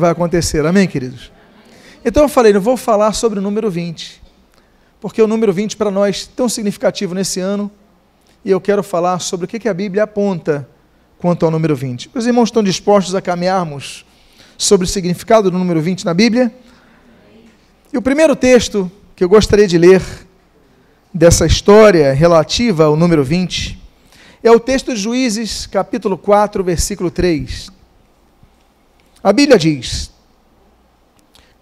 vai 0.00 0.10
acontecer. 0.10 0.64
Amém, 0.64 0.88
queridos? 0.88 1.30
Então 2.02 2.22
eu 2.22 2.28
falei, 2.28 2.50
não 2.50 2.62
vou 2.62 2.78
falar 2.78 3.12
sobre 3.12 3.38
o 3.38 3.42
número 3.42 3.70
20, 3.70 4.22
porque 4.98 5.20
o 5.20 5.26
número 5.26 5.52
20 5.52 5.76
para 5.76 5.90
nós 5.90 6.26
é 6.32 6.34
tão 6.34 6.48
significativo 6.48 7.14
nesse 7.14 7.40
ano, 7.40 7.70
e 8.42 8.50
eu 8.50 8.58
quero 8.58 8.82
falar 8.82 9.18
sobre 9.18 9.44
o 9.44 9.48
que 9.48 9.68
a 9.68 9.74
Bíblia 9.74 10.04
aponta 10.04 10.66
quanto 11.18 11.44
ao 11.44 11.50
número 11.50 11.76
20. 11.76 12.10
Os 12.14 12.26
irmãos 12.26 12.44
estão 12.44 12.62
dispostos 12.62 13.14
a 13.14 13.20
caminharmos 13.20 14.06
sobre 14.56 14.86
o 14.86 14.88
significado 14.88 15.50
do 15.50 15.58
número 15.58 15.82
20 15.82 16.06
na 16.06 16.14
Bíblia? 16.14 16.50
E 17.92 17.98
o 17.98 18.00
primeiro 18.00 18.34
texto 18.34 18.90
que 19.14 19.22
eu 19.22 19.28
gostaria 19.28 19.68
de 19.68 19.76
ler 19.76 20.00
dessa 21.12 21.44
história 21.44 22.14
relativa 22.14 22.84
ao 22.84 22.96
número 22.96 23.22
20 23.22 23.78
é 24.42 24.50
o 24.50 24.58
texto 24.58 24.94
de 24.94 24.98
Juízes, 24.98 25.66
capítulo 25.66 26.16
4, 26.16 26.64
versículo 26.64 27.10
3. 27.10 27.81
A 29.22 29.32
Bíblia 29.32 29.58
diz: 29.58 30.10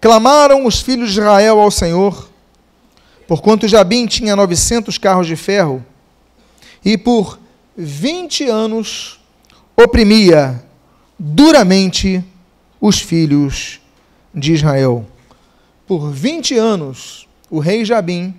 Clamaram 0.01 0.65
os 0.65 0.81
filhos 0.81 1.13
de 1.13 1.21
Israel 1.21 1.61
ao 1.61 1.71
Senhor, 1.71 2.31
porquanto 3.29 3.69
Jabim 3.69 4.07
tinha 4.07 4.35
900 4.35 4.97
carros 4.97 5.27
de 5.27 5.37
ferro, 5.37 5.85
e 6.85 6.97
por 6.97 7.39
20 7.77 8.49
anos 8.49 9.21
oprimia 9.77 10.65
duramente 11.19 12.25
os 12.81 12.99
filhos 12.99 13.81
de 14.35 14.55
Israel. 14.55 15.07
Por 15.87 16.11
20 16.11 16.57
anos, 16.57 17.29
o 17.51 17.59
rei 17.59 17.85
Jabim 17.85 18.35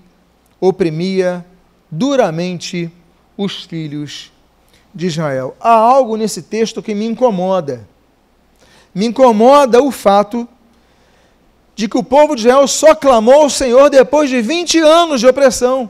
oprimia 0.60 1.46
duramente 1.92 2.92
os 3.38 3.66
filhos 3.66 4.32
de 4.94 5.08
Israel. 5.08 5.56
Há 5.60 5.74
algo 5.74 6.16
nesse 6.16 6.42
texto 6.42 6.82
que 6.82 6.96
me 6.96 7.06
incomoda. 7.06 7.88
Me 8.94 9.08
incomoda 9.08 9.82
o 9.82 9.92
fato 9.92 10.48
de 11.76 11.88
que 11.88 11.98
o 11.98 12.04
povo 12.04 12.36
de 12.36 12.42
Israel 12.42 12.68
só 12.68 12.94
clamou 12.94 13.42
ao 13.42 13.50
Senhor 13.50 13.90
depois 13.90 14.30
de 14.30 14.42
20 14.42 14.80
anos 14.80 15.20
de 15.20 15.28
opressão. 15.28 15.90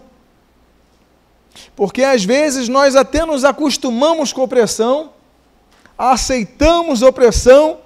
Porque 1.75 2.03
às 2.03 2.23
vezes 2.23 2.69
nós 2.69 2.95
até 2.95 3.25
nos 3.25 3.43
acostumamos 3.43 4.31
com 4.31 4.41
opressão, 4.41 5.11
aceitamos 5.97 7.01
opressão 7.01 7.79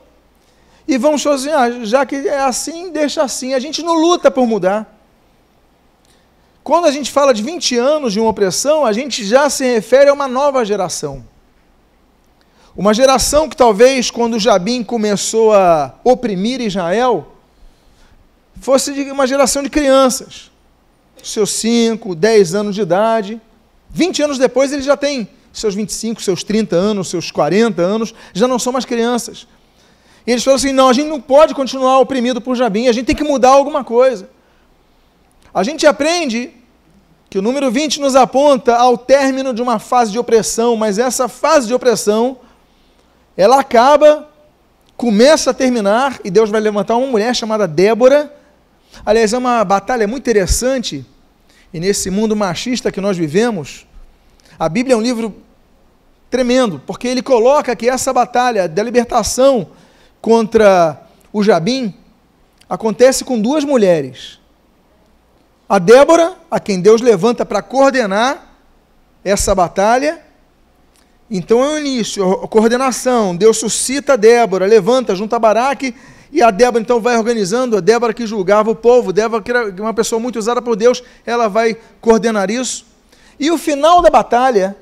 e 0.88 0.98
vamos 0.98 1.24
fazer, 1.24 1.52
assim, 1.52 1.82
ah, 1.82 1.86
já 1.86 2.06
que 2.06 2.16
é 2.16 2.40
assim, 2.40 2.92
deixa 2.92 3.24
assim. 3.24 3.54
A 3.54 3.60
gente 3.60 3.82
não 3.82 3.94
luta 3.94 4.30
por 4.30 4.46
mudar. 4.46 4.94
Quando 6.64 6.86
a 6.86 6.92
gente 6.92 7.12
fala 7.12 7.34
de 7.34 7.42
20 7.42 7.78
anos 7.78 8.14
de 8.14 8.20
uma 8.20 8.30
opressão, 8.30 8.86
a 8.86 8.92
gente 8.92 9.24
já 9.24 9.50
se 9.50 9.66
refere 9.66 10.10
a 10.10 10.14
uma 10.14 10.28
nova 10.28 10.66
geração. 10.66 11.24
Uma 12.78 12.94
geração 12.94 13.48
que 13.48 13.56
talvez, 13.56 14.12
quando 14.12 14.38
Jabim 14.38 14.84
começou 14.84 15.54
a 15.54 15.96
oprimir 16.04 16.60
Israel, 16.60 17.32
fosse 18.60 18.92
uma 19.12 19.26
geração 19.26 19.64
de 19.64 19.70
crianças, 19.70 20.52
seus 21.24 21.52
5, 21.52 22.14
10 22.14 22.54
anos 22.54 22.76
de 22.76 22.82
idade. 22.82 23.42
20 23.92 24.24
anos 24.24 24.38
depois, 24.38 24.74
eles 24.74 24.84
já 24.84 24.98
têm 24.98 25.30
seus 25.54 25.74
25, 25.74 26.22
seus 26.22 26.44
30 26.44 26.76
anos, 26.76 27.08
seus 27.08 27.32
40 27.32 27.82
anos, 27.82 28.14
já 28.34 28.48
não 28.48 28.60
são 28.60 28.74
mais 28.74 28.84
crianças. 28.84 29.48
E 30.28 30.32
eles 30.32 30.44
falam 30.44 30.58
assim: 30.58 30.74
não, 30.74 30.90
a 30.90 30.94
gente 30.94 31.08
não 31.08 31.22
pode 31.22 31.56
continuar 31.56 32.00
oprimido 32.00 32.42
por 32.42 32.56
Jabim, 32.56 32.88
a 32.88 32.92
gente 32.92 33.06
tem 33.06 33.16
que 33.16 33.24
mudar 33.24 33.50
alguma 33.50 33.84
coisa. 33.84 34.30
A 35.54 35.64
gente 35.64 35.88
aprende 35.88 36.52
que 37.30 37.40
o 37.40 37.42
número 37.42 37.72
20 37.72 38.02
nos 38.02 38.16
aponta 38.16 38.76
ao 38.76 38.98
término 38.98 39.54
de 39.54 39.62
uma 39.62 39.80
fase 39.80 40.12
de 40.12 40.20
opressão, 40.20 40.76
mas 40.76 41.00
essa 41.00 41.30
fase 41.30 41.68
de 41.68 41.74
opressão, 41.74 42.38
ela 43.38 43.60
acaba, 43.60 44.30
começa 44.96 45.52
a 45.52 45.54
terminar, 45.54 46.20
e 46.24 46.30
Deus 46.30 46.50
vai 46.50 46.62
levantar 46.62 46.96
uma 46.96 47.08
mulher 47.08 47.36
chamada 47.36 47.68
Débora. 47.68 48.34
Aliás, 49.06 49.34
é 49.34 49.38
uma 49.38 49.64
batalha 49.64 50.08
muito 50.08 50.24
interessante, 50.24 51.06
e 51.74 51.80
nesse 51.80 52.10
mundo 52.10 52.36
machista 52.36 52.92
que 52.92 53.02
nós 53.02 53.18
vivemos, 53.18 53.86
a 54.58 54.70
Bíblia 54.70 54.94
é 54.94 54.98
um 54.98 55.02
livro 55.02 55.36
tremendo, 56.30 56.82
porque 56.86 57.08
ele 57.08 57.22
coloca 57.22 57.76
que 57.76 57.90
essa 57.90 58.12
batalha 58.12 58.68
da 58.68 58.82
libertação 58.82 59.68
contra 60.22 61.02
o 61.32 61.44
Jabim 61.44 61.94
acontece 62.70 63.24
com 63.24 63.40
duas 63.40 63.64
mulheres. 63.64 64.40
A 65.68 65.80
Débora, 65.80 66.36
a 66.50 66.60
quem 66.60 66.80
Deus 66.80 67.02
levanta 67.02 67.46
para 67.46 67.62
coordenar 67.62 68.56
essa 69.24 69.54
batalha. 69.54 70.25
Então 71.30 71.64
é 71.64 71.74
o 71.74 71.78
início, 71.80 72.24
a 72.44 72.48
coordenação. 72.48 73.36
Deus 73.36 73.58
suscita 73.58 74.18
Débora, 74.18 74.66
levanta, 74.66 75.16
junta 75.16 75.40
Baraque, 75.40 75.96
e 76.32 76.42
a 76.42 76.52
Débora 76.52 76.82
então 76.82 77.00
vai 77.00 77.18
organizando. 77.18 77.78
A 77.78 77.80
Débora 77.80 78.14
que 78.14 78.28
julgava 78.28 78.70
o 78.70 78.76
povo, 78.76 79.12
Débora 79.12 79.42
que 79.42 79.52
era 79.52 79.70
uma 79.82 79.94
pessoa 79.94 80.20
muito 80.20 80.38
usada 80.38 80.62
por 80.62 80.76
Deus, 80.76 81.04
ela 81.26 81.48
vai 81.48 81.78
coordenar 82.00 82.52
isso. 82.52 82.86
E 83.40 83.50
o 83.52 83.58
final 83.58 84.02
da 84.02 84.10
batalha, 84.10 84.78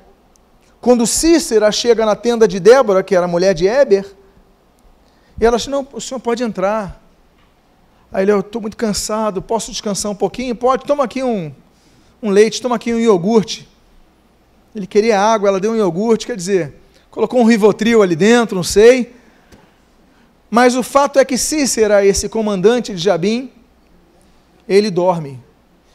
quando 0.80 1.06
Cícera 1.06 1.72
chega 1.72 2.04
na 2.04 2.14
tenda 2.14 2.46
de 2.46 2.60
Débora, 2.60 3.02
que 3.02 3.16
era 3.16 3.24
a 3.24 3.28
mulher 3.28 3.54
de 3.54 3.66
Éber, 3.66 4.06
e 5.40 5.44
ela 5.44 5.56
disse: 5.56 5.70
Não, 5.70 5.86
o 5.92 6.00
senhor 6.00 6.20
pode 6.20 6.42
entrar. 6.42 7.02
Aí 8.12 8.24
ele, 8.24 8.32
eu 8.32 8.40
estou 8.40 8.60
muito 8.60 8.76
cansado, 8.76 9.42
posso 9.42 9.72
descansar 9.72 10.12
um 10.12 10.14
pouquinho? 10.14 10.54
Pode, 10.54 10.84
toma 10.84 11.02
aqui 11.02 11.22
um, 11.22 11.52
um 12.22 12.30
leite, 12.30 12.62
toma 12.62 12.76
aqui 12.76 12.92
um 12.94 12.98
iogurte. 13.00 13.68
Ele 14.74 14.86
queria 14.86 15.20
água, 15.20 15.48
ela 15.48 15.60
deu 15.60 15.72
um 15.72 15.76
iogurte, 15.76 16.26
quer 16.26 16.36
dizer, 16.36 16.74
colocou 17.10 17.40
um 17.40 17.44
rivotril 17.44 18.02
ali 18.02 18.16
dentro, 18.16 18.56
não 18.56 18.62
sei. 18.62 19.14
Mas 20.50 20.74
o 20.74 20.82
fato 20.82 21.18
é 21.18 21.24
que 21.24 21.38
Cícera, 21.38 22.04
esse 22.04 22.28
comandante 22.28 22.92
de 22.92 22.98
Jabim, 22.98 23.52
ele 24.68 24.90
dorme. 24.90 25.40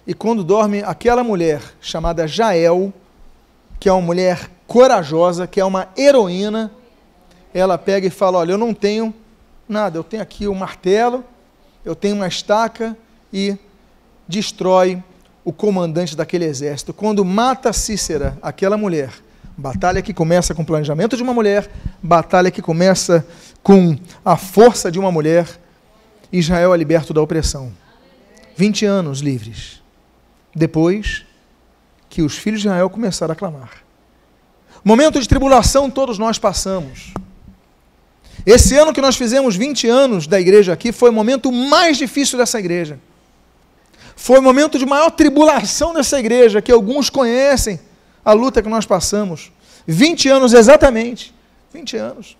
E 0.08 0.14
quando 0.14 0.44
dorme, 0.44 0.82
aquela 0.84 1.24
mulher 1.24 1.62
chamada 1.82 2.28
Jael, 2.28 2.94
que 3.80 3.90
é 3.90 3.92
uma 3.92 4.02
mulher 4.02 4.50
corajosa, 4.66 5.46
que 5.46 5.60
é 5.60 5.66
uma 5.66 5.90
heroína, 5.98 6.72
ela 7.54 7.78
pega 7.78 8.08
e 8.08 8.10
fala: 8.10 8.40
Olha, 8.40 8.54
eu 8.54 8.58
não 8.58 8.74
tenho 8.74 9.14
Nada, 9.70 10.00
eu 10.00 10.04
tenho 10.04 10.24
aqui 10.24 10.48
um 10.48 10.56
martelo, 10.56 11.24
eu 11.86 11.94
tenho 11.94 12.16
uma 12.16 12.28
estaca 12.28 12.98
e 13.32 13.56
destrói 14.28 15.04
o 15.50 15.52
comandante 15.52 16.16
daquele 16.16 16.46
exército. 16.46 16.94
Quando 16.94 17.26
mata 17.26 17.74
Cícera, 17.74 18.38
aquela 18.40 18.78
mulher, 18.78 19.12
batalha 19.58 20.00
que 20.00 20.14
começa 20.14 20.54
com 20.54 20.62
o 20.62 20.66
planejamento 20.66 21.18
de 21.18 21.24
uma 21.24 21.34
mulher, 21.34 21.68
batalha 22.04 22.52
que 22.52 22.62
começa 22.62 23.26
com 23.64 23.98
a 24.24 24.38
força 24.38 24.92
de 24.92 25.00
uma 25.00 25.12
mulher, 25.12 25.48
Israel 26.32 26.72
é 26.72 26.78
liberto 26.78 27.16
da 27.16 27.22
opressão. 27.22 27.74
20 28.56 28.86
anos 28.86 29.22
livres. 29.22 29.82
Depois 30.56 31.26
que 32.08 32.22
os 32.22 32.38
filhos 32.38 32.62
de 32.62 32.68
Israel 32.68 32.88
começaram 32.88 33.32
a 33.32 33.36
clamar. 33.36 33.72
Momento 34.86 35.20
de 35.20 35.28
tribulação 35.28 35.90
todos 35.90 36.20
nós 36.20 36.38
passamos. 36.38 37.12
Esse 38.46 38.78
ano 38.78 38.94
que 38.94 39.02
nós 39.02 39.16
fizemos 39.16 39.56
20 39.56 39.88
anos 39.88 40.28
da 40.28 40.40
igreja 40.40 40.74
aqui 40.74 40.92
foi 40.92 41.10
o 41.10 41.14
momento 41.14 41.52
mais 41.52 41.98
difícil 41.98 42.38
dessa 42.38 42.60
igreja. 42.60 43.00
Foi 44.22 44.38
o 44.38 44.44
momento 44.44 44.78
de 44.78 44.86
maior 44.86 45.12
tribulação 45.12 45.94
dessa 45.94 46.20
igreja, 46.20 46.62
que 46.62 46.74
alguns 46.74 47.10
conhecem 47.10 47.80
a 48.24 48.34
luta 48.34 48.62
que 48.62 48.68
nós 48.68 48.86
passamos. 48.86 49.50
20 49.88 50.28
anos 50.28 50.52
exatamente. 50.52 51.34
20 51.74 51.96
anos. 51.96 52.38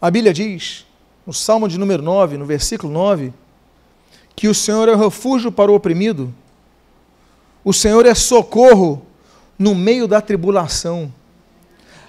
A 0.00 0.10
Bíblia 0.10 0.32
diz, 0.32 0.86
no 1.26 1.34
Salmo 1.34 1.68
de 1.68 1.78
número 1.78 2.02
9, 2.02 2.38
no 2.38 2.46
versículo 2.46 2.90
9, 2.90 3.30
que 4.34 4.48
o 4.48 4.54
Senhor 4.54 4.88
é 4.88 4.96
refúgio 4.96 5.52
para 5.52 5.70
o 5.70 5.74
oprimido, 5.74 6.32
o 7.62 7.74
Senhor 7.74 8.06
é 8.06 8.14
socorro 8.14 9.04
no 9.58 9.74
meio 9.74 10.08
da 10.08 10.22
tribulação. 10.22 11.12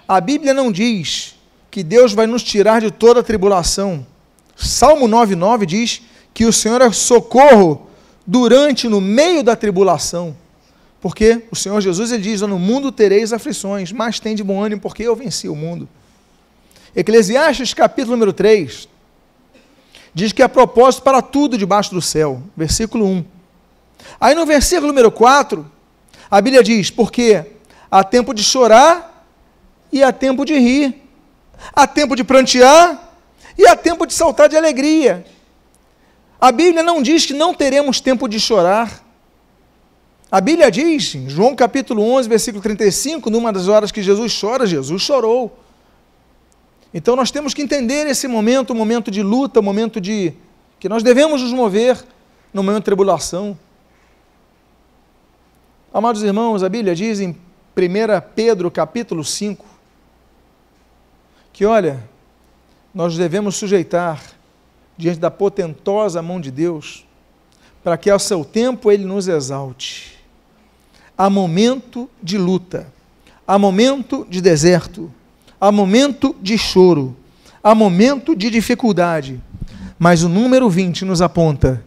A 0.07 0.21
Bíblia 0.21 0.53
não 0.53 0.71
diz 0.71 1.35
que 1.69 1.83
Deus 1.83 2.13
vai 2.13 2.25
nos 2.25 2.41
tirar 2.41 2.79
de 2.79 2.89
toda 2.89 3.19
a 3.19 3.23
tribulação. 3.23 4.07
Salmo 4.55 5.09
9,9 5.09 5.65
diz 5.65 6.01
que 6.33 6.45
o 6.45 6.53
Senhor 6.53 6.81
é 6.81 6.91
socorro 6.91 7.87
durante, 8.25 8.87
no 8.87 9.01
meio 9.01 9.43
da 9.43 9.55
tribulação. 9.55 10.35
Porque 10.99 11.43
o 11.51 11.55
Senhor 11.55 11.81
Jesus 11.81 12.11
ele 12.11 12.21
diz: 12.21 12.41
No 12.41 12.59
mundo 12.59 12.91
tereis 12.91 13.33
aflições, 13.33 13.91
mas 13.91 14.19
tem 14.19 14.35
de 14.35 14.43
bom 14.43 14.63
ânimo, 14.63 14.81
porque 14.81 15.03
eu 15.03 15.15
venci 15.15 15.47
o 15.47 15.55
mundo. 15.55 15.87
Eclesiastes, 16.95 17.73
capítulo 17.73 18.15
número 18.15 18.33
3, 18.33 18.87
diz 20.13 20.31
que 20.31 20.43
há 20.43 20.49
propósito 20.49 21.03
para 21.03 21.21
tudo 21.21 21.57
debaixo 21.57 21.93
do 21.93 22.01
céu. 22.01 22.41
Versículo 22.55 23.05
1. 23.05 23.25
Aí 24.19 24.35
no 24.35 24.45
versículo 24.45 24.87
número 24.87 25.11
4, 25.11 25.69
a 26.29 26.41
Bíblia 26.41 26.63
diz: 26.63 26.91
Porque 26.91 27.45
há 27.89 28.03
tempo 28.03 28.33
de 28.33 28.43
chorar 28.43 29.25
e 29.91 30.03
há 30.03 30.11
tempo 30.11 30.45
de 30.45 30.53
rir 30.57 31.01
há 31.73 31.85
tempo 31.85 32.15
de 32.15 32.23
prantear 32.23 33.11
e 33.57 33.67
há 33.67 33.75
tempo 33.75 34.05
de 34.05 34.13
saltar 34.13 34.49
de 34.49 34.57
alegria. 34.57 35.25
A 36.41 36.51
Bíblia 36.51 36.81
não 36.81 37.03
diz 37.03 37.23
que 37.23 37.33
não 37.33 37.53
teremos 37.53 38.01
tempo 38.01 38.27
de 38.27 38.39
chorar. 38.39 39.05
A 40.31 40.41
Bíblia 40.41 40.71
diz, 40.71 41.13
em 41.13 41.29
João 41.29 41.55
capítulo 41.55 42.01
11, 42.01 42.27
versículo 42.27 42.63
35, 42.63 43.29
numa 43.29 43.53
das 43.53 43.67
horas 43.67 43.91
que 43.91 44.01
Jesus 44.01 44.35
chora, 44.41 44.65
Jesus 44.65 45.03
chorou. 45.03 45.55
Então 46.91 47.15
nós 47.15 47.29
temos 47.29 47.53
que 47.53 47.61
entender 47.61 48.07
esse 48.07 48.27
momento, 48.27 48.73
um 48.73 48.75
momento 48.75 49.11
de 49.11 49.21
luta, 49.21 49.59
um 49.59 49.63
momento 49.63 50.01
de 50.01 50.33
que 50.79 50.89
nós 50.89 51.03
devemos 51.03 51.43
nos 51.43 51.53
mover 51.53 52.03
no 52.51 52.63
momento 52.63 52.79
de 52.79 52.85
tribulação. 52.85 53.55
Amados 55.93 56.23
irmãos, 56.23 56.63
a 56.63 56.69
Bíblia 56.69 56.95
diz 56.95 57.19
em 57.19 57.29
1 57.29 57.37
Pedro 58.33 58.71
capítulo 58.71 59.23
5 59.23 59.63
que 61.53 61.65
olha, 61.65 62.03
nós 62.95 63.15
devemos 63.15 63.57
sujeitar 63.57 64.40
diante 64.97 65.19
da 65.19 65.31
potentosa 65.31 66.21
mão 66.21 66.39
de 66.39 66.51
Deus, 66.51 67.05
para 67.83 67.97
que 67.97 68.09
ao 68.09 68.19
seu 68.19 68.45
tempo 68.45 68.91
ele 68.91 69.05
nos 69.05 69.27
exalte. 69.27 70.17
Há 71.17 71.29
momento 71.29 72.09
de 72.21 72.37
luta, 72.37 72.87
há 73.47 73.57
momento 73.57 74.25
de 74.29 74.41
deserto, 74.41 75.11
há 75.59 75.71
momento 75.71 76.35
de 76.41 76.57
choro, 76.57 77.15
há 77.63 77.75
momento 77.75 78.35
de 78.35 78.49
dificuldade, 78.49 79.41
mas 79.99 80.23
o 80.23 80.29
número 80.29 80.69
20 80.69 81.05
nos 81.05 81.21
aponta 81.21 81.83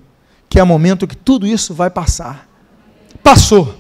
que 0.49 0.61
há 0.61 0.65
momento 0.65 1.07
que 1.07 1.17
tudo 1.17 1.47
isso 1.47 1.75
vai 1.75 1.91
passar. 1.91 2.49
Passou, 3.23 3.75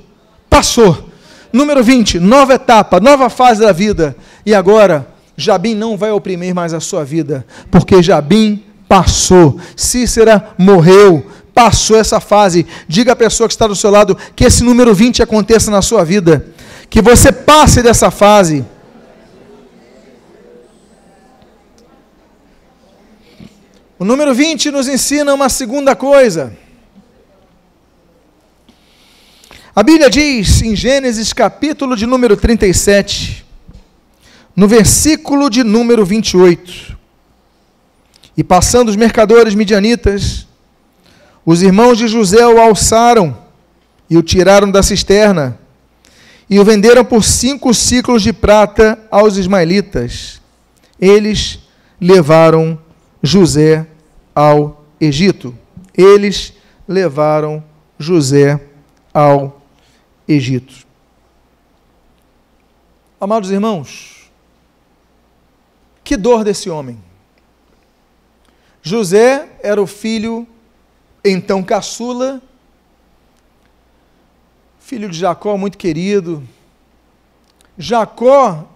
passou. 0.50 1.10
Número 1.52 1.84
20, 1.84 2.18
nova 2.18 2.54
etapa, 2.54 2.98
nova 2.98 3.30
fase 3.30 3.60
da 3.60 3.70
vida. 3.70 4.16
E 4.44 4.52
agora, 4.52 5.06
Jabim 5.36 5.76
não 5.76 5.96
vai 5.96 6.10
oprimir 6.10 6.52
mais 6.52 6.74
a 6.74 6.80
sua 6.80 7.04
vida, 7.04 7.46
porque 7.70 8.02
Jabim 8.02 8.63
passou. 8.88 9.58
Cícera 9.76 10.54
morreu, 10.58 11.26
passou 11.54 11.96
essa 11.96 12.20
fase. 12.20 12.66
Diga 12.88 13.12
à 13.12 13.16
pessoa 13.16 13.48
que 13.48 13.54
está 13.54 13.66
do 13.66 13.76
seu 13.76 13.90
lado 13.90 14.16
que 14.34 14.44
esse 14.44 14.62
número 14.62 14.94
20 14.94 15.22
aconteça 15.22 15.70
na 15.70 15.82
sua 15.82 16.04
vida. 16.04 16.46
Que 16.90 17.00
você 17.00 17.32
passe 17.32 17.82
dessa 17.82 18.10
fase. 18.10 18.64
O 23.98 24.04
número 24.04 24.34
20 24.34 24.70
nos 24.70 24.88
ensina 24.88 25.32
uma 25.32 25.48
segunda 25.48 25.94
coisa. 25.94 26.52
A 29.74 29.82
Bíblia 29.82 30.08
diz 30.08 30.62
em 30.62 30.76
Gênesis 30.76 31.32
capítulo 31.32 31.96
de 31.96 32.06
número 32.06 32.36
37, 32.36 33.44
no 34.54 34.68
versículo 34.68 35.50
de 35.50 35.64
número 35.64 36.04
28. 36.04 36.93
E 38.36 38.42
passando 38.42 38.88
os 38.88 38.96
mercadores 38.96 39.54
midianitas, 39.54 40.46
os 41.46 41.62
irmãos 41.62 41.98
de 41.98 42.08
José 42.08 42.46
o 42.46 42.60
alçaram 42.60 43.36
e 44.08 44.16
o 44.16 44.22
tiraram 44.22 44.70
da 44.70 44.82
cisterna 44.82 45.58
e 46.48 46.58
o 46.58 46.64
venderam 46.64 47.04
por 47.04 47.24
cinco 47.24 47.72
ciclos 47.72 48.22
de 48.22 48.32
prata 48.32 48.98
aos 49.10 49.36
ismaelitas. 49.36 50.40
Eles 51.00 51.58
levaram 52.00 52.78
José 53.22 53.86
ao 54.34 54.84
Egito. 55.00 55.56
Eles 55.96 56.52
levaram 56.86 57.62
José 57.98 58.60
ao 59.12 59.62
Egito. 60.26 60.84
Amados 63.20 63.50
irmãos, 63.50 64.30
que 66.02 66.16
dor 66.16 66.44
desse 66.44 66.68
homem. 66.68 66.98
José 68.86 69.48
era 69.62 69.80
o 69.80 69.86
filho, 69.86 70.46
então 71.24 71.62
caçula, 71.62 72.42
filho 74.78 75.08
de 75.08 75.18
Jacó, 75.18 75.56
muito 75.56 75.78
querido. 75.78 76.46
Jacó, 77.78 78.68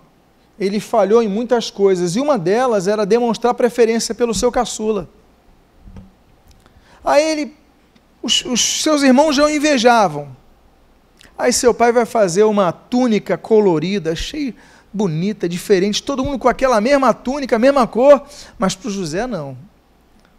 ele 0.58 0.81
falhou 0.81 1.22
em 1.22 1.28
muitas 1.28 1.70
coisas, 1.70 2.16
e 2.16 2.20
uma 2.20 2.38
delas 2.38 2.88
era 2.88 3.05
demonstrar 3.05 3.52
preferência 3.52 4.14
pelo 4.14 4.32
seu 4.32 4.50
caçula. 4.50 5.06
Aí 7.05 7.22
ele, 7.22 7.55
os, 8.22 8.43
os 8.46 8.82
seus 8.82 9.02
irmãos 9.02 9.37
já 9.37 9.44
o 9.44 9.50
invejavam. 9.50 10.34
Aí 11.37 11.52
seu 11.52 11.75
pai 11.75 11.93
vai 11.93 12.06
fazer 12.06 12.44
uma 12.44 12.72
túnica 12.72 13.37
colorida, 13.37 14.16
cheia, 14.16 14.55
bonita, 14.90 15.46
diferente, 15.46 16.02
todo 16.02 16.25
mundo 16.25 16.38
com 16.38 16.49
aquela 16.49 16.81
mesma 16.81 17.12
túnica, 17.12 17.58
mesma 17.58 17.87
cor, 17.87 18.26
mas 18.58 18.75
para 18.75 18.88
o 18.88 18.90
José 18.90 19.26
não. 19.26 19.68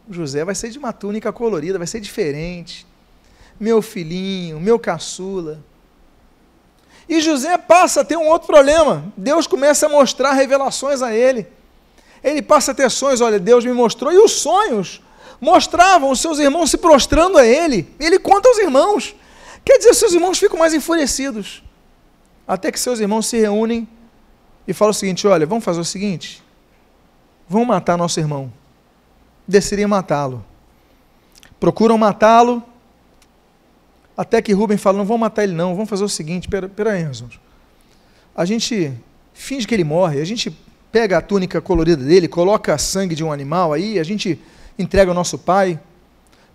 José 0.09 0.43
vai 0.43 0.55
ser 0.55 0.69
de 0.69 0.79
uma 0.79 0.91
túnica 0.91 1.31
colorida, 1.31 1.77
vai 1.77 1.85
ser 1.85 1.99
diferente. 1.99 2.85
Meu 3.59 3.81
filhinho, 3.81 4.59
meu 4.59 4.79
caçula. 4.79 5.63
E 7.07 7.21
José 7.21 7.57
passa 7.57 8.01
a 8.01 8.05
ter 8.05 8.17
um 8.17 8.27
outro 8.27 8.47
problema. 8.47 9.11
Deus 9.15 9.45
começa 9.45 9.85
a 9.85 9.89
mostrar 9.89 10.33
revelações 10.33 11.01
a 11.01 11.13
ele. 11.13 11.47
Ele 12.23 12.41
passa 12.41 12.71
a 12.71 12.75
ter 12.75 12.89
sonhos, 12.89 13.21
olha, 13.21 13.39
Deus 13.39 13.63
me 13.63 13.71
mostrou. 13.71 14.11
E 14.11 14.17
os 14.17 14.31
sonhos 14.31 15.01
mostravam 15.39 16.09
os 16.09 16.19
seus 16.19 16.39
irmãos 16.39 16.71
se 16.71 16.77
prostrando 16.77 17.37
a 17.37 17.45
ele. 17.45 17.93
Ele 17.99 18.17
conta 18.17 18.49
aos 18.49 18.57
irmãos. 18.57 19.15
Quer 19.63 19.77
dizer, 19.77 19.93
seus 19.93 20.13
irmãos 20.13 20.39
ficam 20.39 20.57
mais 20.57 20.73
enfurecidos. 20.73 21.63
Até 22.47 22.71
que 22.71 22.79
seus 22.79 22.99
irmãos 22.99 23.27
se 23.27 23.37
reúnem 23.37 23.87
e 24.67 24.73
falam 24.73 24.91
o 24.91 24.93
seguinte: 24.93 25.27
olha, 25.27 25.45
vamos 25.45 25.63
fazer 25.63 25.79
o 25.79 25.85
seguinte. 25.85 26.43
Vamos 27.47 27.67
matar 27.67 27.97
nosso 27.97 28.19
irmão 28.19 28.51
decidem 29.49 29.87
matá-lo. 29.87 30.45
Procuram 31.59 31.97
matá-lo, 31.97 32.63
até 34.15 34.41
que 34.41 34.53
Rubem 34.53 34.77
fala: 34.77 34.99
não 34.99 35.05
vamos 35.05 35.21
matar 35.21 35.43
ele, 35.43 35.53
não, 35.53 35.73
vamos 35.73 35.89
fazer 35.89 36.03
o 36.03 36.09
seguinte: 36.09 36.47
pera, 36.47 36.69
pera 36.69 36.91
aí, 36.91 37.05
A 38.35 38.45
gente 38.45 38.93
finge 39.33 39.67
que 39.67 39.73
ele 39.73 39.83
morre, 39.83 40.21
a 40.21 40.25
gente 40.25 40.55
pega 40.91 41.17
a 41.17 41.21
túnica 41.21 41.59
colorida 41.59 42.03
dele, 42.03 42.27
coloca 42.27 42.77
sangue 42.77 43.15
de 43.15 43.23
um 43.23 43.31
animal 43.31 43.73
aí, 43.73 43.99
a 43.99 44.03
gente 44.03 44.39
entrega 44.77 45.11
ao 45.11 45.15
nosso 45.15 45.37
pai, 45.37 45.79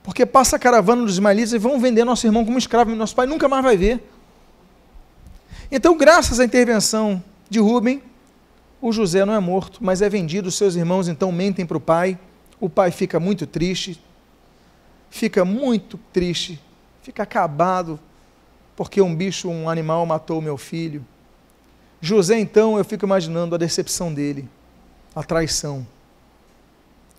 porque 0.02 0.24
passa 0.24 0.56
a 0.56 0.58
caravana 0.58 1.02
dos 1.02 1.14
ismaelitas 1.14 1.52
e 1.52 1.58
vão 1.58 1.80
vender 1.80 2.04
nosso 2.04 2.26
irmão 2.26 2.44
como 2.44 2.58
escravo, 2.58 2.92
e 2.92 2.94
nosso 2.94 3.14
pai 3.14 3.26
nunca 3.26 3.48
mais 3.48 3.64
vai 3.64 3.76
ver. 3.76 4.08
Então, 5.70 5.96
graças 5.96 6.38
à 6.38 6.44
intervenção 6.44 7.22
de 7.50 7.58
Rubem, 7.58 8.02
o 8.80 8.92
José 8.92 9.24
não 9.24 9.34
é 9.34 9.40
morto, 9.40 9.78
mas 9.82 10.00
é 10.00 10.08
vendido, 10.08 10.50
seus 10.50 10.76
irmãos 10.76 11.08
então 11.08 11.32
mentem 11.32 11.66
para 11.66 11.76
o 11.76 11.80
pai 11.80 12.18
o 12.64 12.68
pai 12.70 12.90
fica 12.90 13.20
muito 13.20 13.46
triste, 13.46 14.02
fica 15.10 15.44
muito 15.44 16.00
triste, 16.14 16.58
fica 17.02 17.22
acabado, 17.22 18.00
porque 18.74 19.02
um 19.02 19.14
bicho, 19.14 19.50
um 19.50 19.68
animal 19.68 20.06
matou 20.06 20.40
meu 20.40 20.56
filho. 20.56 21.04
José, 22.00 22.38
então, 22.38 22.78
eu 22.78 22.84
fico 22.84 23.04
imaginando 23.04 23.54
a 23.54 23.58
decepção 23.58 24.14
dele, 24.14 24.48
a 25.14 25.22
traição. 25.22 25.86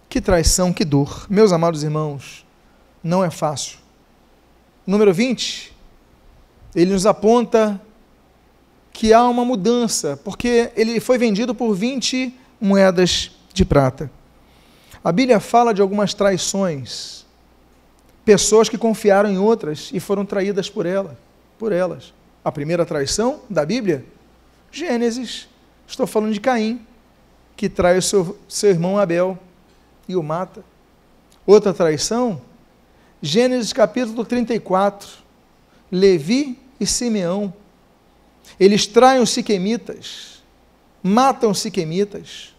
Que 0.09 0.19
traição, 0.19 0.73
que 0.73 0.83
dor. 0.83 1.27
Meus 1.29 1.51
amados 1.51 1.83
irmãos, 1.83 2.43
não 3.03 3.23
é 3.23 3.29
fácil. 3.29 3.77
Número 4.83 5.13
20, 5.13 5.71
ele 6.75 6.91
nos 6.91 7.05
aponta 7.05 7.79
que 8.91 9.13
há 9.13 9.23
uma 9.23 9.45
mudança, 9.45 10.19
porque 10.23 10.71
ele 10.75 10.99
foi 10.99 11.19
vendido 11.19 11.53
por 11.53 11.75
20 11.75 12.33
moedas 12.59 13.29
de 13.53 13.63
prata. 13.63 14.09
A 15.05 15.11
Bíblia 15.11 15.39
fala 15.39 15.71
de 15.71 15.83
algumas 15.83 16.15
traições, 16.15 17.27
pessoas 18.25 18.67
que 18.67 18.75
confiaram 18.75 19.29
em 19.29 19.37
outras 19.37 19.91
e 19.93 19.99
foram 19.99 20.25
traídas 20.25 20.67
por 20.67 20.87
ela, 20.87 21.15
por 21.59 21.71
elas. 21.71 22.11
A 22.43 22.51
primeira 22.51 22.83
traição 22.87 23.41
da 23.47 23.63
Bíblia, 23.63 24.03
Gênesis, 24.71 25.47
estou 25.87 26.07
falando 26.07 26.33
de 26.33 26.39
Caim, 26.39 26.81
que 27.55 27.69
trai 27.69 27.99
o 27.99 28.01
seu, 28.01 28.35
seu 28.47 28.71
irmão 28.71 28.97
Abel 28.97 29.37
e 30.07 30.15
o 30.15 30.23
mata. 30.23 30.65
Outra 31.45 31.71
traição, 31.71 32.41
Gênesis 33.21 33.71
capítulo 33.71 34.25
34, 34.25 35.07
Levi 35.91 36.57
e 36.79 36.87
Simeão. 36.87 37.53
Eles 38.59 38.87
traem 38.87 39.21
os 39.21 39.29
siquemitas, 39.29 40.41
matam 41.03 41.51
os 41.51 41.59
siquemitas. 41.59 42.54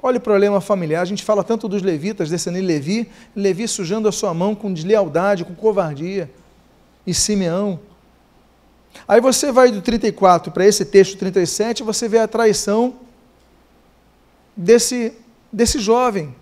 Olha 0.00 0.18
o 0.18 0.20
problema 0.20 0.60
familiar. 0.60 1.02
A 1.02 1.04
gente 1.04 1.24
fala 1.24 1.42
tanto 1.42 1.68
dos 1.68 1.82
levitas, 1.82 2.30
descendendo 2.30 2.66
de 2.66 2.72
Levi, 2.72 3.10
Levi 3.34 3.66
sujando 3.66 4.08
a 4.08 4.12
sua 4.12 4.32
mão 4.32 4.54
com 4.54 4.72
deslealdade, 4.72 5.44
com 5.44 5.54
covardia. 5.54 6.30
E 7.06 7.12
Simeão. 7.12 7.80
Aí 9.06 9.20
você 9.20 9.50
vai 9.50 9.70
do 9.70 9.80
34 9.80 10.52
para 10.52 10.66
esse 10.66 10.84
texto 10.84 11.16
37, 11.16 11.82
você 11.82 12.08
vê 12.08 12.18
a 12.18 12.28
traição 12.28 12.94
desse, 14.56 15.12
desse 15.52 15.78
jovem. 15.78 16.34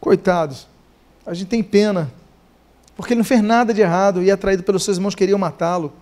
Coitado. 0.00 0.54
A 1.24 1.32
gente 1.32 1.48
tem 1.48 1.62
pena. 1.62 2.12
Porque 2.96 3.12
ele 3.12 3.18
não 3.18 3.24
fez 3.24 3.42
nada 3.42 3.74
de 3.74 3.80
errado 3.80 4.22
e 4.22 4.30
atraído 4.30 4.62
pelos 4.62 4.84
seus 4.84 4.98
irmãos 4.98 5.14
queriam 5.14 5.38
matá-lo. 5.38 5.92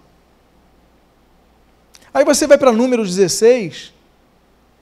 Aí 2.13 2.25
você 2.25 2.47
vai 2.47 2.59
para 2.59 2.73
número 2.73 3.03
16 3.05 3.93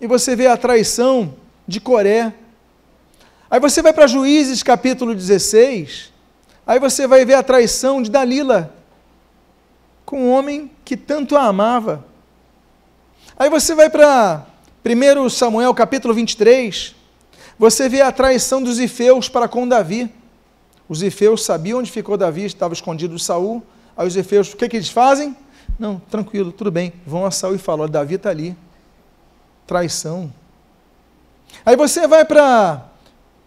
e 0.01 0.07
você 0.07 0.35
vê 0.35 0.49
a 0.49 0.57
traição 0.57 1.35
de 1.71 1.81
Coré. 1.81 2.35
Aí 3.49 3.61
você 3.61 3.81
vai 3.81 3.93
para 3.93 4.09
Juízes 4.09 4.61
capítulo 4.61 5.15
16, 5.15 6.13
aí 6.67 6.81
você 6.81 7.07
vai 7.07 7.25
ver 7.25 7.35
a 7.35 7.45
traição 7.45 8.03
de 8.03 8.11
Dalila 8.11 8.75
com 10.05 10.25
um 10.25 10.33
homem 10.33 10.69
que 10.85 10.97
tanto 10.97 11.37
a 11.37 11.45
amava. 11.45 12.05
Aí 13.39 13.49
você 13.49 13.73
vai 13.73 13.89
para 13.89 14.45
1 14.85 15.29
Samuel 15.29 15.73
capítulo 15.73 16.13
23, 16.13 16.97
você 17.57 17.89
vê 17.89 18.01
a 18.01 18.11
traição 18.11 18.61
dos 18.61 18.81
ifeus 18.81 19.29
para 19.29 19.47
com 19.47 19.67
Davi. 19.67 20.13
Os 20.89 21.05
ifeus 21.05 21.45
sabiam 21.45 21.79
onde 21.79 21.93
ficou 21.93 22.17
Davi, 22.17 22.47
estava 22.47 22.75
escondido 22.75 23.17
Saul. 23.17 23.63
Aí 23.97 24.09
os 24.09 24.17
ifeus, 24.17 24.53
o 24.53 24.57
que, 24.57 24.69
que 24.69 24.77
eles 24.77 24.89
fazem? 24.89 25.37
Não, 25.79 26.01
tranquilo, 26.11 26.51
tudo 26.51 26.73
bem. 26.73 26.93
Vão 27.07 27.25
a 27.25 27.31
Saul 27.31 27.55
e 27.55 27.59
falam: 27.59 27.89
Davi 27.89 28.17
está 28.17 28.31
ali. 28.31 28.57
Traição. 29.69 30.33
Aí 31.65 31.77
você 31.77 32.07
vai 32.07 32.25
para 32.25 32.87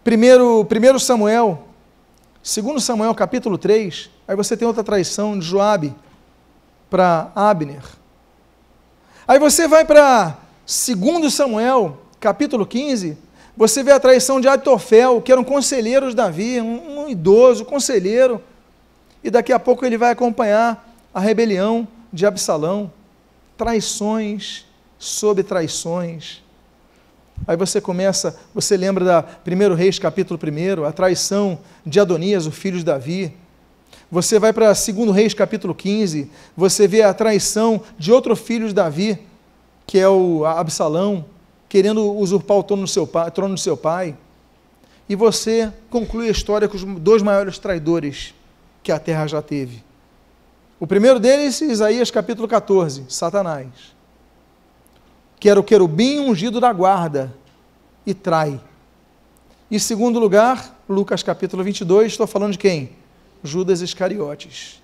1 0.06 0.98
Samuel, 0.98 1.64
2 2.42 2.82
Samuel 2.82 3.14
capítulo 3.14 3.56
3, 3.56 4.10
aí 4.28 4.36
você 4.36 4.56
tem 4.56 4.68
outra 4.68 4.84
traição 4.84 5.38
de 5.38 5.46
Joabe 5.46 5.94
para 6.90 7.32
Abner. 7.34 7.82
Aí 9.26 9.38
você 9.38 9.66
vai 9.66 9.84
para 9.84 10.36
2 10.66 11.32
Samuel, 11.32 11.98
capítulo 12.20 12.66
15, 12.66 13.16
você 13.56 13.82
vê 13.82 13.92
a 13.92 14.00
traição 14.00 14.40
de 14.40 14.46
Atofel, 14.46 15.22
que 15.22 15.32
eram 15.32 15.42
conselheiros 15.42 16.10
de 16.10 16.16
Davi, 16.16 16.60
um, 16.60 17.04
um 17.04 17.08
idoso, 17.08 17.64
conselheiro, 17.64 18.42
e 19.22 19.30
daqui 19.30 19.52
a 19.52 19.58
pouco 19.58 19.86
ele 19.86 19.96
vai 19.96 20.10
acompanhar 20.10 20.94
a 21.14 21.20
rebelião 21.20 21.88
de 22.12 22.26
Absalão, 22.26 22.92
traições 23.56 24.66
sobre 24.98 25.42
traições. 25.42 26.43
Aí 27.46 27.56
você 27.56 27.80
começa, 27.80 28.38
você 28.54 28.76
lembra 28.76 29.04
da 29.04 29.24
1 29.46 29.74
Reis 29.74 29.98
capítulo 29.98 30.40
1, 30.40 30.84
a 30.84 30.92
traição 30.92 31.58
de 31.84 32.00
Adonias, 32.00 32.46
o 32.46 32.50
filho 32.50 32.78
de 32.78 32.84
Davi. 32.84 33.34
Você 34.10 34.38
vai 34.38 34.52
para 34.52 34.66
2 34.72 35.14
Reis 35.14 35.34
capítulo 35.34 35.74
15, 35.74 36.30
você 36.56 36.88
vê 36.88 37.02
a 37.02 37.12
traição 37.12 37.82
de 37.98 38.12
outro 38.12 38.34
filho 38.34 38.68
de 38.68 38.74
Davi, 38.74 39.18
que 39.86 39.98
é 39.98 40.08
o 40.08 40.44
Absalão, 40.46 41.24
querendo 41.68 42.16
usurpar 42.16 42.56
o 42.56 42.62
trono 42.62 42.84
do 42.84 42.88
seu 42.88 43.06
pai. 43.06 43.30
Trono 43.30 43.54
do 43.54 43.60
seu 43.60 43.76
pai. 43.76 44.16
E 45.08 45.14
você 45.14 45.70
conclui 45.90 46.28
a 46.28 46.30
história 46.30 46.68
com 46.68 46.76
os 46.76 46.84
dois 47.00 47.20
maiores 47.22 47.58
traidores 47.58 48.34
que 48.82 48.90
a 48.90 48.98
terra 48.98 49.26
já 49.26 49.42
teve. 49.42 49.82
O 50.80 50.86
primeiro 50.86 51.20
deles, 51.20 51.60
Isaías 51.60 52.10
capítulo 52.10 52.48
14, 52.48 53.04
Satanás, 53.08 53.93
que 55.44 55.48
era 55.50 55.60
o 55.60 55.62
querubim 55.62 56.20
ungido 56.20 56.58
da 56.58 56.72
guarda 56.72 57.30
e 58.06 58.14
trai. 58.14 58.58
E 59.70 59.78
segundo 59.78 60.18
lugar, 60.18 60.74
Lucas 60.88 61.22
capítulo 61.22 61.62
22, 61.62 62.12
estou 62.12 62.26
falando 62.26 62.52
de 62.52 62.58
quem? 62.58 62.92
Judas 63.42 63.82
Iscariotes. 63.82 64.80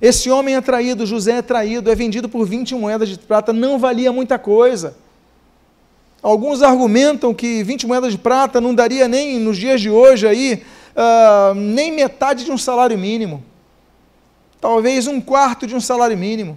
Esse 0.00 0.30
homem 0.30 0.56
é 0.56 0.60
traído, 0.62 1.04
José 1.04 1.32
é 1.32 1.42
traído, 1.42 1.90
é 1.90 1.94
vendido 1.94 2.30
por 2.30 2.46
20 2.46 2.74
moedas 2.76 3.10
de 3.10 3.18
prata, 3.18 3.52
não 3.52 3.78
valia 3.78 4.10
muita 4.10 4.38
coisa. 4.38 4.96
Alguns 6.22 6.62
argumentam 6.62 7.34
que 7.34 7.62
20 7.62 7.86
moedas 7.86 8.12
de 8.12 8.18
prata 8.18 8.58
não 8.58 8.74
daria 8.74 9.06
nem, 9.06 9.38
nos 9.38 9.58
dias 9.58 9.82
de 9.82 9.90
hoje, 9.90 10.26
aí, 10.26 10.62
uh, 10.96 11.54
nem 11.54 11.92
metade 11.92 12.46
de 12.46 12.50
um 12.50 12.56
salário 12.56 12.96
mínimo. 12.96 13.44
Talvez 14.62 15.06
um 15.06 15.20
quarto 15.20 15.66
de 15.66 15.74
um 15.74 15.80
salário 15.80 16.16
mínimo. 16.16 16.56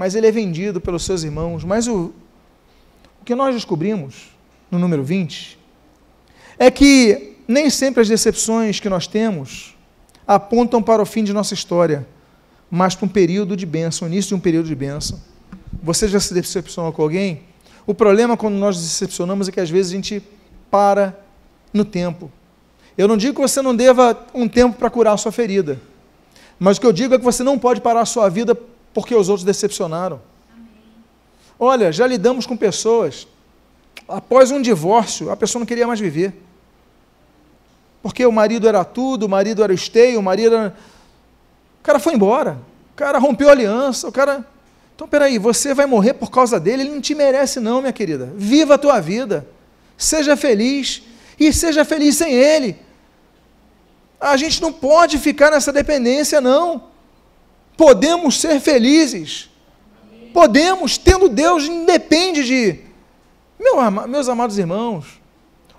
Mas 0.00 0.14
ele 0.14 0.26
é 0.26 0.32
vendido 0.32 0.80
pelos 0.80 1.04
seus 1.04 1.24
irmãos. 1.24 1.62
Mas 1.62 1.86
o, 1.86 2.10
o 3.20 3.24
que 3.24 3.34
nós 3.34 3.54
descobrimos 3.54 4.30
no 4.70 4.78
número 4.78 5.04
20 5.04 5.58
é 6.58 6.70
que 6.70 7.36
nem 7.46 7.68
sempre 7.68 8.00
as 8.00 8.08
decepções 8.08 8.80
que 8.80 8.88
nós 8.88 9.06
temos 9.06 9.76
apontam 10.26 10.82
para 10.82 11.02
o 11.02 11.04
fim 11.04 11.22
de 11.22 11.34
nossa 11.34 11.52
história, 11.52 12.08
mas 12.70 12.94
para 12.94 13.04
um 13.04 13.10
período 13.10 13.54
de 13.54 13.66
bênção, 13.66 14.08
o 14.08 14.10
início 14.10 14.30
de 14.30 14.34
um 14.36 14.40
período 14.40 14.68
de 14.68 14.74
bênção. 14.74 15.20
Você 15.82 16.08
já 16.08 16.18
se 16.18 16.32
decepcionou 16.32 16.94
com 16.94 17.02
alguém? 17.02 17.42
O 17.86 17.92
problema 17.92 18.38
quando 18.38 18.54
nós 18.54 18.76
nos 18.76 18.86
decepcionamos 18.86 19.48
é 19.48 19.52
que 19.52 19.60
às 19.60 19.68
vezes 19.68 19.92
a 19.92 19.96
gente 19.96 20.22
para 20.70 21.14
no 21.74 21.84
tempo. 21.84 22.32
Eu 22.96 23.06
não 23.06 23.18
digo 23.18 23.34
que 23.34 23.40
você 23.42 23.60
não 23.60 23.76
deva 23.76 24.18
um 24.32 24.48
tempo 24.48 24.78
para 24.78 24.88
curar 24.88 25.12
a 25.12 25.18
sua 25.18 25.30
ferida, 25.30 25.78
mas 26.58 26.78
o 26.78 26.80
que 26.80 26.86
eu 26.86 26.92
digo 26.92 27.14
é 27.14 27.18
que 27.18 27.24
você 27.24 27.42
não 27.42 27.58
pode 27.58 27.82
parar 27.82 28.00
a 28.00 28.06
sua 28.06 28.30
vida 28.30 28.58
porque 28.92 29.14
os 29.14 29.28
outros 29.28 29.44
decepcionaram. 29.44 30.20
Olha, 31.58 31.92
já 31.92 32.06
lidamos 32.06 32.46
com 32.46 32.56
pessoas, 32.56 33.26
após 34.08 34.50
um 34.50 34.60
divórcio, 34.60 35.30
a 35.30 35.36
pessoa 35.36 35.60
não 35.60 35.66
queria 35.66 35.86
mais 35.86 36.00
viver. 36.00 36.34
Porque 38.02 38.24
o 38.24 38.32
marido 38.32 38.66
era 38.66 38.82
tudo, 38.84 39.26
o 39.26 39.28
marido 39.28 39.62
era 39.62 39.72
o 39.72 39.74
esteio, 39.74 40.18
o 40.18 40.22
marido 40.22 40.56
era... 40.56 40.76
O 41.80 41.82
cara 41.82 41.98
foi 41.98 42.14
embora, 42.14 42.58
o 42.92 42.96
cara 42.96 43.18
rompeu 43.18 43.48
a 43.48 43.52
aliança, 43.52 44.08
o 44.08 44.12
cara 44.12 44.44
então, 45.00 45.08
peraí, 45.08 45.38
você 45.38 45.72
vai 45.72 45.86
morrer 45.86 46.12
por 46.12 46.30
causa 46.30 46.60
dele? 46.60 46.82
Ele 46.82 46.90
não 46.90 47.00
te 47.00 47.14
merece, 47.14 47.58
não, 47.58 47.80
minha 47.80 47.90
querida. 47.90 48.30
Viva 48.36 48.74
a 48.74 48.78
tua 48.78 49.00
vida. 49.00 49.46
Seja 49.96 50.36
feliz. 50.36 51.02
E 51.38 51.54
seja 51.54 51.86
feliz 51.86 52.16
sem 52.16 52.34
ele. 52.34 52.76
A 54.20 54.36
gente 54.36 54.60
não 54.60 54.70
pode 54.70 55.16
ficar 55.16 55.50
nessa 55.50 55.72
dependência, 55.72 56.38
não. 56.38 56.89
Podemos 57.80 58.38
ser 58.38 58.60
felizes. 58.60 59.48
Podemos, 60.34 60.98
tendo 60.98 61.30
Deus, 61.30 61.64
independe 61.64 62.44
de. 62.44 62.78
Meu, 63.58 63.90
meus 64.06 64.28
amados 64.28 64.58
irmãos, 64.58 65.06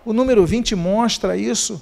o 0.04 0.12
número 0.12 0.44
20 0.44 0.76
mostra 0.76 1.38
isso. 1.38 1.80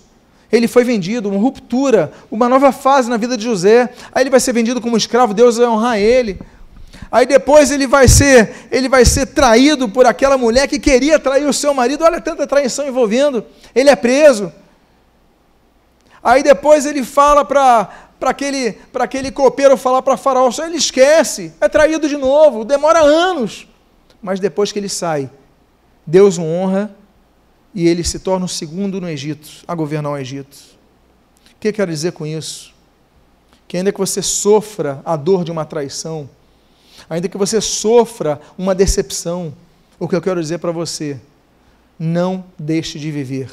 Ele 0.52 0.68
foi 0.68 0.84
vendido, 0.84 1.30
uma 1.30 1.40
ruptura, 1.40 2.12
uma 2.30 2.50
nova 2.50 2.74
fase 2.74 3.10
na 3.10 3.16
vida 3.16 3.38
de 3.38 3.46
José. 3.46 3.94
Aí 4.12 4.24
ele 4.24 4.30
vai 4.30 4.42
ser 4.42 4.52
vendido 4.52 4.82
como 4.82 4.98
escravo, 4.98 5.34
Deus 5.34 5.56
vai 5.56 5.68
honrar 5.68 5.98
ele. 5.98 6.38
Aí 7.10 7.26
depois 7.26 7.72
ele 7.72 7.88
vai 7.88 8.10
ser, 8.10 8.68
ele 8.70 8.90
vai 8.90 9.06
ser 9.06 9.28
traído 9.28 9.88
por 9.88 10.06
aquela 10.06 10.38
mulher 10.38 10.68
que 10.68 10.80
queria 10.80 11.18
trair 11.18 11.48
o 11.48 11.54
seu 11.54 11.74
marido. 11.74 12.04
Olha 12.04 12.20
tanta 12.20 12.46
traição 12.46 12.86
envolvendo. 12.86 13.46
Ele 13.74 13.90
é 13.90 13.96
preso. 13.96 14.52
Aí 16.22 16.44
depois 16.44 16.86
ele 16.86 17.06
fala 17.06 17.46
para 17.46 18.09
para 18.20 18.32
aquele, 18.32 18.78
aquele 18.94 19.32
copeiro 19.32 19.78
falar 19.78 20.02
para 20.02 20.18
Faraó, 20.18 20.50
ele 20.64 20.76
esquece, 20.76 21.54
é 21.62 21.70
traído 21.70 22.08
de 22.08 22.18
novo, 22.18 22.66
demora 22.66 23.00
anos. 23.00 23.68
Mas 24.22 24.40
depois 24.40 24.72
que 24.72 24.80
ele 24.80 24.90
sai, 24.90 25.30
Deus 26.06 26.38
o 26.38 26.44
honra 26.44 26.94
e 27.74 27.88
ele 27.88 28.04
se 28.04 28.20
torna 28.20 28.46
o 28.46 28.50
segundo 28.50 29.00
no 29.00 29.08
Egito, 29.08 29.64
a 29.68 29.74
governar 29.74 30.12
o 30.12 30.18
Egito. 30.18 30.58
O 31.56 31.60
que 31.60 31.70
eu 31.70 31.74
quero 31.74 31.92
dizer 31.92 32.12
com 32.12 32.26
isso? 32.26 32.74
Que 33.68 33.78
ainda 33.78 33.92
que 33.92 34.00
você 34.00 34.22
sofra 34.22 35.02
a 35.06 35.16
dor 35.16 35.44
de 35.44 35.52
uma 35.52 35.64
traição, 35.64 36.30
ainda 37.10 37.30
que 37.30 37.38
você 37.38 37.62
sofra 37.62 38.42
uma 38.58 38.76
decepção, 38.76 39.54
o 39.98 40.08
que 40.08 40.16
eu 40.16 40.22
quero 40.22 40.42
dizer 40.42 40.58
para 40.58 40.72
você, 40.72 41.20
não 41.98 42.44
deixe 42.58 42.98
de 42.98 43.12
viver, 43.12 43.50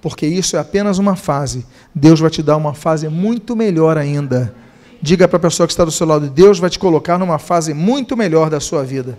porque 0.00 0.26
isso 0.26 0.56
é 0.56 0.60
apenas 0.60 0.98
uma 0.98 1.16
fase. 1.16 1.66
Deus 1.94 2.20
vai 2.20 2.30
te 2.30 2.42
dar 2.42 2.56
uma 2.56 2.74
fase 2.74 3.08
muito 3.08 3.54
melhor 3.54 3.98
ainda. 3.98 4.54
Diga 5.02 5.26
para 5.26 5.36
a 5.36 5.40
pessoa 5.40 5.66
que 5.66 5.72
está 5.72 5.84
do 5.84 5.90
seu 5.90 6.06
lado: 6.06 6.28
Deus 6.28 6.58
vai 6.58 6.70
te 6.70 6.78
colocar 6.78 7.18
numa 7.18 7.38
fase 7.38 7.74
muito 7.74 8.16
melhor 8.16 8.50
da 8.50 8.60
sua 8.60 8.84
vida. 8.84 9.18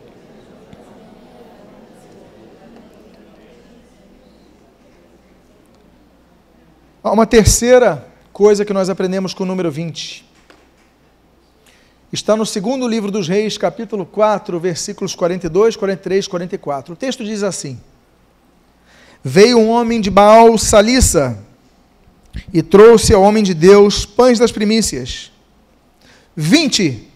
Uma 7.03 7.25
terceira 7.25 8.07
coisa 8.31 8.63
que 8.63 8.73
nós 8.73 8.89
aprendemos 8.89 9.33
com 9.33 9.43
o 9.43 9.47
número 9.47 9.71
20 9.71 10.23
está 12.13 12.35
no 12.35 12.45
segundo 12.45 12.87
livro 12.87 13.09
dos 13.09 13.27
Reis, 13.27 13.57
capítulo 13.57 14.05
4, 14.05 14.59
versículos 14.59 15.15
42, 15.15 15.75
43, 15.75 16.27
44. 16.27 16.93
O 16.93 16.95
texto 16.95 17.23
diz 17.23 17.41
assim: 17.41 17.79
Veio 19.23 19.57
um 19.59 19.69
homem 19.69 20.01
de 20.01 20.09
Baal 20.09 20.57
Salissa 20.57 21.37
e 22.53 22.63
trouxe 22.63 23.13
ao 23.13 23.21
homem 23.21 23.43
de 23.43 23.53
Deus 23.53 24.05
pães 24.05 24.39
das 24.39 24.51
primícias. 24.51 25.31
Vinte 26.35 27.07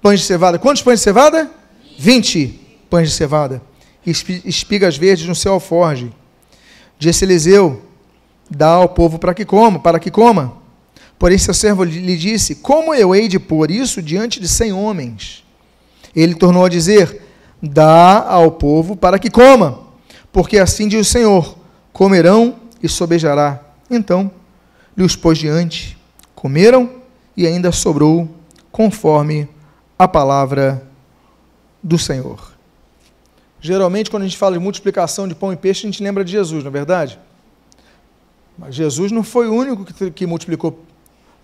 pães 0.00 0.20
de 0.20 0.26
cevada. 0.26 0.58
Quantos 0.58 0.82
pães 0.82 1.00
de 1.00 1.04
cevada? 1.04 1.50
Vinte 1.98 2.60
pães 2.88 3.10
de 3.10 3.14
cevada. 3.14 3.60
Espigas 4.06 4.96
verdes 4.96 5.26
no 5.26 5.34
seu 5.34 5.54
alforge. 5.54 6.12
Disse 6.98 7.24
Eliseu: 7.24 7.82
Dá 8.48 8.68
ao 8.68 8.88
povo 8.88 9.18
para 9.18 9.34
que 9.34 9.44
coma, 9.44 9.80
para 9.80 9.98
que 9.98 10.10
coma. 10.10 10.58
Porém, 11.18 11.38
seu 11.38 11.54
servo 11.54 11.82
lhe 11.82 12.16
disse: 12.16 12.54
Como 12.56 12.94
eu 12.94 13.14
hei 13.14 13.26
de 13.26 13.38
pôr 13.38 13.70
isso 13.70 14.00
diante 14.00 14.38
de 14.38 14.46
cem 14.46 14.72
homens? 14.72 15.44
Ele 16.14 16.34
tornou 16.34 16.64
a 16.64 16.68
dizer: 16.68 17.22
Dá 17.60 18.22
ao 18.28 18.52
povo 18.52 18.94
para 18.94 19.18
que 19.18 19.30
coma, 19.30 19.85
porque 20.32 20.58
assim 20.58 20.88
diz 20.88 21.06
o 21.06 21.10
Senhor: 21.10 21.56
comerão 21.92 22.56
e 22.82 22.88
sobejará. 22.88 23.62
Então 23.90 24.30
lhe 24.96 25.04
os 25.04 25.14
pôs 25.14 25.38
diante, 25.38 25.98
comeram 26.34 26.90
e 27.36 27.46
ainda 27.46 27.70
sobrou, 27.70 28.28
conforme 28.72 29.48
a 29.98 30.08
palavra 30.08 30.82
do 31.82 31.98
Senhor. 31.98 32.52
Geralmente, 33.60 34.10
quando 34.10 34.22
a 34.22 34.26
gente 34.26 34.38
fala 34.38 34.56
de 34.56 34.62
multiplicação 34.62 35.28
de 35.28 35.34
pão 35.34 35.52
e 35.52 35.56
peixe, 35.56 35.86
a 35.86 35.90
gente 35.90 36.02
lembra 36.02 36.24
de 36.24 36.32
Jesus, 36.32 36.62
não 36.64 36.68
é 36.68 36.72
verdade? 36.72 37.18
Mas 38.56 38.74
Jesus 38.74 39.12
não 39.12 39.22
foi 39.22 39.48
o 39.48 39.54
único 39.54 39.84
que, 39.84 40.10
que 40.10 40.26
multiplicou 40.26 40.82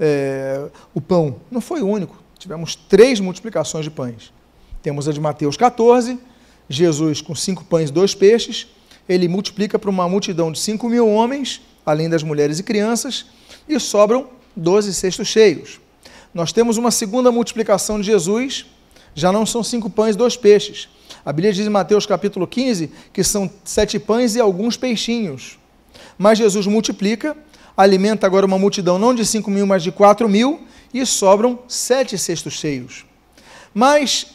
é, 0.00 0.68
o 0.94 1.00
pão. 1.00 1.36
Não 1.50 1.60
foi 1.60 1.82
o 1.82 1.86
único. 1.86 2.16
Tivemos 2.38 2.74
três 2.74 3.20
multiplicações 3.20 3.84
de 3.84 3.90
pães. 3.90 4.32
Temos 4.82 5.08
a 5.08 5.12
de 5.12 5.20
Mateus 5.20 5.56
14, 5.56 6.18
Jesus 6.76 7.20
com 7.20 7.34
cinco 7.34 7.64
pães 7.64 7.90
e 7.90 7.92
dois 7.92 8.14
peixes, 8.14 8.66
ele 9.08 9.28
multiplica 9.28 9.78
para 9.78 9.90
uma 9.90 10.08
multidão 10.08 10.52
de 10.52 10.58
cinco 10.58 10.88
mil 10.88 11.08
homens, 11.08 11.60
além 11.84 12.08
das 12.08 12.22
mulheres 12.22 12.58
e 12.58 12.62
crianças, 12.62 13.26
e 13.68 13.78
sobram 13.78 14.28
doze 14.54 14.92
cestos 14.94 15.28
cheios. 15.28 15.80
Nós 16.32 16.52
temos 16.52 16.76
uma 16.76 16.90
segunda 16.90 17.30
multiplicação 17.30 18.00
de 18.00 18.06
Jesus, 18.06 18.66
já 19.14 19.30
não 19.30 19.44
são 19.44 19.62
cinco 19.62 19.90
pães 19.90 20.14
e 20.14 20.18
dois 20.18 20.36
peixes. 20.36 20.88
A 21.24 21.32
Bíblia 21.32 21.52
diz 21.52 21.66
em 21.66 21.70
Mateus 21.70 22.06
capítulo 22.06 22.46
15 22.46 22.90
que 23.12 23.22
são 23.22 23.50
sete 23.64 23.98
pães 23.98 24.34
e 24.34 24.40
alguns 24.40 24.76
peixinhos. 24.76 25.58
Mas 26.16 26.38
Jesus 26.38 26.66
multiplica, 26.66 27.36
alimenta 27.76 28.26
agora 28.26 28.46
uma 28.46 28.58
multidão 28.58 28.98
não 28.98 29.14
de 29.14 29.24
cinco 29.24 29.50
mil, 29.50 29.66
mas 29.66 29.82
de 29.82 29.92
quatro 29.92 30.28
mil, 30.28 30.62
e 30.92 31.04
sobram 31.06 31.58
sete 31.68 32.18
cestos 32.18 32.54
cheios. 32.54 33.04
Mas, 33.74 34.26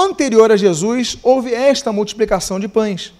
anterior 0.00 0.50
a 0.50 0.56
Jesus, 0.56 1.18
houve 1.22 1.54
esta 1.54 1.92
multiplicação 1.92 2.58
de 2.58 2.68
pães. 2.68 3.12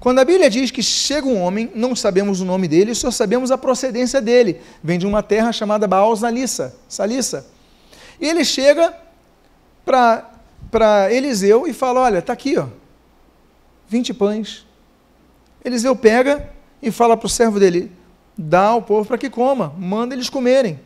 Quando 0.00 0.18
a 0.18 0.24
Bíblia 0.24 0.48
diz 0.48 0.70
que 0.70 0.82
chega 0.82 1.26
um 1.26 1.40
homem, 1.42 1.70
não 1.74 1.94
sabemos 1.94 2.40
o 2.40 2.44
nome 2.44 2.66
dele, 2.66 2.94
só 2.94 3.10
sabemos 3.10 3.50
a 3.50 3.58
procedência 3.58 4.20
dele. 4.20 4.60
Vem 4.82 4.98
de 4.98 5.06
uma 5.06 5.22
terra 5.22 5.52
chamada 5.52 5.86
Baal 5.86 6.16
Salissa. 6.16 6.74
Salissa. 6.88 7.46
E 8.18 8.26
ele 8.26 8.42
chega 8.42 8.96
para 9.84 11.12
Eliseu 11.12 11.66
e 11.66 11.74
fala: 11.74 12.00
Olha, 12.00 12.18
está 12.18 12.32
aqui, 12.32 12.56
ó, 12.56 12.66
20 13.88 14.14
pães. 14.14 14.66
Eliseu 15.62 15.94
pega 15.94 16.50
e 16.82 16.90
fala 16.90 17.14
para 17.14 17.26
o 17.26 17.30
servo 17.30 17.60
dele: 17.60 17.92
Dá 18.36 18.68
ao 18.68 18.80
povo 18.80 19.06
para 19.06 19.18
que 19.18 19.28
coma, 19.28 19.74
manda 19.76 20.14
eles 20.14 20.30
comerem. 20.30 20.80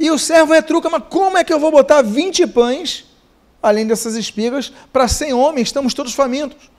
E 0.00 0.10
o 0.10 0.18
servo 0.18 0.52
retruca: 0.52 0.90
Mas 0.90 1.04
como 1.08 1.38
é 1.38 1.44
que 1.44 1.52
eu 1.52 1.60
vou 1.60 1.70
botar 1.70 2.02
20 2.02 2.48
pães, 2.48 3.06
além 3.62 3.86
dessas 3.86 4.16
espigas, 4.16 4.72
para 4.92 5.06
100 5.06 5.32
homens? 5.32 5.68
Estamos 5.68 5.94
todos 5.94 6.14
famintos. 6.14 6.70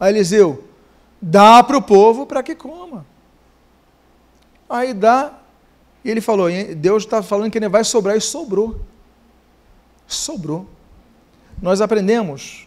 Aí 0.00 0.12
Eliseu: 0.12 0.64
Dá 1.20 1.62
para 1.62 1.76
o 1.76 1.82
povo 1.82 2.26
para 2.26 2.42
que 2.42 2.54
coma. 2.54 3.06
Aí 4.68 4.92
dá, 4.92 5.38
e 6.04 6.10
ele 6.10 6.20
falou: 6.20 6.48
Deus 6.76 7.04
está 7.04 7.22
falando 7.22 7.50
que 7.50 7.58
ele 7.58 7.68
vai 7.68 7.84
sobrar, 7.84 8.16
e 8.16 8.20
sobrou. 8.20 8.80
Sobrou. 10.06 10.66
Nós 11.60 11.80
aprendemos 11.80 12.66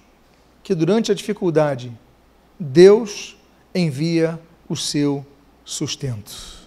que 0.63 0.73
durante 0.75 1.11
a 1.11 1.15
dificuldade, 1.15 1.91
Deus 2.59 3.37
envia 3.73 4.39
o 4.67 4.75
seu 4.75 5.25
sustento. 5.63 6.59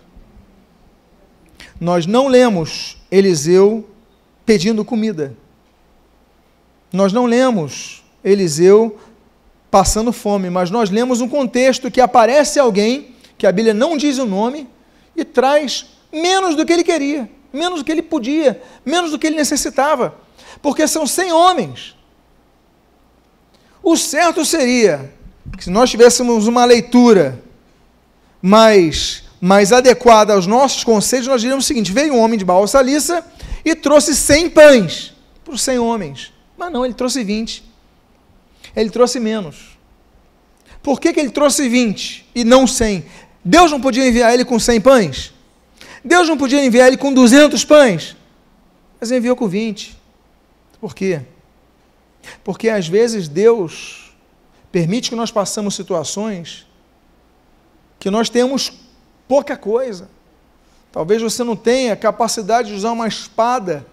Nós 1.80 2.06
não 2.06 2.28
lemos 2.28 2.96
Eliseu 3.10 3.88
pedindo 4.46 4.84
comida. 4.84 5.36
Nós 6.92 7.12
não 7.12 7.24
lemos 7.24 8.02
Eliseu 8.22 8.98
passando 9.70 10.12
fome, 10.12 10.50
mas 10.50 10.70
nós 10.70 10.90
lemos 10.90 11.20
um 11.20 11.28
contexto 11.28 11.90
que 11.90 12.00
aparece 12.00 12.60
alguém, 12.60 13.14
que 13.38 13.46
a 13.46 13.52
Bíblia 13.52 13.72
não 13.72 13.96
diz 13.96 14.18
o 14.18 14.26
nome, 14.26 14.68
e 15.16 15.24
traz 15.24 15.86
menos 16.12 16.54
do 16.54 16.66
que 16.66 16.72
ele 16.72 16.84
queria, 16.84 17.28
menos 17.52 17.80
do 17.80 17.84
que 17.84 17.90
ele 17.90 18.02
podia, 18.02 18.62
menos 18.84 19.10
do 19.10 19.18
que 19.18 19.26
ele 19.26 19.36
necessitava, 19.36 20.14
porque 20.60 20.86
são 20.86 21.06
100 21.06 21.32
homens. 21.32 21.96
O 23.82 23.96
certo 23.96 24.44
seria 24.44 25.12
que 25.56 25.64
se 25.64 25.70
nós 25.70 25.90
tivéssemos 25.90 26.46
uma 26.46 26.64
leitura 26.64 27.42
mais, 28.40 29.24
mais 29.40 29.72
adequada 29.72 30.34
aos 30.34 30.46
nossos 30.46 30.84
conceitos, 30.84 31.28
nós 31.28 31.40
diríamos 31.40 31.64
o 31.64 31.68
seguinte: 31.68 31.92
veio 31.92 32.14
um 32.14 32.20
homem 32.20 32.38
de 32.38 32.44
Baal 32.44 32.66
Salissa 32.68 33.24
e 33.64 33.74
trouxe 33.74 34.14
100 34.14 34.50
pães 34.50 35.14
para 35.44 35.54
os 35.54 35.62
100 35.62 35.78
homens. 35.78 36.32
Mas 36.56 36.72
não, 36.72 36.84
ele 36.84 36.94
trouxe 36.94 37.24
20. 37.24 37.64
Ele 38.74 38.90
trouxe 38.90 39.18
menos. 39.20 39.78
Por 40.82 41.00
que, 41.00 41.12
que 41.12 41.20
ele 41.20 41.30
trouxe 41.30 41.68
20 41.68 42.30
e 42.34 42.44
não 42.44 42.66
100? 42.66 43.04
Deus 43.44 43.70
não 43.70 43.80
podia 43.80 44.06
enviar 44.06 44.32
ele 44.32 44.44
com 44.44 44.58
100 44.58 44.80
pães? 44.80 45.32
Deus 46.04 46.28
não 46.28 46.36
podia 46.36 46.64
enviar 46.64 46.88
ele 46.88 46.96
com 46.96 47.12
200 47.12 47.64
pães? 47.64 48.16
Mas 49.00 49.10
enviou 49.10 49.36
com 49.36 49.46
20. 49.46 49.96
Por 50.80 50.94
quê? 50.94 51.22
Porque 52.42 52.68
às 52.68 52.88
vezes 52.88 53.28
Deus 53.28 54.12
permite 54.70 55.10
que 55.10 55.16
nós 55.16 55.30
passemos 55.30 55.74
situações 55.74 56.66
que 58.02 58.10
nós 58.10 58.28
temos 58.28 58.72
pouca 59.28 59.56
coisa. 59.56 60.10
Talvez 60.90 61.22
você 61.22 61.44
não 61.44 61.54
tenha 61.54 61.94
capacidade 61.94 62.68
de 62.68 62.74
usar 62.74 62.90
uma 62.90 63.06
espada, 63.06 63.86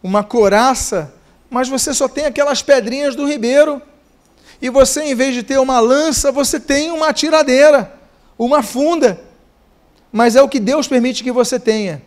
uma 0.00 0.22
coraça, 0.22 1.12
mas 1.50 1.68
você 1.68 1.94
só 1.94 2.08
tem 2.08 2.26
aquelas 2.26 2.62
pedrinhas 2.62 3.14
do 3.14 3.26
ribeiro. 3.26 3.80
E 4.60 4.70
você, 4.70 5.02
em 5.02 5.14
vez 5.14 5.34
de 5.34 5.42
ter 5.42 5.58
uma 5.58 5.80
lança, 5.80 6.32
você 6.32 6.58
tem 6.58 6.90
uma 6.90 7.12
tiradeira, 7.12 7.92
uma 8.38 8.62
funda. 8.62 9.20
Mas 10.10 10.34
é 10.34 10.42
o 10.42 10.48
que 10.48 10.58
Deus 10.58 10.88
permite 10.88 11.22
que 11.22 11.32
você 11.32 11.60
tenha. 11.60 12.02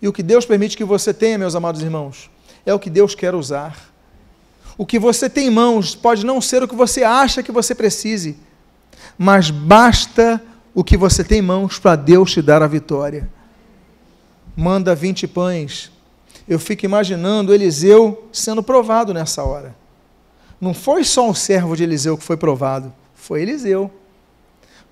E 0.00 0.08
o 0.08 0.12
que 0.12 0.22
Deus 0.22 0.44
permite 0.44 0.76
que 0.76 0.84
você 0.84 1.12
tenha, 1.14 1.38
meus 1.38 1.54
amados 1.54 1.82
irmãos, 1.82 2.30
é 2.66 2.72
o 2.72 2.78
que 2.78 2.90
Deus 2.90 3.14
quer 3.14 3.34
usar. 3.34 3.92
O 4.76 4.84
que 4.84 4.98
você 4.98 5.30
tem 5.30 5.46
em 5.46 5.50
mãos 5.50 5.94
pode 5.94 6.26
não 6.26 6.40
ser 6.40 6.62
o 6.62 6.68
que 6.68 6.74
você 6.74 7.04
acha 7.04 7.42
que 7.42 7.52
você 7.52 7.74
precise, 7.74 8.36
mas 9.16 9.50
basta 9.50 10.42
o 10.74 10.82
que 10.82 10.96
você 10.96 11.22
tem 11.22 11.38
em 11.38 11.42
mãos 11.42 11.78
para 11.78 11.94
Deus 11.94 12.32
te 12.32 12.42
dar 12.42 12.62
a 12.62 12.66
vitória. 12.66 13.30
Manda 14.56 14.94
20 14.94 15.28
pães. 15.28 15.93
Eu 16.48 16.58
fico 16.58 16.84
imaginando 16.84 17.54
Eliseu 17.54 18.28
sendo 18.32 18.62
provado 18.62 19.14
nessa 19.14 19.42
hora. 19.42 19.74
Não 20.60 20.74
foi 20.74 21.04
só 21.04 21.28
um 21.28 21.34
servo 21.34 21.76
de 21.76 21.82
Eliseu 21.82 22.16
que 22.16 22.24
foi 22.24 22.36
provado, 22.36 22.92
foi 23.14 23.42
Eliseu. 23.42 23.90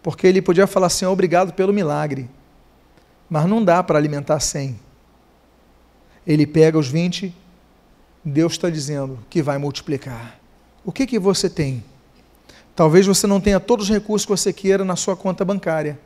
Porque 0.03 0.27
ele 0.27 0.43
podia 0.43 0.67
falar 0.67 0.87
assim: 0.87 1.05
obrigado 1.05 1.53
pelo 1.53 1.73
milagre. 1.73 2.29
Mas 3.29 3.47
não 3.47 3.65
dá 3.65 3.83
para 3.83 3.99
alimentar 3.99 4.41
100. 4.41 4.79
Ele 6.27 6.47
pega 6.47 6.79
os 6.79 6.89
20, 6.89 7.35
Deus 8.25 8.53
está 8.53 8.71
dizendo 8.71 9.19
que 9.29 9.43
vai 9.43 9.59
multiplicar. 9.59 10.39
O 10.85 10.93
que, 10.93 11.07
que 11.07 11.19
você 11.19 11.49
tem? 11.49 11.83
Talvez 12.75 13.07
você 13.07 13.27
não 13.27 13.41
tenha 13.41 13.61
todos 13.61 13.87
os 13.87 13.95
recursos 13.95 14.25
que 14.25 14.31
você 14.31 14.53
queira 14.53 14.85
na 14.85 14.97
sua 14.97 15.17
conta 15.17 15.45
bancária 15.45 15.99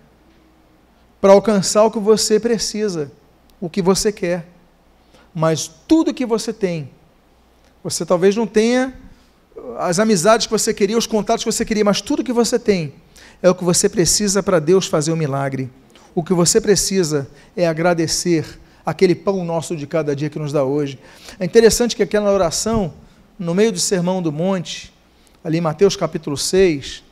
para 1.20 1.32
alcançar 1.32 1.84
o 1.84 1.90
que 1.90 1.98
você 1.98 2.38
precisa, 2.38 3.10
o 3.60 3.68
que 3.68 3.80
você 3.82 4.12
quer. 4.12 4.46
Mas 5.38 5.70
tudo 5.86 6.14
que 6.14 6.24
você 6.24 6.50
tem, 6.50 6.88
você 7.84 8.06
talvez 8.06 8.34
não 8.34 8.46
tenha 8.46 8.94
as 9.78 9.98
amizades 9.98 10.46
que 10.46 10.50
você 10.50 10.72
queria, 10.72 10.96
os 10.96 11.06
contatos 11.06 11.44
que 11.44 11.52
você 11.52 11.62
queria, 11.62 11.84
mas 11.84 12.00
tudo 12.00 12.24
que 12.24 12.32
você 12.32 12.58
tem 12.58 12.94
é 13.42 13.50
o 13.50 13.54
que 13.54 13.62
você 13.62 13.86
precisa 13.86 14.42
para 14.42 14.58
Deus 14.58 14.86
fazer 14.86 15.12
o 15.12 15.16
milagre. 15.16 15.70
O 16.14 16.24
que 16.24 16.32
você 16.32 16.58
precisa 16.58 17.28
é 17.54 17.66
agradecer 17.66 18.58
aquele 18.84 19.14
pão 19.14 19.44
nosso 19.44 19.76
de 19.76 19.86
cada 19.86 20.16
dia 20.16 20.30
que 20.30 20.38
nos 20.38 20.54
dá 20.54 20.64
hoje. 20.64 20.98
É 21.38 21.44
interessante 21.44 21.94
que 21.94 22.02
aquela 22.02 22.32
oração, 22.32 22.94
no 23.38 23.54
meio 23.54 23.72
do 23.72 23.78
Sermão 23.78 24.22
do 24.22 24.32
Monte, 24.32 24.90
ali 25.44 25.58
em 25.58 25.60
Mateus 25.60 25.96
capítulo 25.96 26.38
6, 26.38 27.04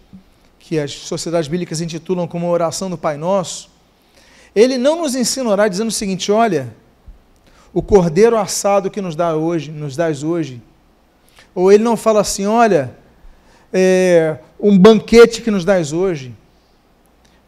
que 0.58 0.78
as 0.78 0.94
sociedades 0.94 1.46
bíblicas 1.46 1.82
intitulam 1.82 2.26
como 2.26 2.48
oração 2.48 2.88
do 2.88 2.96
Pai 2.96 3.18
Nosso, 3.18 3.68
ele 4.56 4.78
não 4.78 5.02
nos 5.02 5.14
ensina 5.14 5.50
a 5.50 5.52
orar 5.52 5.68
dizendo 5.68 5.88
o 5.88 5.92
seguinte: 5.92 6.32
olha, 6.32 6.74
o 7.74 7.82
cordeiro 7.82 8.38
assado 8.38 8.90
que 8.90 9.02
nos 9.02 9.14
dá 9.14 9.36
hoje, 9.36 9.70
nos 9.70 9.96
dás 9.96 10.22
hoje. 10.22 10.62
Ou 11.54 11.70
ele 11.70 11.84
não 11.84 11.96
fala 11.96 12.20
assim, 12.20 12.46
olha, 12.46 12.96
é, 13.72 14.38
um 14.58 14.78
banquete 14.78 15.42
que 15.42 15.50
nos 15.50 15.64
dás 15.64 15.92
hoje. 15.92 16.34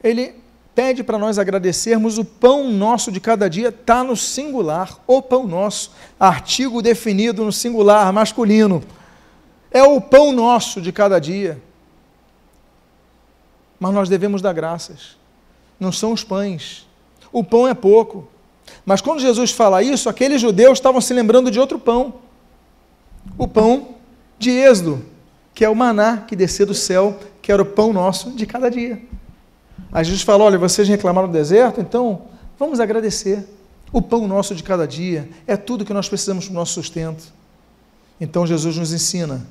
Ele 0.05 0.35
pede 0.75 1.03
para 1.03 1.17
nós 1.17 1.39
agradecermos 1.39 2.19
o 2.19 2.25
pão 2.25 2.71
nosso 2.71 3.11
de 3.11 3.21
cada 3.21 3.49
dia, 3.49 3.69
está 3.69 4.05
no 4.05 4.15
singular, 4.15 4.99
o 5.07 5.23
pão 5.23 5.47
nosso, 5.47 5.93
artigo 6.21 6.83
definido 6.83 7.43
no 7.43 7.53
singular, 7.53 8.13
masculino 8.13 8.83
é 9.77 9.83
o 9.83 10.01
pão 10.01 10.33
nosso 10.33 10.81
de 10.81 10.91
cada 10.91 11.19
dia. 11.19 11.61
Mas 13.79 13.93
nós 13.93 14.09
devemos 14.09 14.41
dar 14.41 14.55
graças. 14.55 15.17
Não 15.79 15.93
são 15.93 16.13
os 16.13 16.25
pães. 16.25 16.87
O 17.31 17.45
pão 17.45 17.69
é 17.69 17.75
pouco. 17.75 18.27
Mas 18.87 19.01
quando 19.01 19.21
Jesus 19.21 19.51
fala 19.51 19.83
isso, 19.83 20.09
aqueles 20.09 20.41
judeus 20.41 20.79
estavam 20.79 21.01
se 21.01 21.13
lembrando 21.13 21.51
de 21.51 21.59
outro 21.59 21.77
pão. 21.77 22.15
O 23.37 23.49
pão 23.49 23.97
de 24.39 24.51
Êxodo, 24.51 25.05
que 25.53 25.65
é 25.65 25.69
o 25.69 25.75
maná 25.75 26.19
que 26.19 26.37
descia 26.37 26.65
do 26.65 26.73
céu, 26.73 27.19
que 27.43 27.51
era 27.51 27.61
o 27.61 27.67
pão 27.67 27.93
nosso 27.93 28.31
de 28.31 28.47
cada 28.47 28.71
dia. 28.71 29.03
Aí 29.91 30.05
Jesus 30.05 30.23
fala: 30.23 30.45
olha, 30.45 30.57
vocês 30.57 30.87
reclamaram 30.89 31.27
do 31.27 31.33
deserto, 31.33 31.81
então 31.81 32.23
vamos 32.57 32.79
agradecer. 32.79 33.45
O 33.93 34.01
pão 34.01 34.29
nosso 34.29 34.55
de 34.55 34.63
cada 34.63 34.87
dia 34.87 35.29
é 35.49 35.57
tudo 35.57 35.85
que 35.85 35.93
nós 35.93 36.09
precisamos 36.09 36.45
para 36.45 36.53
o 36.53 36.55
nosso 36.55 36.75
sustento. 36.75 37.33
Então 38.21 38.47
Jesus 38.47 38.77
nos 38.77 38.93
ensina, 38.93 39.45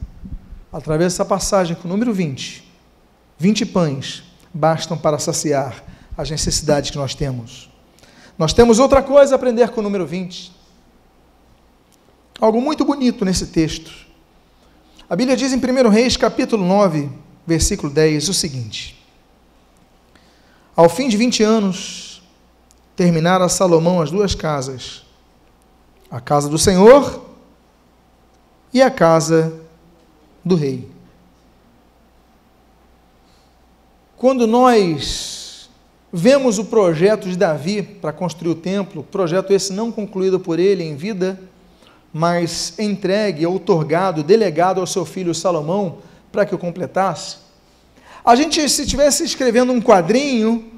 através 0.71 1.13
dessa 1.13 1.25
passagem 1.25 1.75
com 1.75 1.87
o 1.87 1.91
número 1.91 2.13
20, 2.13 2.63
20 3.37 3.65
pães 3.65 4.23
bastam 4.53 4.97
para 4.97 5.19
saciar 5.19 5.83
as 6.17 6.29
necessidades 6.29 6.89
que 6.89 6.97
nós 6.97 7.13
temos. 7.13 7.74
Nós 8.37 8.53
temos 8.53 8.79
outra 8.79 9.01
coisa 9.01 9.35
a 9.35 9.37
aprender 9.37 9.69
com 9.69 9.79
o 9.79 9.83
número 9.83 10.05
20. 10.05 10.51
Algo 12.39 12.59
muito 12.59 12.83
bonito 12.83 13.23
nesse 13.23 13.47
texto. 13.47 13.91
A 15.09 15.15
Bíblia 15.15 15.37
diz 15.37 15.53
em 15.53 15.57
1 15.57 15.89
Reis, 15.89 16.17
capítulo 16.17 16.65
9, 16.65 17.09
versículo 17.47 17.91
10, 17.91 18.27
o 18.27 18.33
seguinte: 18.33 19.01
Ao 20.75 20.89
fim 20.89 21.07
de 21.07 21.15
20 21.15 21.43
anos, 21.43 22.21
terminara 22.95 23.47
Salomão 23.47 24.01
as 24.01 24.11
duas 24.11 24.35
casas, 24.35 25.03
a 26.11 26.19
casa 26.19 26.49
do 26.49 26.57
Senhor 26.57 27.23
e 28.73 28.81
a 28.81 28.91
casa 28.91 29.61
do 30.43 30.55
rei. 30.55 30.89
Quando 34.17 34.45
nós 34.45 35.44
vemos 36.17 36.57
o 36.57 36.63
projeto 36.63 37.27
de 37.27 37.37
Davi 37.37 37.83
para 37.83 38.13
construir 38.13 38.51
o 38.51 38.55
templo, 38.55 39.03
projeto 39.03 39.51
esse 39.51 39.73
não 39.73 39.91
concluído 39.91 40.39
por 40.39 40.59
ele 40.59 40.81
em 40.81 40.95
vida, 40.95 41.37
mas 42.13 42.73
entregue, 42.79 43.45
outorgado, 43.45 44.23
delegado 44.23 44.79
ao 44.79 44.87
seu 44.87 45.03
filho 45.03 45.35
Salomão 45.35 45.97
para 46.31 46.45
que 46.45 46.55
o 46.55 46.57
completasse. 46.57 47.35
A 48.23 48.33
gente, 48.33 48.67
se 48.69 48.83
estivesse 48.83 49.25
escrevendo 49.25 49.73
um 49.73 49.81
quadrinho, 49.81 50.71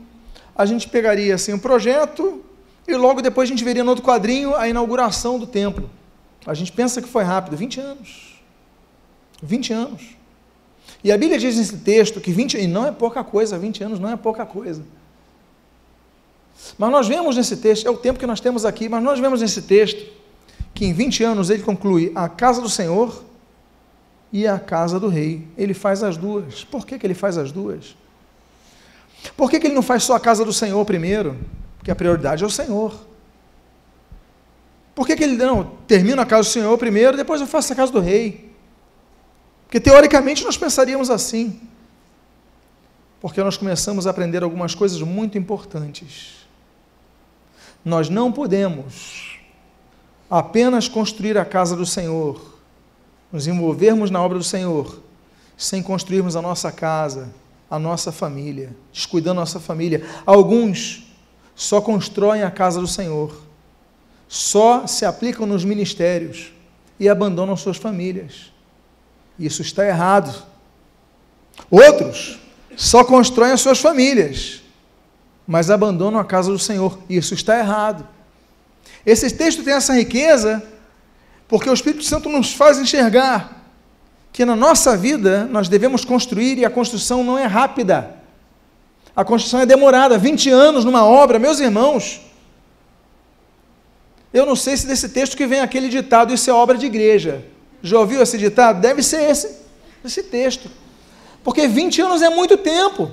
a 0.56 0.66
gente 0.66 0.90
pegaria 0.90 1.36
assim 1.36 1.54
um 1.54 1.60
projeto 1.60 2.44
e 2.88 2.96
logo 2.96 3.22
depois 3.22 3.48
a 3.48 3.52
gente 3.52 3.64
veria 3.64 3.84
no 3.84 3.92
outro 3.92 4.04
quadrinho 4.04 4.56
a 4.56 4.68
inauguração 4.68 5.38
do 5.38 5.46
templo. 5.46 5.88
A 6.48 6.56
gente 6.56 6.72
pensa 6.72 7.00
que 7.00 7.08
foi 7.08 7.24
rápido, 7.24 7.56
20 7.56 7.80
anos. 7.80 8.42
20 9.44 9.72
anos. 9.72 10.02
E 11.04 11.12
a 11.12 11.18
Bíblia 11.18 11.38
diz 11.38 11.58
nesse 11.58 11.78
texto 11.78 12.20
que 12.20 12.32
20, 12.32 12.58
e 12.58 12.66
não 12.66 12.88
é 12.88 12.92
pouca 12.92 13.24
coisa, 13.24 13.56
20 13.56 13.84
anos 13.84 14.00
não 14.00 14.10
é 14.10 14.18
pouca 14.18 14.44
coisa. 14.44 14.82
Mas 16.78 16.92
nós 16.92 17.08
vemos 17.08 17.36
nesse 17.36 17.58
texto, 17.58 17.88
é 17.88 17.90
o 17.90 17.98
tempo 17.98 18.20
que 18.20 18.28
nós 18.28 18.40
temos 18.40 18.66
aqui, 18.66 18.90
mas 18.90 19.04
nós 19.04 19.20
vemos 19.20 19.42
nesse 19.42 19.62
texto 19.62 20.12
que 20.74 20.86
em 20.86 20.94
20 20.94 21.24
anos 21.24 21.50
ele 21.50 21.64
conclui 21.64 22.12
a 22.14 22.30
casa 22.30 22.62
do 22.62 22.70
Senhor 22.70 23.24
e 24.32 24.48
a 24.48 24.60
casa 24.60 25.00
do 25.00 25.08
rei. 25.08 25.48
Ele 25.58 25.74
faz 25.74 26.04
as 26.04 26.18
duas. 26.18 26.64
Por 26.64 26.86
que, 26.86 27.00
que 27.00 27.06
ele 27.08 27.16
faz 27.16 27.38
as 27.38 27.52
duas? 27.52 27.96
Por 29.36 29.50
que, 29.50 29.60
que 29.60 29.68
ele 29.68 29.74
não 29.74 29.82
faz 29.82 30.04
só 30.04 30.16
a 30.16 30.20
casa 30.20 30.46
do 30.46 30.54
Senhor 30.54 30.84
primeiro? 30.86 31.38
Porque 31.78 31.90
a 31.90 31.96
prioridade 31.96 32.44
é 32.44 32.48
o 32.48 32.50
Senhor. 32.50 32.94
Por 34.94 35.06
que, 35.08 35.16
que 35.16 35.24
ele 35.24 35.36
não 35.36 35.64
termina 35.88 36.22
a 36.22 36.26
casa 36.26 36.50
do 36.50 36.52
Senhor 36.52 36.78
primeiro, 36.78 37.18
depois 37.18 37.42
eu 37.42 37.48
faço 37.48 37.74
a 37.74 37.76
casa 37.76 37.92
do 37.92 38.00
rei? 38.00 38.52
Porque 39.66 39.80
teoricamente 39.80 40.44
nós 40.44 40.58
pensaríamos 40.58 41.10
assim. 41.10 41.60
Porque 43.20 43.42
nós 43.44 43.58
começamos 43.58 44.06
a 44.06 44.12
aprender 44.12 44.44
algumas 44.44 44.76
coisas 44.76 45.02
muito 45.02 45.38
importantes. 45.38 46.37
Nós 47.88 48.10
não 48.10 48.34
podemos 48.34 49.40
apenas 50.30 50.90
construir 50.90 51.38
a 51.38 51.46
casa 51.46 51.74
do 51.74 51.86
Senhor, 51.86 52.60
nos 53.32 53.48
envolvermos 53.48 54.12
na 54.12 54.22
obra 54.22 54.38
do 54.38 54.44
Senhor, 54.44 55.02
sem 55.56 55.82
construirmos 55.82 56.36
a 56.36 56.42
nossa 56.42 56.70
casa, 56.70 57.34
a 57.72 57.80
nossa 57.80 58.12
família, 58.12 58.76
descuidando 58.92 59.40
a 59.40 59.44
nossa 59.44 59.62
família. 59.62 60.06
Alguns 60.26 61.08
só 61.56 61.80
constroem 61.80 62.44
a 62.44 62.52
casa 62.52 62.82
do 62.82 62.88
Senhor, 62.88 63.42
só 64.28 64.86
se 64.86 65.06
aplicam 65.06 65.48
nos 65.48 65.64
ministérios 65.64 66.52
e 67.00 67.08
abandonam 67.08 67.56
suas 67.56 67.78
famílias. 67.78 68.52
Isso 69.40 69.62
está 69.62 69.88
errado. 69.88 70.46
Outros 71.72 72.38
só 72.76 73.06
constroem 73.06 73.54
as 73.54 73.62
suas 73.62 73.80
famílias, 73.80 74.62
mas 75.48 75.72
abandonam 75.72 76.20
a 76.20 76.26
casa 76.26 76.52
do 76.52 76.60
Senhor. 76.60 77.00
Isso 77.10 77.34
está 77.34 77.58
errado. 77.58 78.06
Esse 79.06 79.32
texto 79.32 79.64
tem 79.64 79.74
essa 79.74 79.94
riqueza 79.94 80.62
porque 81.48 81.70
o 81.70 81.74
Espírito 81.74 82.04
Santo 82.04 82.28
nos 82.28 82.54
faz 82.54 82.78
enxergar 82.78 83.66
que 84.34 84.44
na 84.44 84.56
nossa 84.56 84.98
vida 84.98 85.46
nós 85.46 85.70
devemos 85.70 86.04
construir 86.04 86.58
e 86.58 86.66
a 86.66 86.70
construção 86.70 87.24
não 87.24 87.40
é 87.40 87.46
rápida. 87.46 88.18
A 89.16 89.24
construção 89.24 89.62
é 89.62 89.66
demorada, 89.66 90.18
20 90.18 90.50
anos 90.50 90.84
numa 90.84 91.04
obra, 91.06 91.40
meus 91.40 91.60
irmãos. 91.60 92.22
Eu 94.34 94.46
não 94.46 94.56
sei 94.56 94.76
se 94.76 94.86
desse 94.86 95.10
texto 95.10 95.36
que 95.38 95.48
vem 95.48 95.62
aquele 95.62 95.90
ditado, 95.90 96.34
isso 96.34 96.50
é 96.50 96.54
obra 96.54 96.78
de 96.78 96.86
igreja. 96.86 97.44
Já 97.82 97.98
ouviu 97.98 98.22
esse 98.22 98.38
ditado? 98.38 98.82
Deve 98.82 99.02
ser 99.02 99.22
esse, 99.30 99.62
esse 100.04 100.22
texto. 100.24 100.70
Porque 101.44 101.68
20 101.68 102.02
anos 102.02 102.22
é 102.22 102.30
muito 102.30 102.58
tempo. 102.58 103.12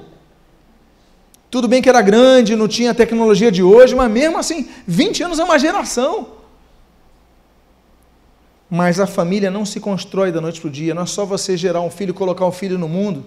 Tudo 1.55 1.69
bem 1.69 1.81
que 1.81 1.89
era 1.89 2.03
grande, 2.03 2.57
não 2.57 2.67
tinha 2.67 2.91
a 2.91 2.95
tecnologia 2.95 3.53
de 3.53 3.63
hoje, 3.63 3.95
mas 3.95 4.11
mesmo 4.11 4.37
assim, 4.37 4.69
20 4.89 5.23
anos 5.23 5.39
é 5.39 5.45
uma 5.45 5.57
geração. 5.57 6.31
Mas 8.69 8.99
a 8.99 9.07
família 9.07 9.53
não 9.53 9.65
se 9.65 9.79
constrói 9.79 10.33
da 10.33 10.41
noite 10.41 10.61
para 10.61 10.67
o 10.67 10.71
dia, 10.73 10.93
não 10.97 11.03
é 11.03 11.07
só 11.07 11.25
você 11.25 11.57
gerar 11.57 11.81
um 11.81 11.91
filho, 11.91 12.13
colocar 12.13 12.45
um 12.45 12.51
filho 12.51 12.77
no 12.77 12.89
mundo. 12.89 13.25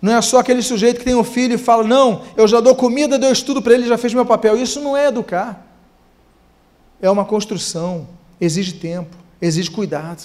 Não 0.00 0.16
é 0.16 0.22
só 0.22 0.38
aquele 0.38 0.62
sujeito 0.62 0.98
que 0.98 1.04
tem 1.04 1.16
um 1.16 1.24
filho 1.24 1.56
e 1.56 1.58
fala: 1.58 1.82
Não, 1.82 2.22
eu 2.36 2.46
já 2.46 2.60
dou 2.60 2.76
comida, 2.76 3.18
dou 3.18 3.32
estudo 3.32 3.60
para 3.60 3.74
ele, 3.74 3.88
já 3.88 3.98
fez 3.98 4.14
meu 4.14 4.24
papel. 4.24 4.56
Isso 4.56 4.80
não 4.80 4.96
é 4.96 5.08
educar. 5.08 5.66
É 7.02 7.10
uma 7.10 7.24
construção, 7.24 8.06
exige 8.40 8.74
tempo, 8.74 9.16
exige 9.42 9.72
cuidado. 9.72 10.22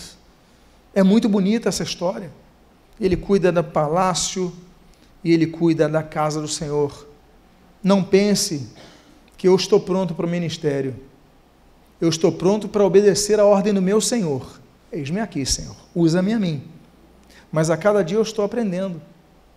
É 0.93 1.01
muito 1.01 1.27
bonita 1.27 1.69
essa 1.69 1.81
história. 1.81 2.29
Ele 3.01 3.17
cuida 3.17 3.51
do 3.51 3.63
palácio, 3.63 4.53
e 5.25 5.33
Ele 5.33 5.47
cuida 5.47 5.89
da 5.89 6.03
casa 6.03 6.39
do 6.39 6.47
Senhor. 6.47 7.07
Não 7.83 8.03
pense 8.03 8.69
que 9.35 9.47
eu 9.47 9.55
estou 9.55 9.79
pronto 9.79 10.13
para 10.13 10.27
o 10.27 10.29
ministério. 10.29 10.95
Eu 11.99 12.09
estou 12.09 12.31
pronto 12.31 12.69
para 12.69 12.85
obedecer 12.85 13.39
a 13.39 13.45
ordem 13.45 13.73
do 13.73 13.81
meu 13.81 13.99
Senhor. 13.99 14.61
Eis-me 14.91 15.19
aqui, 15.19 15.43
Senhor. 15.43 15.75
Usa-me 15.95 16.31
a 16.31 16.39
mim. 16.39 16.63
Mas 17.51 17.71
a 17.71 17.75
cada 17.75 18.03
dia 18.03 18.17
eu 18.17 18.21
estou 18.21 18.45
aprendendo. 18.45 19.01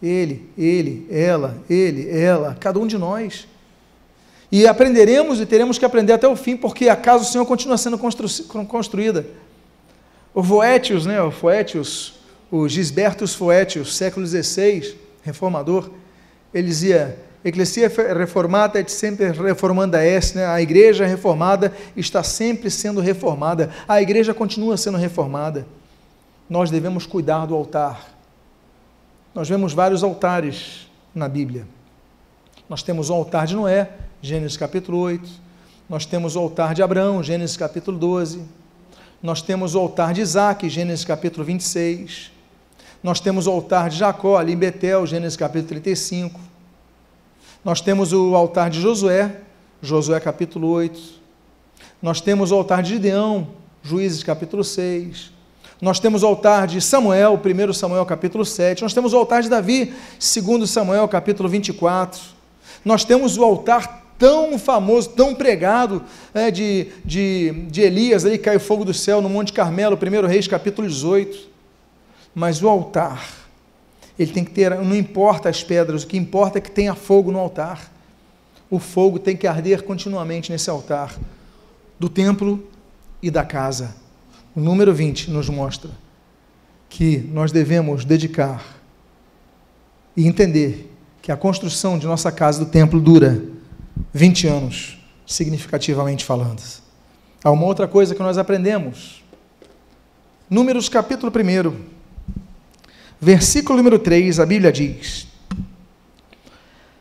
Ele, 0.02 0.48
ele, 0.56 1.06
ela, 1.10 1.62
ele, 1.68 2.08
ela, 2.08 2.56
cada 2.58 2.78
um 2.78 2.86
de 2.86 2.96
nós. 2.96 3.46
E 4.50 4.66
aprenderemos 4.66 5.38
e 5.38 5.44
teremos 5.44 5.78
que 5.78 5.84
aprender 5.84 6.14
até 6.14 6.26
o 6.26 6.36
fim, 6.36 6.56
porque 6.56 6.88
a 6.88 6.96
casa 6.96 7.24
do 7.24 7.30
Senhor 7.30 7.44
continua 7.44 7.76
sendo 7.76 7.98
constru 7.98 8.26
construída. 8.66 9.26
O 10.32 10.42
Foetius, 10.42 11.04
né, 11.04 11.20
o 11.20 11.30
Foetius, 11.30 12.14
o 12.50 12.66
Gisbertus 12.66 13.34
Foetius, 13.34 13.94
século 13.96 14.26
XVI, 14.26 14.96
reformador, 15.28 15.90
ele 16.52 16.66
dizia: 16.66 17.18
Ecclesia 17.44 17.88
reformata 18.16 18.80
et 18.80 18.90
sempre 18.90 19.30
reformanda 19.30 20.04
est, 20.04 20.34
né? 20.34 20.44
a 20.44 20.60
igreja 20.60 21.06
reformada 21.06 21.72
está 21.96 22.22
sempre 22.22 22.68
sendo 22.70 23.00
reformada, 23.00 23.70
a 23.86 24.02
igreja 24.02 24.34
continua 24.34 24.76
sendo 24.76 24.98
reformada. 24.98 25.66
Nós 26.50 26.70
devemos 26.70 27.06
cuidar 27.06 27.46
do 27.46 27.54
altar. 27.54 28.08
Nós 29.34 29.48
vemos 29.48 29.72
vários 29.72 30.02
altares 30.02 30.88
na 31.14 31.28
Bíblia. 31.28 31.66
Nós 32.68 32.82
temos 32.82 33.08
o 33.08 33.14
altar 33.14 33.46
de 33.46 33.54
Noé, 33.54 33.88
Gênesis 34.20 34.56
capítulo 34.56 34.98
8. 34.98 35.28
Nós 35.88 36.04
temos 36.04 36.34
o 36.34 36.40
altar 36.40 36.74
de 36.74 36.82
Abraão, 36.82 37.22
Gênesis 37.22 37.56
capítulo 37.56 37.96
12. 37.98 38.42
Nós 39.22 39.40
temos 39.42 39.74
o 39.74 39.78
altar 39.78 40.12
de 40.12 40.22
Isaac, 40.22 40.68
Gênesis 40.68 41.04
capítulo 41.04 41.44
26. 41.44 42.32
Nós 43.02 43.20
temos 43.20 43.46
o 43.46 43.50
altar 43.50 43.88
de 43.88 43.96
Jacó, 43.96 44.36
ali 44.36 44.54
em 44.54 44.56
Betel, 44.56 45.06
Gênesis 45.06 45.36
capítulo 45.36 45.68
35. 45.68 46.40
Nós 47.64 47.80
temos 47.80 48.12
o 48.12 48.34
altar 48.34 48.70
de 48.70 48.80
Josué, 48.80 49.36
Josué 49.80 50.18
capítulo 50.18 50.68
8. 50.68 51.00
Nós 52.02 52.20
temos 52.20 52.50
o 52.50 52.56
altar 52.56 52.82
de 52.82 52.90
Gideão, 52.94 53.48
Juízes 53.82 54.24
capítulo 54.24 54.64
6. 54.64 55.30
Nós 55.80 56.00
temos 56.00 56.24
o 56.24 56.26
altar 56.26 56.66
de 56.66 56.80
Samuel, 56.80 57.40
1 57.40 57.72
Samuel 57.72 58.04
capítulo 58.04 58.44
7. 58.44 58.82
Nós 58.82 58.92
temos 58.92 59.12
o 59.12 59.16
altar 59.16 59.42
de 59.42 59.48
Davi, 59.48 59.94
2 60.18 60.68
Samuel 60.68 61.06
capítulo 61.06 61.48
24. 61.48 62.20
Nós 62.84 63.04
temos 63.04 63.38
o 63.38 63.44
altar 63.44 64.06
tão 64.18 64.58
famoso, 64.58 65.10
tão 65.10 65.36
pregado 65.36 66.02
é, 66.34 66.50
de, 66.50 66.88
de, 67.04 67.52
de 67.70 67.80
Elias, 67.80 68.24
ali 68.24 68.38
cai 68.38 68.56
o 68.56 68.60
fogo 68.60 68.84
do 68.84 68.92
céu 68.92 69.22
no 69.22 69.28
Monte 69.28 69.52
Carmelo, 69.52 69.96
1 69.96 70.26
Reis 70.26 70.48
capítulo 70.48 70.88
18. 70.88 71.57
Mas 72.34 72.62
o 72.62 72.68
altar, 72.68 73.26
ele 74.18 74.32
tem 74.32 74.44
que 74.44 74.50
ter, 74.50 74.74
não 74.76 74.94
importa 74.94 75.48
as 75.48 75.62
pedras, 75.62 76.02
o 76.02 76.06
que 76.06 76.16
importa 76.16 76.58
é 76.58 76.60
que 76.60 76.70
tenha 76.70 76.94
fogo 76.94 77.30
no 77.30 77.38
altar. 77.38 77.90
O 78.70 78.78
fogo 78.78 79.18
tem 79.18 79.36
que 79.36 79.46
arder 79.46 79.82
continuamente 79.82 80.52
nesse 80.52 80.68
altar 80.68 81.16
do 81.98 82.08
templo 82.08 82.66
e 83.22 83.30
da 83.30 83.44
casa. 83.44 83.96
O 84.54 84.60
número 84.60 84.94
20 84.94 85.30
nos 85.30 85.48
mostra 85.48 85.90
que 86.88 87.18
nós 87.32 87.52
devemos 87.52 88.04
dedicar 88.04 88.64
e 90.16 90.26
entender 90.26 90.92
que 91.22 91.30
a 91.30 91.36
construção 91.36 91.98
de 91.98 92.06
nossa 92.06 92.32
casa 92.32 92.64
do 92.64 92.70
templo 92.70 93.00
dura 93.00 93.42
20 94.12 94.46
anos, 94.46 94.98
significativamente 95.26 96.24
falando. 96.24 96.62
Há 97.44 97.50
uma 97.50 97.66
outra 97.66 97.86
coisa 97.86 98.14
que 98.14 98.22
nós 98.22 98.38
aprendemos. 98.38 99.22
Números 100.48 100.88
capítulo 100.88 101.30
1. 101.30 101.97
Versículo 103.20 103.78
número 103.78 103.98
3, 103.98 104.38
a 104.38 104.46
Bíblia 104.46 104.70
diz: 104.70 105.26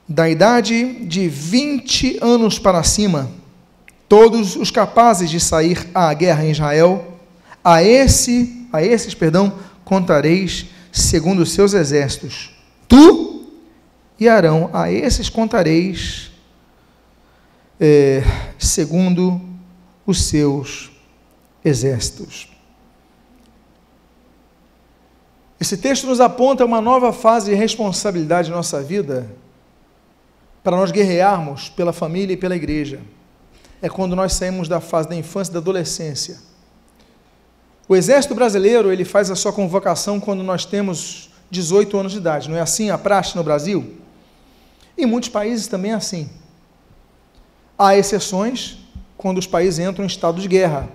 Da 0.08 0.30
idade 0.30 1.06
de 1.06 1.28
20 1.28 2.20
anos 2.22 2.58
para 2.58 2.84
cima, 2.84 3.30
todos 4.10 4.56
os 4.56 4.72
capazes 4.72 5.30
de 5.30 5.40
sair 5.40 5.88
à 5.94 6.14
guerra 6.14 6.46
em 6.46 6.52
Israel, 6.52 7.20
a 7.64 7.84
esse 7.84 8.58
a 8.72 8.84
esses, 8.84 9.14
perdão, 9.14 9.54
contareis 9.86 10.68
segundo 10.92 11.42
os 11.42 11.52
seus 11.52 11.74
exércitos. 11.74 12.52
Tu 12.88 13.46
e 14.20 14.28
Arão, 14.28 14.70
a 14.74 14.92
esses 14.92 15.30
contareis 15.30 16.32
é, 17.80 18.24
segundo 18.58 19.40
os 20.06 20.24
seus 20.24 20.90
exércitos. 21.64 22.50
Esse 25.60 25.76
texto 25.78 26.06
nos 26.06 26.22
aponta 26.22 26.64
uma 26.64 26.80
nova 26.80 27.12
fase 27.12 27.50
de 27.50 27.56
responsabilidade 27.56 28.50
em 28.50 28.54
nossa 28.54 28.82
vida 28.82 29.28
para 30.64 30.78
nós 30.78 30.92
guerrearmos 30.92 31.70
pela 31.70 31.92
família 31.92 32.34
e 32.34 32.38
pela 32.38 32.56
igreja. 32.56 33.00
É 33.82 33.90
quando 33.90 34.16
nós 34.16 34.34
saímos 34.34 34.68
da 34.68 34.80
fase 34.80 35.10
da 35.10 35.16
infância 35.16 35.52
e 35.52 35.54
da 35.54 35.60
adolescência. 35.60 36.38
O 37.90 37.96
exército 37.96 38.36
brasileiro, 38.36 38.92
ele 38.92 39.06
faz 39.06 39.32
a 39.32 39.36
sua 39.36 39.54
convocação 39.54 40.20
quando 40.20 40.44
nós 40.44 40.66
temos 40.66 41.32
18 41.50 41.98
anos 41.98 42.12
de 42.12 42.18
idade. 42.18 42.50
Não 42.50 42.58
é 42.58 42.62
assim 42.62 42.90
a 42.90 42.98
praxe 42.98 43.36
no 43.36 43.44
Brasil? 43.44 43.96
Em 44.98 45.06
muitos 45.06 45.30
países 45.30 45.68
também 45.68 45.92
é 45.92 45.96
assim. 45.96 46.30
Há 47.78 47.96
exceções 47.96 48.78
quando 49.16 49.38
os 49.38 49.48
países 49.48 49.80
entram 49.80 50.04
em 50.04 50.08
estado 50.08 50.42
de 50.42 50.48
guerra. 50.48 50.90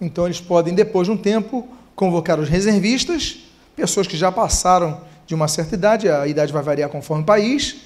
Então 0.00 0.26
eles 0.26 0.40
podem, 0.40 0.74
depois 0.74 1.06
de 1.08 1.12
um 1.12 1.16
tempo, 1.16 1.66
convocar 1.94 2.38
os 2.38 2.48
reservistas 2.48 3.45
pessoas 3.76 4.06
que 4.06 4.16
já 4.16 4.32
passaram 4.32 5.02
de 5.26 5.34
uma 5.34 5.46
certa 5.46 5.74
idade, 5.74 6.08
a 6.08 6.26
idade 6.26 6.52
vai 6.52 6.62
variar 6.62 6.88
conforme 6.88 7.22
o 7.22 7.26
país. 7.26 7.76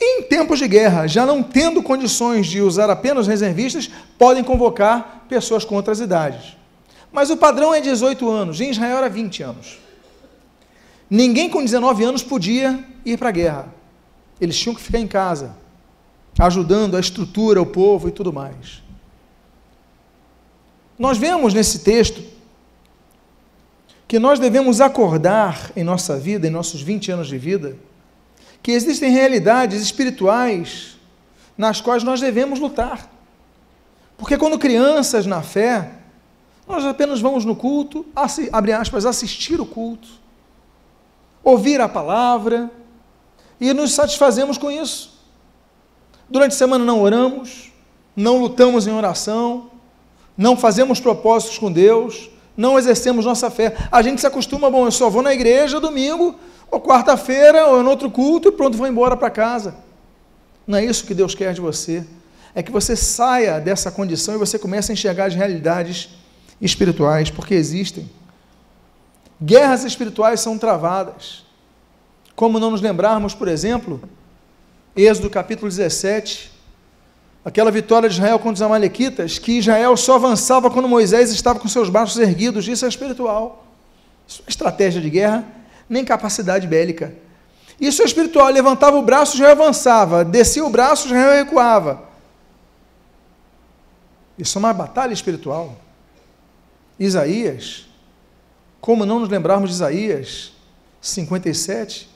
E 0.00 0.20
em 0.20 0.22
tempos 0.22 0.58
de 0.58 0.66
guerra, 0.66 1.06
já 1.06 1.26
não 1.26 1.42
tendo 1.42 1.82
condições 1.82 2.46
de 2.46 2.60
usar 2.60 2.88
apenas 2.90 3.26
reservistas, 3.26 3.90
podem 4.18 4.42
convocar 4.42 5.26
pessoas 5.28 5.64
com 5.64 5.74
outras 5.74 6.00
idades. 6.00 6.56
Mas 7.12 7.30
o 7.30 7.36
padrão 7.36 7.72
é 7.72 7.80
18 7.80 8.28
anos, 8.28 8.60
em 8.60 8.70
Israel 8.70 8.96
era 8.96 9.08
20 9.08 9.42
anos. 9.42 9.78
Ninguém 11.08 11.48
com 11.48 11.62
19 11.62 12.02
anos 12.02 12.22
podia 12.22 12.82
ir 13.04 13.18
para 13.18 13.28
a 13.28 13.32
guerra. 13.32 13.68
Eles 14.40 14.58
tinham 14.58 14.74
que 14.74 14.82
ficar 14.82 14.98
em 14.98 15.06
casa, 15.06 15.54
ajudando 16.38 16.96
a 16.96 17.00
estrutura, 17.00 17.62
o 17.62 17.66
povo 17.66 18.08
e 18.08 18.10
tudo 18.10 18.32
mais. 18.32 18.82
Nós 20.98 21.18
vemos 21.18 21.54
nesse 21.54 21.80
texto 21.80 22.33
que 24.14 24.18
nós 24.20 24.38
devemos 24.38 24.80
acordar 24.80 25.72
em 25.74 25.82
nossa 25.82 26.16
vida, 26.16 26.46
em 26.46 26.50
nossos 26.50 26.80
20 26.80 27.10
anos 27.10 27.26
de 27.26 27.36
vida, 27.36 27.76
que 28.62 28.70
existem 28.70 29.10
realidades 29.10 29.82
espirituais 29.82 30.96
nas 31.58 31.80
quais 31.80 32.04
nós 32.04 32.20
devemos 32.20 32.60
lutar. 32.60 33.10
Porque 34.16 34.38
quando 34.38 34.56
crianças 34.56 35.26
na 35.26 35.42
fé, 35.42 35.90
nós 36.64 36.84
apenas 36.84 37.20
vamos 37.20 37.44
no 37.44 37.56
culto, 37.56 38.06
abre 38.52 38.72
aspas, 38.72 39.04
assistir 39.04 39.60
o 39.60 39.66
culto, 39.66 40.06
ouvir 41.42 41.80
a 41.80 41.88
palavra 41.88 42.70
e 43.60 43.72
nos 43.74 43.94
satisfazemos 43.94 44.56
com 44.56 44.70
isso. 44.70 45.18
Durante 46.30 46.52
a 46.52 46.56
semana 46.56 46.84
não 46.84 47.02
oramos, 47.02 47.72
não 48.14 48.38
lutamos 48.38 48.86
em 48.86 48.92
oração, 48.92 49.72
não 50.38 50.56
fazemos 50.56 51.00
propósitos 51.00 51.58
com 51.58 51.72
Deus, 51.72 52.30
não 52.56 52.78
exercemos 52.78 53.24
nossa 53.24 53.50
fé. 53.50 53.76
A 53.90 54.02
gente 54.02 54.20
se 54.20 54.26
acostuma, 54.26 54.70
bom, 54.70 54.86
eu 54.86 54.92
só 54.92 55.10
vou 55.10 55.22
na 55.22 55.32
igreja 55.32 55.80
domingo, 55.80 56.34
ou 56.70 56.80
quarta-feira, 56.80 57.66
ou 57.66 57.82
em 57.82 57.86
outro 57.86 58.10
culto, 58.10 58.48
e 58.48 58.52
pronto, 58.52 58.76
vou 58.76 58.86
embora 58.86 59.16
para 59.16 59.30
casa. 59.30 59.76
Não 60.66 60.78
é 60.78 60.84
isso 60.84 61.04
que 61.04 61.14
Deus 61.14 61.34
quer 61.34 61.52
de 61.52 61.60
você. 61.60 62.04
É 62.54 62.62
que 62.62 62.70
você 62.70 62.94
saia 62.94 63.60
dessa 63.60 63.90
condição 63.90 64.34
e 64.34 64.38
você 64.38 64.58
comece 64.58 64.92
a 64.92 64.94
enxergar 64.94 65.26
as 65.26 65.34
realidades 65.34 66.10
espirituais, 66.60 67.30
porque 67.30 67.54
existem. 67.54 68.08
Guerras 69.42 69.84
espirituais 69.84 70.40
são 70.40 70.56
travadas. 70.56 71.44
Como 72.36 72.60
não 72.60 72.70
nos 72.70 72.80
lembrarmos, 72.80 73.34
por 73.34 73.48
exemplo, 73.48 74.00
Êxodo 74.96 75.28
capítulo 75.28 75.68
17, 75.68 76.53
aquela 77.44 77.70
vitória 77.70 78.08
de 78.08 78.14
Israel 78.14 78.38
contra 78.38 78.54
os 78.54 78.62
Amalequitas, 78.62 79.38
que 79.38 79.58
Israel 79.58 79.96
só 79.96 80.14
avançava 80.14 80.70
quando 80.70 80.88
Moisés 80.88 81.30
estava 81.30 81.60
com 81.60 81.68
seus 81.68 81.90
braços 81.90 82.18
erguidos, 82.18 82.66
isso 82.66 82.84
é 82.84 82.88
espiritual. 82.88 83.66
Isso 84.26 84.42
é 84.46 84.50
estratégia 84.50 85.00
de 85.00 85.10
guerra, 85.10 85.44
nem 85.88 86.04
capacidade 86.04 86.66
bélica. 86.66 87.14
Isso 87.78 88.00
é 88.02 88.04
espiritual, 88.04 88.48
levantava 88.48 88.96
o 88.96 89.02
braço, 89.02 89.34
Israel 89.34 89.52
avançava, 89.52 90.24
descia 90.24 90.64
o 90.64 90.70
braço, 90.70 91.06
Israel 91.06 91.44
recuava. 91.44 92.04
Isso 94.38 94.56
é 94.56 94.60
uma 94.60 94.72
batalha 94.72 95.12
espiritual. 95.12 95.76
Isaías, 96.98 97.86
como 98.80 99.04
não 99.04 99.20
nos 99.20 99.28
lembrarmos 99.28 99.70
de 99.70 99.76
Isaías 99.76 100.52
57, 101.00 102.08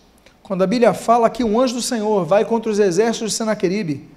quando 0.43 0.63
a 0.63 0.67
Bíblia 0.67 0.95
fala 0.95 1.29
que 1.29 1.45
um 1.45 1.61
anjo 1.61 1.75
do 1.75 1.83
Senhor 1.83 2.25
vai 2.25 2.45
contra 2.45 2.71
os 2.73 2.79
exércitos 2.79 3.33
de 3.33 3.37
Senaqueribe, 3.37 4.09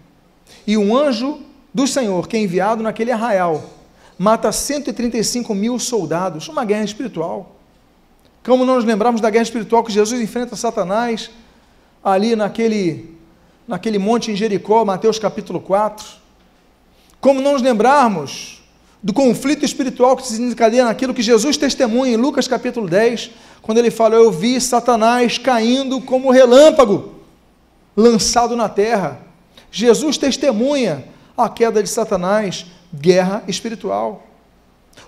e 0.65 0.77
um 0.77 0.95
anjo 0.95 1.39
do 1.73 1.87
Senhor, 1.87 2.27
que 2.27 2.37
é 2.37 2.39
enviado 2.39 2.83
naquele 2.83 3.11
arraial, 3.11 3.63
mata 4.17 4.51
135 4.51 5.53
mil 5.55 5.79
soldados, 5.79 6.47
uma 6.47 6.63
guerra 6.65 6.83
espiritual. 6.83 7.55
Como 8.43 8.65
não 8.65 8.75
nos 8.75 8.85
lembramos 8.85 9.21
da 9.21 9.29
guerra 9.29 9.43
espiritual 9.43 9.83
que 9.83 9.91
Jesus 9.91 10.21
enfrenta 10.21 10.55
Satanás 10.55 11.29
ali 12.03 12.35
naquele, 12.35 13.17
naquele 13.67 13.99
monte 13.99 14.31
em 14.31 14.35
Jericó, 14.35 14.83
Mateus 14.83 15.19
capítulo 15.19 15.59
4. 15.59 16.05
Como 17.19 17.41
não 17.41 17.53
nos 17.53 17.61
lembrarmos 17.61 18.61
do 19.01 19.13
conflito 19.13 19.65
espiritual 19.65 20.15
que 20.15 20.27
se 20.27 20.37
desencadeia 20.37 20.85
naquilo 20.85 21.13
que 21.13 21.21
Jesus 21.21 21.57
testemunha 21.57 22.13
em 22.13 22.17
Lucas 22.17 22.47
capítulo 22.47 22.87
10, 22.87 23.31
quando 23.61 23.77
ele 23.77 23.91
fala: 23.91 24.15
Eu 24.15 24.31
vi 24.31 24.59
Satanás 24.59 25.37
caindo 25.37 26.01
como 26.01 26.31
relâmpago, 26.31 27.15
lançado 27.95 28.55
na 28.55 28.69
terra. 28.69 29.30
Jesus 29.71 30.17
testemunha 30.17 31.05
a 31.37 31.49
queda 31.49 31.81
de 31.81 31.89
Satanás, 31.89 32.65
guerra 32.93 33.43
espiritual. 33.47 34.27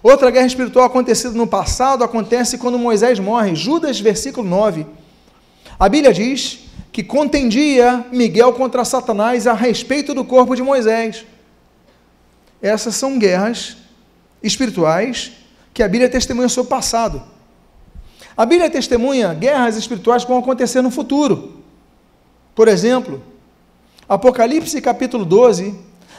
Outra 0.01 0.31
guerra 0.31 0.47
espiritual 0.47 0.85
acontecida 0.85 1.33
no 1.33 1.45
passado 1.45 2.03
acontece 2.03 2.57
quando 2.57 2.79
Moisés 2.79 3.19
morre. 3.19 3.55
Judas, 3.55 3.99
versículo 3.99 4.47
9. 4.47 4.85
A 5.77 5.89
Bíblia 5.89 6.13
diz 6.13 6.59
que 6.91 7.03
contendia 7.03 8.05
Miguel 8.11 8.53
contra 8.53 8.85
Satanás 8.85 9.47
a 9.47 9.53
respeito 9.53 10.13
do 10.13 10.23
corpo 10.23 10.55
de 10.55 10.61
Moisés. 10.61 11.25
Essas 12.61 12.95
são 12.95 13.19
guerras 13.19 13.75
espirituais 14.41 15.31
que 15.73 15.83
a 15.83 15.87
Bíblia 15.87 16.09
testemunha 16.09 16.47
sobre 16.47 16.67
o 16.67 16.69
passado. 16.69 17.23
A 18.37 18.45
Bíblia 18.45 18.69
testemunha 18.69 19.33
guerras 19.33 19.75
espirituais 19.75 20.23
que 20.23 20.31
vão 20.31 20.39
acontecer 20.39 20.81
no 20.81 20.89
futuro. 20.89 21.63
Por 22.55 22.67
exemplo, 22.67 23.21
Apocalipse 24.13 24.79
capítulo 24.79 25.25
12, 25.25 25.73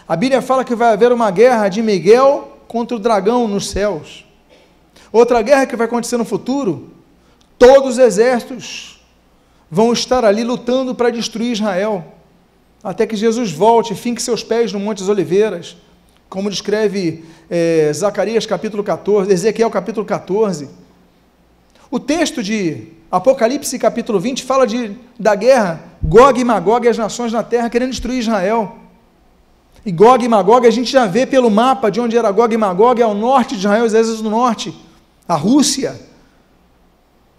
a 0.09 0.17
Bíblia 0.17 0.43
fala 0.43 0.65
que 0.65 0.75
vai 0.75 0.93
haver 0.93 1.13
uma 1.13 1.31
guerra 1.31 1.69
de 1.69 1.81
Miguel 1.81 2.59
contra 2.67 2.97
o 2.97 2.99
dragão 2.99 3.47
nos 3.47 3.71
céus. 3.71 4.25
Outra 5.13 5.41
guerra 5.43 5.65
que 5.65 5.77
vai 5.77 5.87
acontecer 5.87 6.17
no 6.17 6.25
futuro, 6.25 6.91
todos 7.57 7.93
os 7.93 7.99
exércitos 7.99 9.01
vão 9.71 9.93
estar 9.93 10.25
ali 10.25 10.43
lutando 10.43 10.93
para 10.93 11.09
destruir 11.09 11.53
Israel, 11.53 12.05
até 12.83 13.07
que 13.07 13.15
Jesus 13.15 13.53
volte 13.53 13.93
e 13.93 13.97
finque 13.97 14.21
seus 14.21 14.43
pés 14.43 14.73
no 14.73 14.81
Monte 14.81 14.99
das 14.99 15.09
Oliveiras, 15.09 15.77
como 16.29 16.51
descreve 16.51 17.25
é, 17.49 17.93
Zacarias 17.95 18.45
capítulo 18.45 18.83
14, 18.83 19.31
Ezequiel 19.31 19.71
capítulo 19.71 20.05
14. 20.05 20.69
O 21.95 22.01
texto 22.01 22.43
de 22.43 22.89
Apocalipse 23.09 23.79
capítulo 23.79 24.19
20 24.19 24.43
fala 24.43 24.67
de, 24.67 24.97
da 25.17 25.37
guerra, 25.37 25.81
Gog 26.03 26.41
e 26.41 26.43
Magog 26.43 26.85
e 26.85 26.89
as 26.89 26.99
nações 26.99 27.33
na 27.33 27.45
terra 27.45 27.71
querendo 27.71 27.91
destruir 27.91 28.19
Israel. 28.19 28.77
E 29.87 29.93
Gog 29.93 30.25
e 30.25 30.29
Magog 30.29 30.67
a 30.67 30.73
gente 30.73 30.91
já 30.91 31.07
vê 31.07 31.25
pelo 31.25 31.49
mapa 31.49 31.93
de 31.93 32.01
onde 32.01 32.19
era 32.19 32.33
Gog 32.33 32.53
e 32.53 32.59
Magog, 32.59 33.01
é 33.01 33.05
ao 33.05 33.15
norte 33.15 33.51
de 33.51 33.61
Israel, 33.61 33.85
às 33.85 33.93
vezes 33.93 34.21
no 34.21 34.29
norte, 34.29 34.75
a 35.29 35.37
Rússia. 35.37 36.01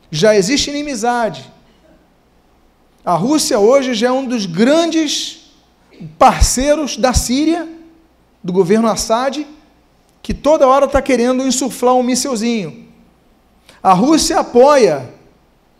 Já 0.09 0.33
existe 0.33 0.69
inimizade. 0.69 1.51
A 3.03 3.15
Rússia 3.15 3.59
hoje 3.59 3.93
já 3.93 4.07
é 4.07 4.11
um 4.13 4.25
dos 4.25 4.45
grandes 4.45 5.51
parceiros 6.17 6.95
da 6.95 7.13
Síria, 7.13 7.67
do 8.41 8.53
governo 8.53 8.87
Assad, 8.87 9.45
que 10.23 10.33
toda 10.33 10.65
hora 10.65 10.85
está 10.85 11.01
querendo 11.01 11.45
insuflar 11.45 11.93
um 11.93 12.01
mísselzinho. 12.01 12.84
A 13.85 13.93
Rússia 13.93 14.39
apoia 14.39 15.07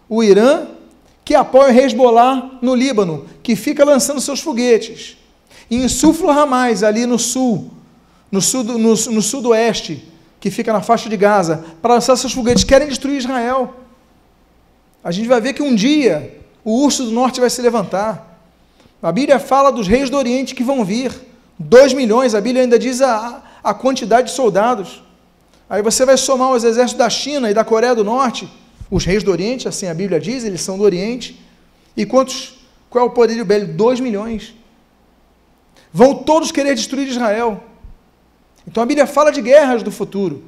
o 0.08 0.24
Irã, 0.24 0.68
que 1.26 1.34
apoia 1.34 1.74
o 1.74 1.76
Hezbollah 1.76 2.52
no 2.62 2.76
Líbano, 2.76 3.26
que 3.41 3.56
fica 3.56 3.84
lançando 3.84 4.22
seus 4.22 4.41
foguetes. 4.41 5.18
E 5.72 5.78
insufla 5.78 6.32
Hamas 6.32 6.84
ali 6.84 7.08
no 7.08 7.18
sul, 7.18 7.72
no, 8.32 8.39
sul 8.44 8.63
no, 8.63 8.78
no 8.78 9.22
sudoeste, 9.24 10.08
que 10.39 10.52
fica 10.52 10.72
na 10.72 10.84
faixa 10.84 11.10
de 11.10 11.18
Gaza, 11.18 11.65
para 11.82 11.96
lançar 11.96 12.15
seus 12.15 12.32
foguetes. 12.32 12.63
Querem 12.63 12.88
destruir 12.88 13.18
Israel. 13.18 13.74
A 15.04 15.10
gente 15.10 15.28
vai 15.28 15.41
ver 15.41 15.54
que 15.54 15.63
um 15.63 15.74
dia 15.74 16.39
o 16.63 16.84
urso 16.84 17.06
do 17.06 17.12
norte 17.12 17.39
vai 17.39 17.50
se 17.50 17.60
levantar. 17.60 18.39
A 19.02 19.12
Bíblia 19.12 19.39
fala 19.39 19.72
dos 19.72 19.88
reis 19.88 20.12
do 20.12 20.18
Oriente 20.18 20.54
que 20.54 20.63
vão 20.63 20.86
vir. 20.86 21.12
Dois 21.58 21.91
milhões, 21.91 22.36
a 22.36 22.39
Bíblia 22.39 22.62
ainda 22.62 22.78
diz 22.78 23.02
a, 23.02 23.41
a 23.63 23.74
quantidade 23.74 24.28
de 24.28 24.36
soldados. 24.36 25.02
Aí 25.69 25.82
você 25.82 26.06
vai 26.06 26.17
somar 26.17 26.51
os 26.51 26.63
exércitos 26.63 26.97
da 26.97 27.10
China 27.10 27.49
e 27.49 27.54
da 27.54 27.63
Coreia 27.63 27.95
do 27.95 28.04
Norte, 28.04 28.47
os 28.89 29.04
reis 29.04 29.23
do 29.23 29.32
Oriente, 29.32 29.67
assim 29.67 29.88
a 29.88 29.93
Bíblia 29.93 30.19
diz, 30.19 30.43
eles 30.43 30.62
são 30.62 30.78
do 30.78 30.84
Oriente. 30.84 31.41
E 31.97 32.06
quantos? 32.06 32.60
Qual 32.89 33.06
é 33.06 33.08
o 33.08 33.12
poderio 33.12 33.43
bélico? 33.45 33.73
2 33.73 33.99
milhões. 33.99 34.54
Vão 35.91 36.13
todos 36.13 36.51
querer 36.51 36.75
destruir 36.75 37.08
Israel. 37.08 37.63
Então 38.67 38.84
a 38.84 38.86
Bíblia 38.86 39.08
fala 39.08 39.32
de 39.32 39.41
guerras 39.41 39.82
do 39.82 39.91
futuro. 39.91 40.43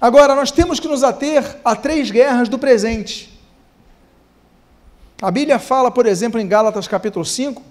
Agora, 0.00 0.34
nós 0.34 0.50
temos 0.50 0.78
que 0.78 0.86
nos 0.86 1.02
ater 1.02 1.58
a 1.64 1.74
três 1.74 2.10
guerras 2.10 2.48
do 2.48 2.58
presente. 2.58 3.32
A 5.20 5.30
Bíblia 5.30 5.58
fala, 5.58 5.90
por 5.90 6.06
exemplo, 6.06 6.40
em 6.40 6.46
Gálatas 6.46 6.86
capítulo 6.86 7.24
5, 7.24 7.62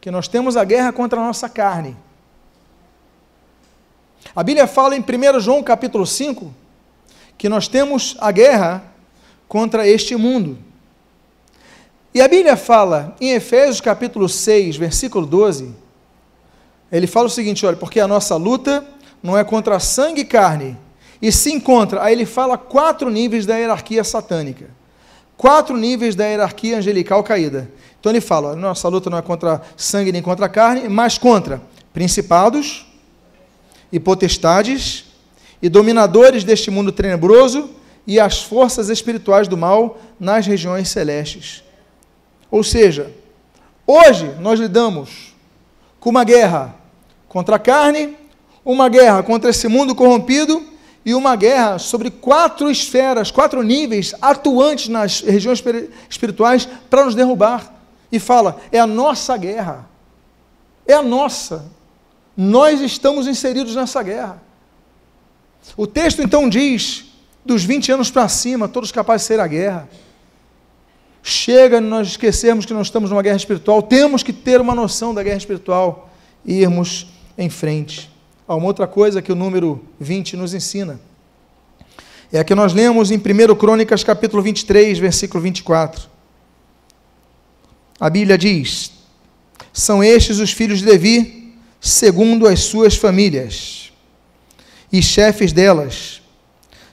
que 0.00 0.10
nós 0.10 0.28
temos 0.28 0.56
a 0.56 0.64
guerra 0.64 0.92
contra 0.92 1.20
a 1.20 1.24
nossa 1.24 1.48
carne. 1.48 1.96
A 4.34 4.44
Bíblia 4.44 4.68
fala 4.68 4.96
em 4.96 5.00
1 5.00 5.40
João 5.40 5.62
capítulo 5.62 6.06
5 6.06 6.54
que 7.36 7.48
nós 7.48 7.66
temos 7.66 8.16
a 8.20 8.30
guerra 8.30 8.84
contra 9.48 9.88
este 9.88 10.14
mundo. 10.14 10.56
E 12.14 12.20
a 12.20 12.28
Bíblia 12.28 12.56
fala 12.56 13.16
em 13.20 13.32
Efésios 13.32 13.80
capítulo 13.80 14.28
6, 14.28 14.76
versículo 14.76 15.26
12, 15.26 15.74
ele 16.92 17.06
fala 17.06 17.26
o 17.26 17.30
seguinte, 17.30 17.64
olha, 17.64 17.76
porque 17.76 17.98
a 17.98 18.06
nossa 18.06 18.36
luta 18.36 18.84
não 19.22 19.36
é 19.38 19.42
contra 19.42 19.80
sangue 19.80 20.20
e 20.20 20.24
carne, 20.24 20.76
e 21.20 21.32
sim 21.32 21.58
contra, 21.58 22.02
aí 22.02 22.12
ele 22.12 22.26
fala 22.26 22.58
quatro 22.58 23.10
níveis 23.10 23.46
da 23.46 23.56
hierarquia 23.56 24.04
satânica, 24.04 24.68
quatro 25.36 25.76
níveis 25.76 26.14
da 26.14 26.26
hierarquia 26.26 26.78
angelical 26.78 27.22
caída. 27.22 27.70
Então 27.98 28.10
ele 28.10 28.20
fala, 28.20 28.54
nossa 28.54 28.88
luta 28.88 29.08
não 29.08 29.18
é 29.18 29.22
contra 29.22 29.62
sangue 29.76 30.12
nem 30.12 30.22
contra 30.22 30.48
carne, 30.48 30.88
mas 30.88 31.16
contra 31.16 31.62
principados 31.92 32.89
e 33.92 33.98
potestades 33.98 35.04
e 35.62 35.68
dominadores 35.68 36.44
deste 36.44 36.70
mundo 36.70 36.92
tenebroso 36.92 37.70
e 38.06 38.18
as 38.18 38.42
forças 38.42 38.88
espirituais 38.88 39.46
do 39.46 39.56
mal 39.56 39.98
nas 40.18 40.46
regiões 40.46 40.88
celestes. 40.88 41.62
Ou 42.50 42.64
seja, 42.64 43.10
hoje 43.86 44.34
nós 44.40 44.58
lidamos 44.58 45.34
com 45.98 46.10
uma 46.10 46.24
guerra 46.24 46.74
contra 47.28 47.56
a 47.56 47.58
carne, 47.58 48.16
uma 48.64 48.88
guerra 48.88 49.22
contra 49.22 49.50
esse 49.50 49.68
mundo 49.68 49.94
corrompido 49.94 50.66
e 51.04 51.14
uma 51.14 51.36
guerra 51.36 51.78
sobre 51.78 52.10
quatro 52.10 52.70
esferas, 52.70 53.30
quatro 53.30 53.62
níveis 53.62 54.14
atuantes 54.20 54.88
nas 54.88 55.20
regiões 55.20 55.62
espirituais 56.08 56.68
para 56.88 57.04
nos 57.04 57.14
derrubar. 57.14 57.74
E 58.10 58.18
fala: 58.18 58.60
é 58.72 58.78
a 58.78 58.86
nossa 58.86 59.36
guerra. 59.36 59.88
É 60.86 60.94
a 60.94 61.02
nossa. 61.02 61.70
Nós 62.36 62.80
estamos 62.80 63.26
inseridos 63.26 63.74
nessa 63.74 64.02
guerra. 64.02 64.42
O 65.76 65.86
texto 65.86 66.22
então 66.22 66.48
diz: 66.48 67.06
dos 67.44 67.64
20 67.64 67.92
anos 67.92 68.10
para 68.10 68.28
cima, 68.28 68.68
todos 68.68 68.92
capazes 68.92 69.22
de 69.22 69.28
ser 69.28 69.40
a 69.40 69.46
guerra. 69.46 69.88
Chega 71.22 71.80
nós 71.80 72.08
esquecermos 72.08 72.64
que 72.64 72.72
nós 72.72 72.86
estamos 72.86 73.10
numa 73.10 73.22
guerra 73.22 73.36
espiritual, 73.36 73.82
temos 73.82 74.22
que 74.22 74.32
ter 74.32 74.60
uma 74.60 74.74
noção 74.74 75.12
da 75.12 75.22
guerra 75.22 75.36
espiritual 75.36 76.08
e 76.44 76.54
irmos 76.54 77.08
em 77.36 77.50
frente. 77.50 78.10
Há 78.48 78.54
uma 78.54 78.66
outra 78.66 78.86
coisa 78.86 79.20
que 79.20 79.30
o 79.30 79.34
número 79.34 79.84
20 80.00 80.36
nos 80.36 80.54
ensina. 80.54 80.98
É 82.32 82.38
a 82.38 82.44
que 82.44 82.54
nós 82.54 82.72
lemos 82.72 83.10
em 83.10 83.16
1 83.16 83.54
Crônicas, 83.56 84.02
capítulo 84.02 84.42
23, 84.42 84.98
versículo 84.98 85.42
24. 85.42 86.08
A 87.98 88.08
Bíblia 88.08 88.38
diz: 88.38 88.92
São 89.72 90.02
estes 90.02 90.38
os 90.38 90.52
filhos 90.52 90.78
de 90.78 90.86
Levi, 90.86 91.39
segundo 91.80 92.46
as 92.46 92.60
suas 92.60 92.94
famílias, 92.94 93.92
e 94.92 95.00
chefes 95.00 95.52
delas, 95.52 96.20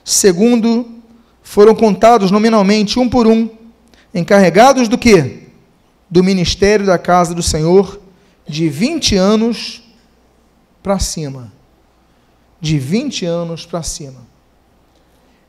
segundo 0.04 0.98
foram 1.42 1.74
contados 1.74 2.30
nominalmente 2.30 2.98
um 2.98 3.08
por 3.08 3.26
um 3.26 3.50
encarregados 4.14 4.88
do 4.88 4.96
que? 4.96 5.48
Do 6.08 6.24
ministério 6.24 6.86
da 6.86 6.96
casa 6.96 7.34
do 7.34 7.42
Senhor, 7.42 8.00
de 8.46 8.68
20 8.68 9.16
anos 9.16 9.82
para 10.82 10.98
cima. 10.98 11.52
De 12.60 12.78
20 12.78 13.26
anos 13.26 13.66
para 13.66 13.82
cima. 13.82 14.26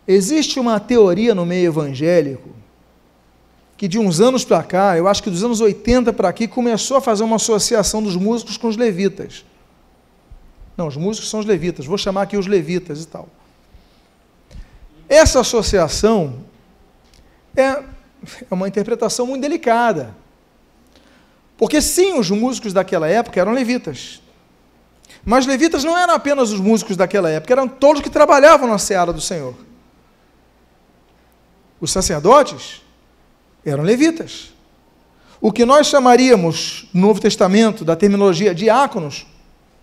Existe 0.08 0.60
uma 0.60 0.80
teoria 0.80 1.34
no 1.34 1.46
meio 1.46 1.68
evangélico 1.68 2.59
que 3.80 3.88
de 3.88 3.98
uns 3.98 4.20
anos 4.20 4.44
para 4.44 4.62
cá, 4.62 4.98
eu 4.98 5.08
acho 5.08 5.24
que 5.24 5.30
dos 5.30 5.42
anos 5.42 5.62
80 5.62 6.12
para 6.12 6.28
aqui, 6.28 6.50
começou 6.50 6.98
a 6.98 7.02
fazer 7.02 7.24
uma 7.24 7.38
associação 7.38 8.04
dos 8.04 8.18
músicos 8.18 8.58
com 8.58 8.68
os 8.68 8.76
levitas. 8.76 9.46
Não, 10.76 10.86
os 10.86 10.98
músicos 10.98 11.30
são 11.30 11.40
os 11.40 11.46
levitas, 11.46 11.86
vou 11.86 11.98
chamar 11.98 12.24
aqui 12.24 12.36
os 12.36 12.46
levitas 12.46 13.02
e 13.02 13.08
tal. 13.08 13.30
Essa 15.08 15.40
associação 15.40 16.44
é 17.56 17.82
é 18.52 18.54
uma 18.54 18.68
interpretação 18.68 19.26
muito 19.26 19.42
delicada. 19.42 20.14
Porque 21.58 21.82
sim, 21.82 22.20
os 22.20 22.30
músicos 22.30 22.74
daquela 22.74 23.08
época 23.08 23.40
eram 23.40 23.54
levitas. 23.54 24.22
Mas 25.24 25.48
levitas 25.48 25.86
não 25.86 25.98
eram 25.98 26.14
apenas 26.14 26.52
os 26.52 26.60
músicos 26.60 26.98
daquela 26.98 27.30
época, 27.30 27.54
eram 27.54 27.66
todos 27.66 28.02
que 28.02 28.10
trabalhavam 28.10 28.68
na 28.68 28.78
seara 28.78 29.14
do 29.14 29.22
Senhor. 29.22 29.56
Os 31.80 31.94
sacerdotes 31.94 32.82
eram 33.66 33.84
levitas. 33.84 34.54
O 35.42 35.52
que 35.52 35.66
nós 35.66 35.88
chamaríamos 35.88 36.88
no 36.94 37.02
Novo 37.08 37.22
Testamento 37.22 37.86
da 37.86 37.96
terminologia 37.96 38.54
diáconos 38.54 39.26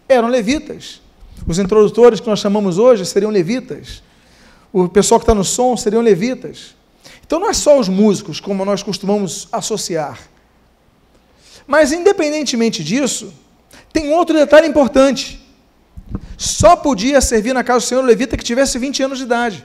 eram 0.08 0.28
levitas. 0.28 1.00
Os 1.46 1.58
introdutores 1.58 2.20
que 2.20 2.26
nós 2.28 2.40
chamamos 2.40 2.78
hoje 2.78 3.06
seriam 3.06 3.30
levitas. 3.30 4.02
O 4.72 4.88
pessoal 4.88 5.18
que 5.18 5.24
está 5.24 5.34
no 5.34 5.44
som 5.44 5.76
seriam 5.76 6.02
levitas. 6.02 6.74
Então 7.26 7.40
não 7.40 7.48
é 7.48 7.54
só 7.54 7.78
os 7.78 7.88
músicos, 7.88 8.38
como 8.38 8.64
nós 8.64 8.82
costumamos 8.82 9.48
associar. 9.50 10.18
Mas, 11.66 11.90
independentemente 11.90 12.84
disso, 12.84 13.32
tem 13.92 14.12
outro 14.12 14.36
detalhe 14.36 14.68
importante. 14.68 15.44
Só 16.36 16.76
podia 16.76 17.20
servir 17.20 17.52
na 17.52 17.64
casa 17.64 17.80
do 17.80 17.88
Senhor 17.88 18.02
levita 18.02 18.36
que 18.36 18.44
tivesse 18.44 18.78
20 18.78 19.02
anos 19.02 19.18
de 19.18 19.24
idade. 19.24 19.64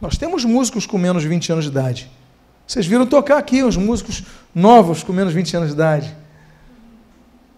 Nós 0.00 0.16
temos 0.16 0.44
músicos 0.44 0.86
com 0.86 0.98
menos 0.98 1.22
de 1.22 1.28
20 1.28 1.52
anos 1.52 1.64
de 1.64 1.70
idade. 1.70 2.10
Vocês 2.66 2.86
viram 2.86 3.06
tocar 3.06 3.38
aqui 3.38 3.62
os 3.62 3.76
músicos 3.76 4.22
novos 4.54 5.02
com 5.02 5.12
menos 5.12 5.32
de 5.32 5.38
20 5.38 5.56
anos 5.56 5.68
de 5.68 5.74
idade. 5.74 6.16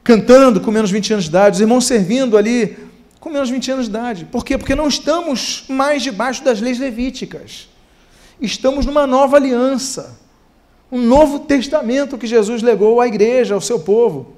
Cantando 0.04 0.60
com 0.60 0.70
menos 0.70 0.90
de 0.90 0.94
20 0.94 1.12
anos 1.14 1.24
de 1.24 1.30
idade, 1.30 1.56
os 1.56 1.60
irmãos 1.60 1.86
servindo 1.86 2.36
ali 2.36 2.76
com 3.20 3.30
menos 3.30 3.48
de 3.48 3.54
20 3.54 3.70
anos 3.70 3.84
de 3.86 3.90
idade. 3.90 4.24
Por 4.26 4.44
quê? 4.44 4.58
Porque 4.58 4.74
não 4.74 4.88
estamos 4.88 5.64
mais 5.68 6.02
debaixo 6.02 6.44
das 6.44 6.60
leis 6.60 6.78
levíticas 6.78 7.68
estamos 8.40 8.86
numa 8.86 9.06
nova 9.06 9.36
aliança, 9.36 10.18
um 10.90 11.00
novo 11.00 11.40
testamento 11.40 12.16
que 12.16 12.26
Jesus 12.26 12.62
legou 12.62 13.00
à 13.00 13.06
igreja, 13.06 13.54
ao 13.54 13.60
seu 13.60 13.80
povo. 13.80 14.34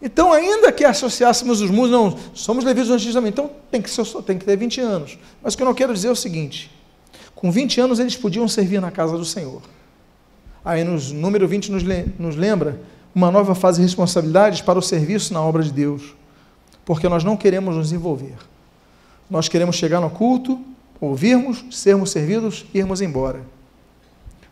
Então, 0.00 0.32
ainda 0.32 0.72
que 0.72 0.84
associássemos 0.84 1.60
os 1.60 1.70
músicos, 1.70 1.90
não, 1.90 2.18
somos 2.34 2.64
levidos 2.64 2.88
no 2.88 2.96
Antigo 2.96 3.10
Testamento, 3.10 3.32
então 3.32 3.50
tem 3.70 3.80
que, 3.80 3.88
ser, 3.88 4.04
tem 4.22 4.36
que 4.36 4.44
ter 4.44 4.56
20 4.56 4.80
anos. 4.80 5.18
Mas 5.42 5.54
o 5.54 5.56
que 5.56 5.62
eu 5.62 5.66
não 5.66 5.74
quero 5.74 5.94
dizer 5.94 6.08
é 6.08 6.10
o 6.10 6.16
seguinte: 6.16 6.70
com 7.42 7.50
20 7.50 7.80
anos 7.80 7.98
eles 7.98 8.16
podiam 8.16 8.46
servir 8.46 8.80
na 8.80 8.92
casa 8.92 9.18
do 9.18 9.24
Senhor. 9.24 9.60
Aí, 10.64 10.84
no 10.84 10.96
número 11.14 11.48
20, 11.48 11.72
nos, 11.72 12.36
lembra 12.36 12.80
uma 13.12 13.32
nova 13.32 13.52
fase 13.52 13.78
de 13.78 13.82
responsabilidades 13.82 14.60
para 14.60 14.78
o 14.78 14.82
serviço 14.82 15.34
na 15.34 15.42
obra 15.42 15.60
de 15.60 15.72
Deus, 15.72 16.14
porque 16.84 17.08
nós 17.08 17.24
não 17.24 17.36
queremos 17.36 17.74
nos 17.74 17.90
envolver. 17.90 18.36
Nós 19.28 19.48
queremos 19.48 19.74
chegar 19.74 20.00
no 20.00 20.08
culto, 20.08 20.64
ouvirmos, 21.00 21.64
sermos 21.72 22.12
servidos 22.12 22.64
e 22.72 22.78
irmos 22.78 23.00
embora. 23.00 23.42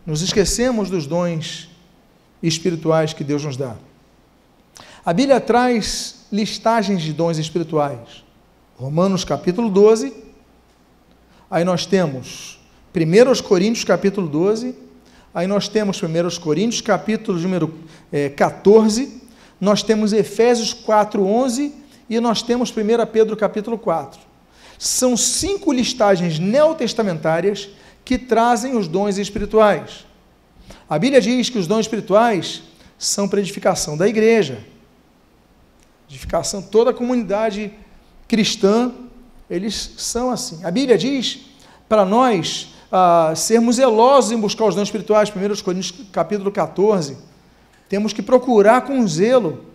Nos 0.05 0.21
esquecemos 0.21 0.89
dos 0.89 1.07
dons 1.07 1.69
espirituais 2.43 3.13
que 3.13 3.23
Deus 3.23 3.45
nos 3.45 3.55
dá. 3.55 3.77
A 5.05 5.13
Bíblia 5.13 5.39
traz 5.39 6.25
listagens 6.29 7.01
de 7.01 7.13
dons 7.13 7.37
espirituais. 7.37 8.25
Romanos 8.75 9.23
capítulo 9.23 9.69
12. 9.69 10.13
Aí 11.49 11.63
nós 11.63 11.85
temos 11.85 12.59
1 12.95 13.41
Coríntios 13.43 13.83
capítulo 13.83 14.27
12. 14.27 14.75
Aí 15.33 15.47
nós 15.47 15.67
temos 15.67 16.01
1 16.01 16.39
Coríntios 16.41 16.81
capítulo 16.81 17.39
número 17.39 17.73
é, 18.11 18.29
14. 18.29 19.21
Nós 19.59 19.83
temos 19.83 20.13
Efésios 20.13 20.73
4, 20.73 21.23
11. 21.23 21.73
E 22.09 22.19
nós 22.19 22.41
temos 22.41 22.71
1 22.71 22.73
Pedro 23.11 23.37
capítulo 23.37 23.77
4 23.77 24.31
são 24.83 25.15
cinco 25.15 25.71
listagens 25.71 26.39
neotestamentárias 26.39 27.69
que 28.03 28.17
trazem 28.17 28.75
os 28.75 28.87
dons 28.87 29.19
espirituais. 29.19 30.07
A 30.89 30.97
Bíblia 30.97 31.21
diz 31.21 31.51
que 31.51 31.59
os 31.59 31.67
dons 31.67 31.81
espirituais 31.81 32.63
são 32.97 33.29
para 33.29 33.39
edificação 33.39 33.95
da 33.95 34.07
igreja, 34.07 34.65
edificação 36.09 36.63
toda 36.63 36.89
a 36.89 36.93
comunidade 36.95 37.71
cristã, 38.27 38.91
eles 39.47 39.91
são 39.97 40.31
assim. 40.31 40.65
A 40.65 40.71
Bíblia 40.71 40.97
diz 40.97 41.41
para 41.87 42.03
nós 42.03 42.69
ah, 42.91 43.33
sermos 43.35 43.77
zelosos 43.77 44.31
em 44.31 44.37
buscar 44.37 44.65
os 44.65 44.75
dons 44.75 44.83
espirituais, 44.83 45.29
1 45.29 45.63
Coríntios 45.63 46.07
capítulo 46.11 46.51
14, 46.51 47.17
temos 47.87 48.13
que 48.13 48.21
procurar 48.21 48.81
com 48.81 49.07
zelo, 49.07 49.65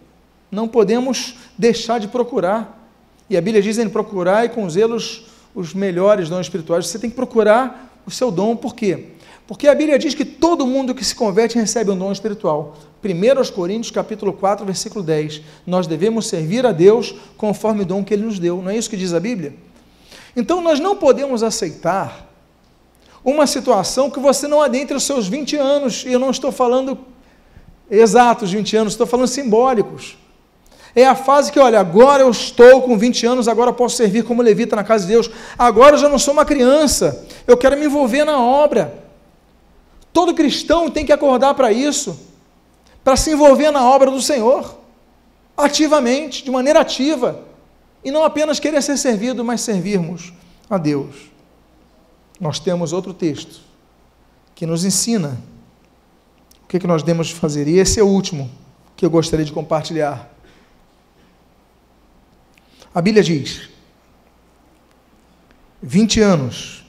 não 0.51 0.69
podemos 0.69 1.37
deixar 1.57 1.99
de 1.99 2.09
procurar. 2.09 2.89
E 3.29 3.37
a 3.37 3.41
Bíblia 3.41 3.63
diz 3.63 3.79
em 3.79 3.89
procurar 3.89 4.49
com 4.51 4.69
zelos 4.71 5.25
os 5.55 5.75
melhores 5.75 6.29
dons 6.29 6.43
espirituais. 6.43 6.87
Você 6.87 6.99
tem 6.99 7.11
que 7.11 7.17
procurar 7.17 8.01
o 8.07 8.11
seu 8.11 8.31
dom, 8.31 8.55
por 8.55 8.75
quê? 8.75 9.09
Porque 9.47 9.69
a 9.69 9.75
Bíblia 9.75 9.99
diz 9.99 10.15
que 10.15 10.25
todo 10.25 10.67
mundo 10.67 10.95
que 10.95 11.05
se 11.05 11.15
converte 11.15 11.59
recebe 11.59 11.91
um 11.91 11.99
dom 11.99 12.13
espiritual. 12.13 12.77
1 13.05 13.53
Coríntios 13.53 13.91
capítulo 13.91 14.33
4, 14.33 14.67
versículo 14.67 15.05
10. 15.05 15.41
Nós 15.67 15.87
devemos 15.87 16.27
servir 16.27 16.67
a 16.67 16.73
Deus 16.73 17.15
conforme 17.37 17.83
o 17.83 17.87
dom 17.87 18.05
que 18.05 18.13
Ele 18.13 18.25
nos 18.25 18.39
deu. 18.39 18.61
Não 18.61 18.71
é 18.71 18.77
isso 18.77 18.91
que 18.91 18.97
diz 18.97 19.15
a 19.15 19.21
Bíblia? 19.21 19.55
Então 20.35 20.61
nós 20.61 20.81
não 20.81 20.97
podemos 20.97 21.43
aceitar 21.43 22.26
uma 23.27 23.45
situação 23.45 24.09
que 24.09 24.21
você 24.21 24.47
não 24.47 24.63
adentre 24.63 24.97
os 24.97 25.03
seus 25.03 25.27
20 25.27 25.57
anos, 25.57 26.05
e 26.07 26.13
eu 26.13 26.19
não 26.21 26.31
estou 26.31 26.53
falando 26.53 26.97
exatos 27.91 28.53
20 28.53 28.77
anos, 28.77 28.93
estou 28.93 29.07
falando 29.07 29.27
simbólicos. 29.27 30.17
É 30.95 31.05
a 31.05 31.17
fase 31.17 31.51
que, 31.51 31.59
olha, 31.59 31.81
agora 31.81 32.23
eu 32.23 32.31
estou 32.31 32.83
com 32.83 32.97
20 32.97 33.27
anos, 33.27 33.49
agora 33.49 33.71
eu 33.71 33.75
posso 33.75 33.97
servir 33.97 34.23
como 34.23 34.41
levita 34.43 34.77
na 34.77 34.85
casa 34.85 35.05
de 35.05 35.13
Deus. 35.13 35.29
Agora 35.59 35.97
eu 35.97 35.99
já 35.99 36.09
não 36.09 36.21
sou 36.21 36.33
uma 36.33 36.45
criança, 36.45 37.27
eu 37.49 37.57
quero 37.57 37.77
me 37.77 37.87
envolver 37.87 38.25
na 38.25 38.41
obra. 38.41 39.03
Todo 40.13 40.33
cristão 40.33 40.89
tem 40.89 41.05
que 41.05 41.13
acordar 41.13 41.53
para 41.55 41.73
isso, 41.73 42.19
para 43.03 43.17
se 43.17 43.33
envolver 43.33 43.73
na 43.73 43.85
obra 43.85 44.09
do 44.09 44.23
Senhor, 44.23 44.79
ativamente, 45.57 46.45
de 46.45 46.51
maneira 46.51 46.81
ativa, 46.81 47.41
e 48.05 48.11
não 48.13 48.23
apenas 48.23 48.61
querer 48.61 48.81
ser 48.83 48.97
servido, 48.97 49.45
mas 49.45 49.63
servirmos 49.63 50.33
a 50.71 50.79
Deus. 50.79 51.36
Nós 52.39 52.59
temos 52.59 52.93
outro 52.93 53.15
texto 53.15 53.61
que 54.55 54.67
nos 54.67 54.85
ensina 54.85 55.39
o 56.67 56.69
que, 56.69 56.79
é 56.79 56.81
que 56.81 56.87
nós 56.87 57.03
devemos 57.03 57.31
fazer, 57.31 57.69
e 57.69 57.79
esse 57.79 58.01
é 58.01 58.03
o 58.03 58.09
último 58.09 58.51
que 58.97 59.07
eu 59.07 59.11
gostaria 59.11 59.45
de 59.45 59.53
compartilhar. 59.53 60.29
A 62.93 63.01
Bíblia 63.01 63.23
diz: 63.23 63.69
20 65.81 66.21
anos 66.21 66.85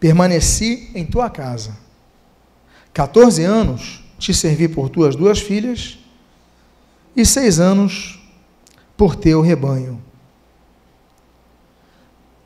permaneci 0.00 0.90
em 0.92 1.06
tua 1.06 1.30
casa, 1.30 1.78
14 2.92 3.44
anos 3.44 4.02
te 4.18 4.34
servi 4.34 4.66
por 4.66 4.88
tuas 4.88 5.14
duas 5.14 5.38
filhas, 5.38 5.98
e 7.14 7.24
seis 7.24 7.60
anos 7.60 8.20
por 8.96 9.14
teu 9.14 9.40
rebanho. 9.40 10.02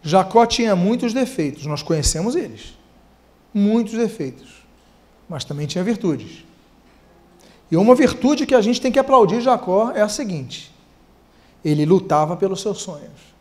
Jacó 0.07 0.47
tinha 0.47 0.77
muitos 0.77 1.13
defeitos, 1.13 1.67
nós 1.67 1.83
conhecemos 1.83 2.37
eles. 2.37 2.79
Muitos 3.53 3.95
defeitos. 3.95 4.63
Mas 5.29 5.45
também 5.45 5.67
tinha 5.67 5.83
virtudes. 5.83 6.45
E 7.69 7.77
uma 7.77 7.93
virtude 7.93 8.47
que 8.47 8.55
a 8.55 8.61
gente 8.61 8.81
tem 8.81 8.93
que 8.93 9.01
aplaudir 9.01 9.41
Jacó 9.41 9.91
é 9.91 10.03
a 10.03 10.09
seguinte: 10.09 10.73
ele 11.65 11.85
lutava 11.85 12.37
pelos 12.37 12.61
seus 12.61 12.79
sonhos. 12.79 13.35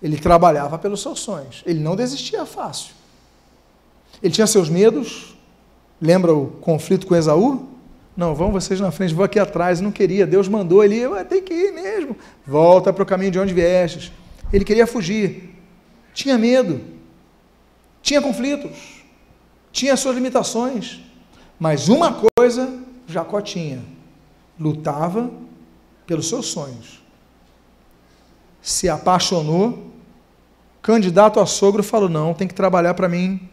Ele 0.00 0.16
trabalhava 0.16 0.78
pelos 0.78 1.02
seus 1.02 1.18
sonhos. 1.18 1.64
Ele 1.66 1.80
não 1.80 1.96
desistia 1.96 2.46
fácil. 2.46 2.94
Ele 4.22 4.32
tinha 4.32 4.46
seus 4.46 4.68
medos. 4.68 5.36
Lembra 6.00 6.32
o 6.32 6.46
conflito 6.60 7.04
com 7.04 7.16
Esaú? 7.16 7.66
Não, 8.16 8.32
vão 8.32 8.52
vocês 8.52 8.78
na 8.78 8.92
frente, 8.92 9.12
vou 9.12 9.24
aqui 9.24 9.40
atrás. 9.40 9.80
Não 9.80 9.90
queria. 9.90 10.24
Deus 10.24 10.46
mandou 10.46 10.84
ele, 10.84 11.02
tem 11.24 11.42
que 11.42 11.52
ir 11.52 11.72
mesmo. 11.72 12.16
Volta 12.46 12.92
para 12.92 13.02
o 13.02 13.06
caminho 13.06 13.32
de 13.32 13.40
onde 13.40 13.52
viestes. 13.52 14.12
Ele 14.52 14.64
queria 14.64 14.86
fugir. 14.86 15.55
Tinha 16.16 16.36
medo. 16.36 16.80
Tinha 18.02 18.20
conflitos. 18.20 19.04
Tinha 19.70 19.96
suas 19.96 20.16
limitações. 20.16 21.00
Mas 21.60 21.88
uma 21.88 22.22
coisa 22.36 22.82
Jacó 23.06 23.40
tinha: 23.40 23.84
lutava 24.58 25.30
pelos 26.06 26.28
seus 26.28 26.46
sonhos 26.46 27.06
se 28.66 28.88
apaixonou, 28.88 29.92
candidato 30.82 31.38
a 31.38 31.46
sogro 31.46 31.84
falou: 31.84 32.08
não, 32.08 32.34
tem 32.34 32.48
que 32.48 32.54
trabalhar 32.54 32.94
para 32.94 33.08
mim, 33.08 33.48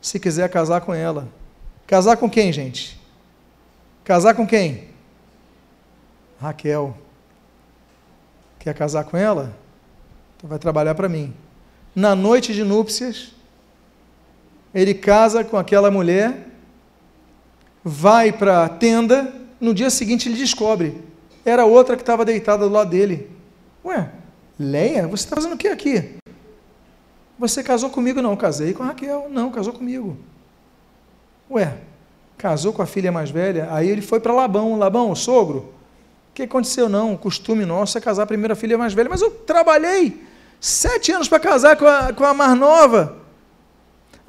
se 0.00 0.18
quiser 0.18 0.50
casar 0.50 0.80
com 0.80 0.92
ela. 0.92 1.28
Casar 1.86 2.16
com 2.16 2.28
quem, 2.28 2.52
gente? 2.52 3.00
Casar 4.02 4.34
com 4.34 4.44
quem? 4.44 4.88
Raquel. 6.40 6.98
Quer 8.58 8.74
casar 8.74 9.04
com 9.04 9.16
ela? 9.16 9.56
Então 10.38 10.48
vai 10.48 10.58
trabalhar 10.58 10.94
para 10.94 11.08
mim. 11.08 11.34
Na 11.94 12.14
noite 12.14 12.54
de 12.54 12.62
núpcias, 12.62 13.34
ele 14.72 14.94
casa 14.94 15.42
com 15.42 15.56
aquela 15.56 15.90
mulher, 15.90 16.46
vai 17.82 18.32
para 18.32 18.64
a 18.64 18.68
tenda, 18.68 19.34
no 19.60 19.74
dia 19.74 19.90
seguinte 19.90 20.28
ele 20.28 20.38
descobre, 20.38 21.02
era 21.44 21.66
outra 21.66 21.96
que 21.96 22.02
estava 22.02 22.24
deitada 22.24 22.66
do 22.68 22.72
lado 22.72 22.90
dele. 22.90 23.28
Ué, 23.84 24.10
Leia, 24.58 25.06
você 25.08 25.24
está 25.24 25.34
fazendo 25.34 25.54
o 25.54 25.58
que 25.58 25.68
aqui? 25.68 26.16
Você 27.38 27.62
casou 27.62 27.90
comigo? 27.90 28.20
Não, 28.20 28.36
casei 28.36 28.72
com 28.72 28.82
a 28.82 28.86
Raquel. 28.86 29.28
Não, 29.30 29.50
casou 29.50 29.72
comigo. 29.72 30.16
Ué, 31.50 31.78
casou 32.36 32.72
com 32.72 32.82
a 32.82 32.86
filha 32.86 33.12
mais 33.12 33.30
velha? 33.30 33.68
Aí 33.70 33.88
ele 33.88 34.02
foi 34.02 34.18
para 34.18 34.32
Labão. 34.32 34.76
Labão, 34.76 35.14
sogro, 35.14 35.58
o 35.58 35.77
que 36.38 36.50
aconteceu? 36.50 36.88
Não, 36.88 37.14
o 37.14 37.18
costume 37.18 37.64
nosso 37.64 37.96
é 37.98 38.00
casar 38.00 38.24
a 38.24 38.26
primeira 38.26 38.54
filha 38.54 38.76
mais 38.76 38.92
velha. 38.92 39.08
Mas 39.08 39.22
eu 39.22 39.30
trabalhei 39.30 40.22
sete 40.60 41.12
anos 41.12 41.28
para 41.28 41.38
casar 41.38 41.76
com 41.76 41.86
a, 41.86 42.12
com 42.12 42.24
a 42.24 42.34
mais 42.34 42.58
nova. 42.58 43.16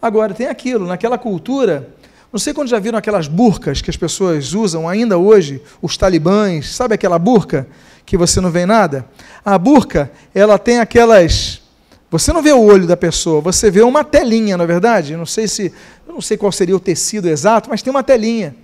Agora, 0.01 0.34
tem 0.34 0.47
aquilo, 0.47 0.88
naquela 0.88 1.18
cultura, 1.18 1.93
não 2.32 2.39
sei 2.39 2.53
quando 2.53 2.70
já 2.70 2.80
viram 2.80 2.97
aquelas 2.97 3.28
burcas 3.28 3.82
que 3.82 3.89
as 3.89 3.97
pessoas 3.97 4.53
usam 4.53 4.88
ainda 4.88 5.18
hoje, 5.18 5.62
os 5.82 5.97
talibãs, 5.97 6.74
sabe 6.74 6.95
aquela 6.95 7.20
burca? 7.20 7.68
que 8.10 8.18
você 8.18 8.41
não 8.41 8.49
vê 8.49 8.66
nada? 8.66 9.05
A 9.45 9.55
burca, 9.55 10.12
ela 10.34 10.57
tem 10.57 10.80
aquelas. 10.80 11.62
Você 12.10 12.34
não 12.34 12.41
vê 12.41 12.51
o 12.51 12.60
olho 12.60 12.88
da 12.88 12.97
pessoa, 12.97 13.39
você 13.39 13.70
vê 13.70 13.84
uma 13.84 14.03
telinha, 14.03 14.57
na 14.57 14.64
é 14.64 14.68
verdade. 14.68 15.16
Não 15.16 15.28
sei 15.28 15.47
se, 15.47 15.72
eu 16.07 16.14
não 16.16 16.22
sei 16.22 16.36
qual 16.36 16.51
seria 16.51 16.76
o 16.76 16.80
tecido 16.80 17.30
exato, 17.30 17.70
mas 17.70 17.84
tem 17.84 17.91
uma 17.91 18.01
telinha. 18.01 18.55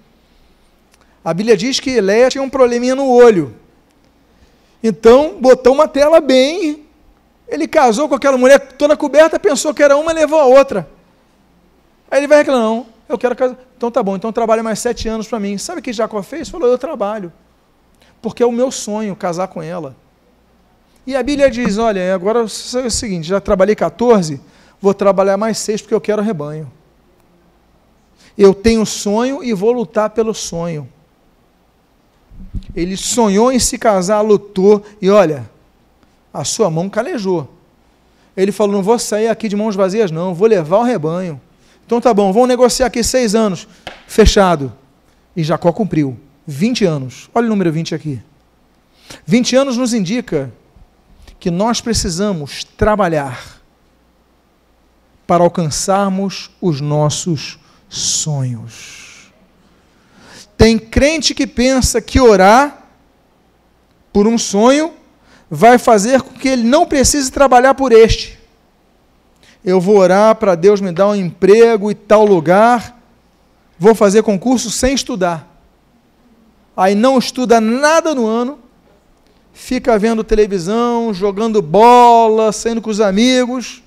A 1.25 1.33
Bíblia 1.33 1.57
diz 1.57 1.79
que 1.79 1.99
Leia 1.99 2.29
tinha 2.29 2.43
um 2.43 2.49
probleminha 2.49 2.95
no 2.95 3.09
olho. 3.09 3.55
Então, 4.83 5.37
botou 5.41 5.73
uma 5.73 5.87
tela 5.87 6.21
bem. 6.21 6.85
Ele 7.47 7.67
casou 7.67 8.07
com 8.07 8.13
aquela 8.13 8.37
mulher 8.37 8.59
toda 8.59 8.95
coberta, 8.95 9.39
pensou 9.39 9.73
que 9.73 9.81
era 9.81 9.97
uma 9.97 10.13
levou 10.13 10.39
a 10.39 10.45
outra. 10.45 10.87
Aí 12.09 12.19
ele 12.19 12.27
vai 12.27 12.37
reclamar, 12.37 12.61
não, 12.61 12.85
eu 13.09 13.17
quero 13.17 13.35
casar. 13.35 13.57
Então 13.75 13.89
tá 13.89 14.03
bom, 14.03 14.15
então 14.15 14.31
trabalha 14.31 14.61
mais 14.61 14.77
sete 14.77 15.07
anos 15.07 15.27
para 15.27 15.39
mim. 15.39 15.57
Sabe 15.57 15.79
o 15.79 15.83
que 15.83 15.91
Jacó 15.91 16.21
fez? 16.21 16.47
Falou, 16.47 16.69
eu 16.69 16.77
trabalho 16.77 17.33
porque 18.25 18.41
é 18.41 18.45
o 18.45 18.51
meu 18.51 18.71
sonho 18.71 19.15
casar 19.15 19.47
com 19.49 19.61
ela. 19.61 19.95
E 21.05 21.15
a 21.15 21.21
Bíblia 21.21 21.47
diz: 21.47 21.77
olha, 21.77 22.15
agora 22.15 22.39
é 22.39 22.41
o 22.41 22.89
seguinte, 22.89 23.27
já 23.27 23.39
trabalhei 23.39 23.75
14, 23.75 24.41
vou 24.81 24.95
trabalhar 24.95 25.37
mais 25.37 25.59
seis 25.59 25.79
porque 25.79 25.93
eu 25.93 26.01
quero 26.01 26.23
rebanho. 26.23 26.71
Eu 28.35 28.51
tenho 28.51 28.83
sonho 28.83 29.43
e 29.43 29.53
vou 29.53 29.71
lutar 29.71 30.09
pelo 30.09 30.33
sonho. 30.33 30.89
Ele 32.75 32.97
sonhou 32.97 33.51
em 33.51 33.59
se 33.59 33.77
casar, 33.77 34.21
lutou, 34.21 34.83
e 35.01 35.09
olha, 35.09 35.49
a 36.33 36.43
sua 36.43 36.69
mão 36.69 36.89
calejou. 36.89 37.49
Ele 38.35 38.51
falou: 38.51 38.73
não 38.73 38.83
vou 38.83 38.99
sair 38.99 39.27
aqui 39.27 39.47
de 39.47 39.55
mãos 39.55 39.75
vazias, 39.75 40.11
não, 40.11 40.33
vou 40.33 40.47
levar 40.47 40.79
o 40.79 40.83
rebanho. 40.83 41.39
Então 41.85 42.01
tá 42.01 42.13
bom, 42.13 42.33
vamos 42.33 42.49
negociar 42.49 42.87
aqui 42.87 43.03
seis 43.03 43.35
anos. 43.35 43.67
Fechado. 44.07 44.73
E 45.35 45.43
Jacó 45.43 45.71
cumpriu. 45.71 46.17
20 46.47 46.85
anos. 46.85 47.29
Olha 47.33 47.45
o 47.45 47.49
número 47.49 47.71
20 47.71 47.95
aqui. 47.95 48.21
20 49.25 49.55
anos 49.55 49.77
nos 49.77 49.93
indica 49.93 50.51
que 51.39 51.51
nós 51.51 51.79
precisamos 51.81 52.63
trabalhar 52.63 53.61
para 55.27 55.43
alcançarmos 55.43 56.51
os 56.61 56.81
nossos 56.81 57.59
sonhos. 57.89 59.04
Tem 60.57 60.77
crente 60.77 61.33
que 61.33 61.45
pensa 61.45 62.01
que 62.01 62.19
orar 62.19 62.85
por 64.11 64.27
um 64.27 64.37
sonho 64.37 64.93
vai 65.49 65.77
fazer 65.77 66.21
com 66.21 66.33
que 66.33 66.47
ele 66.47 66.63
não 66.63 66.85
precise 66.85 67.31
trabalhar 67.31 67.73
por 67.73 67.91
este. 67.91 68.39
Eu 69.63 69.81
vou 69.81 69.97
orar 69.97 70.35
para 70.35 70.55
Deus 70.55 70.79
me 70.79 70.91
dar 70.91 71.07
um 71.07 71.15
emprego 71.15 71.91
e 71.91 71.95
tal 71.95 72.25
lugar, 72.25 72.99
vou 73.77 73.95
fazer 73.95 74.23
concurso 74.23 74.69
sem 74.69 74.93
estudar 74.93 75.55
aí 76.75 76.93
não 76.93 77.17
estuda 77.17 77.61
nada 77.61 78.13
no 78.13 78.25
ano, 78.25 78.59
fica 79.53 79.97
vendo 79.97 80.23
televisão, 80.23 81.13
jogando 81.13 81.61
bola, 81.61 82.51
saindo 82.51 82.81
com 82.81 82.89
os 82.89 82.99
amigos. 82.99 83.81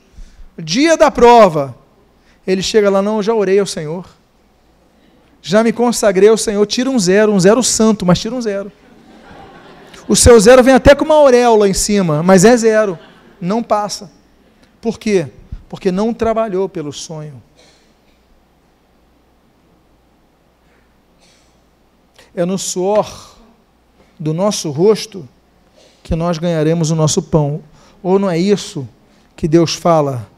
Dia 0.59 0.97
da 0.97 1.11
prova, 1.11 1.77
ele 2.47 2.63
chega 2.63 2.89
lá, 2.89 3.03
não, 3.03 3.23
já 3.23 3.35
orei 3.35 3.59
ao 3.59 3.67
Senhor. 3.67 4.07
Já 5.49 5.65
me 5.65 5.73
consagrei 5.73 6.29
ao 6.29 6.37
Senhor, 6.37 6.67
tira 6.67 6.91
um 6.91 6.99
zero, 6.99 7.33
um 7.33 7.41
zero 7.41 7.63
santo, 7.63 8.05
mas 8.05 8.19
tira 8.19 8.35
um 8.35 8.43
zero. 8.43 8.71
O 10.07 10.15
seu 10.15 10.39
zero 10.39 10.63
vem 10.63 10.75
até 10.75 10.95
com 10.95 11.07
uma 11.07 11.15
auréola 11.15 11.67
em 11.67 11.73
cima, 11.73 12.23
mas 12.23 12.45
é 12.45 12.55
zero, 12.55 12.99
não 13.41 13.63
passa. 13.63 14.11
Por 14.79 14.99
quê? 14.99 15.27
Porque 15.67 15.91
não 15.91 16.13
trabalhou 16.13 16.69
pelo 16.69 16.93
sonho. 16.93 17.43
é 22.35 22.45
no 22.45 22.59
suor 22.59 23.35
do 24.17 24.35
nosso 24.35 24.71
rosto 24.71 25.27
que 26.03 26.15
nós 26.15 26.37
ganharemos 26.37 26.91
o 26.91 26.95
nosso 26.95 27.23
pão. 27.23 27.63
Ou 28.03 28.19
não 28.19 28.31
é 28.31 28.39
isso 28.39 28.87
que 29.35 29.49
Deus 29.49 29.75
fala 29.75 30.29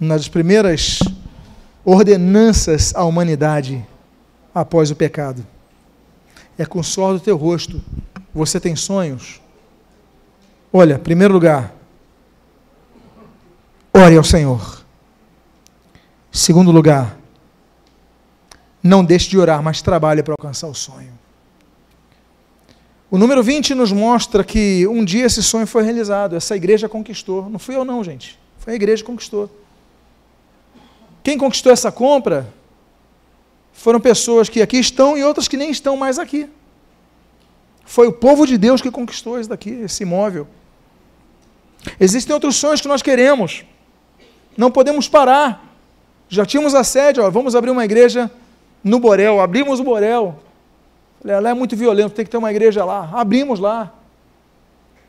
nas 0.00 0.26
primeiras 0.26 0.98
ordenanças 1.84 2.94
à 2.94 3.04
humanidade 3.04 3.86
após 4.60 4.90
o 4.90 4.96
pecado? 4.96 5.46
É 6.58 6.66
com 6.66 6.80
o 6.80 6.84
suor 6.84 7.14
do 7.14 7.20
teu 7.20 7.36
rosto. 7.36 7.82
Você 8.34 8.60
tem 8.60 8.76
sonhos? 8.76 9.40
Olha, 10.72 10.98
primeiro 10.98 11.32
lugar, 11.32 11.74
ore 13.92 14.16
ao 14.16 14.24
Senhor. 14.24 14.84
Segundo 16.30 16.70
lugar, 16.70 17.18
não 18.82 19.04
deixe 19.04 19.28
de 19.28 19.38
orar, 19.38 19.62
mas 19.62 19.82
trabalhe 19.82 20.22
para 20.22 20.34
alcançar 20.34 20.68
o 20.68 20.74
sonho. 20.74 21.12
O 23.10 23.18
número 23.18 23.42
20 23.42 23.74
nos 23.74 23.90
mostra 23.90 24.44
que 24.44 24.86
um 24.86 25.04
dia 25.04 25.26
esse 25.26 25.42
sonho 25.42 25.66
foi 25.66 25.82
realizado, 25.82 26.36
essa 26.36 26.54
igreja 26.54 26.88
conquistou. 26.88 27.50
Não 27.50 27.58
fui 27.58 27.74
eu, 27.74 27.84
não, 27.84 28.04
gente. 28.04 28.38
Foi 28.58 28.74
a 28.74 28.76
igreja 28.76 29.02
que 29.02 29.10
conquistou. 29.10 29.50
Quem 31.22 31.36
conquistou 31.36 31.72
essa 31.72 31.90
compra 31.90 32.46
foram 33.80 33.98
pessoas 33.98 34.50
que 34.50 34.60
aqui 34.60 34.76
estão 34.76 35.16
e 35.16 35.24
outras 35.24 35.48
que 35.48 35.56
nem 35.56 35.70
estão 35.70 35.96
mais 35.96 36.18
aqui. 36.18 36.46
Foi 37.82 38.06
o 38.06 38.12
povo 38.12 38.46
de 38.46 38.58
Deus 38.58 38.82
que 38.82 38.90
conquistou 38.90 39.40
esse 39.40 39.48
daqui, 39.48 39.70
esse 39.70 40.02
imóvel. 40.02 40.46
Existem 41.98 42.34
outros 42.34 42.56
sonhos 42.56 42.82
que 42.82 42.86
nós 42.86 43.00
queremos. 43.00 43.64
Não 44.54 44.70
podemos 44.70 45.08
parar. 45.08 45.64
Já 46.28 46.44
tínhamos 46.44 46.74
a 46.74 46.84
sede, 46.84 47.22
ó, 47.22 47.30
vamos 47.30 47.56
abrir 47.56 47.70
uma 47.70 47.82
igreja 47.82 48.30
no 48.84 49.00
Borel. 49.00 49.40
Abrimos 49.40 49.80
o 49.80 49.84
Borel. 49.84 50.38
Ela 51.24 51.48
é 51.48 51.54
muito 51.54 51.74
violento, 51.74 52.12
tem 52.12 52.24
que 52.26 52.30
ter 52.30 52.36
uma 52.36 52.50
igreja 52.50 52.84
lá. 52.84 53.08
Abrimos 53.14 53.58
lá. 53.58 53.94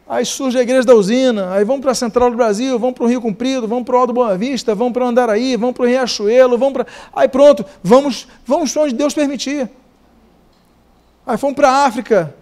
Aí 0.07 0.25
surge 0.25 0.57
a 0.57 0.61
igreja 0.61 0.83
da 0.83 0.93
usina, 0.93 1.53
aí 1.53 1.63
vamos 1.63 1.81
para 1.81 1.91
a 1.91 1.95
Central 1.95 2.29
do 2.29 2.35
Brasil, 2.35 2.77
vamos 2.77 2.95
para 2.95 3.05
o 3.05 3.07
Rio 3.07 3.21
Comprido, 3.21 3.67
vamos 3.67 3.85
para 3.85 3.95
o 3.95 3.99
Alto 3.99 4.11
Boa 4.13 4.37
Vista, 4.37 4.75
vamos 4.75 4.91
para 4.93 5.05
Andaraí, 5.05 5.55
vamos 5.55 5.73
para 5.73 5.83
o 5.83 5.87
Riachuelo, 5.87 6.57
vamos 6.57 6.73
para. 6.73 6.87
Aí 7.13 7.27
pronto, 7.29 7.65
vamos, 7.81 8.27
vamos 8.45 8.73
para 8.73 8.83
onde 8.83 8.93
Deus 8.93 9.13
permitir. 9.13 9.69
Aí 11.25 11.37
fomos 11.37 11.55
para 11.55 11.69
a 11.69 11.85
África, 11.85 12.35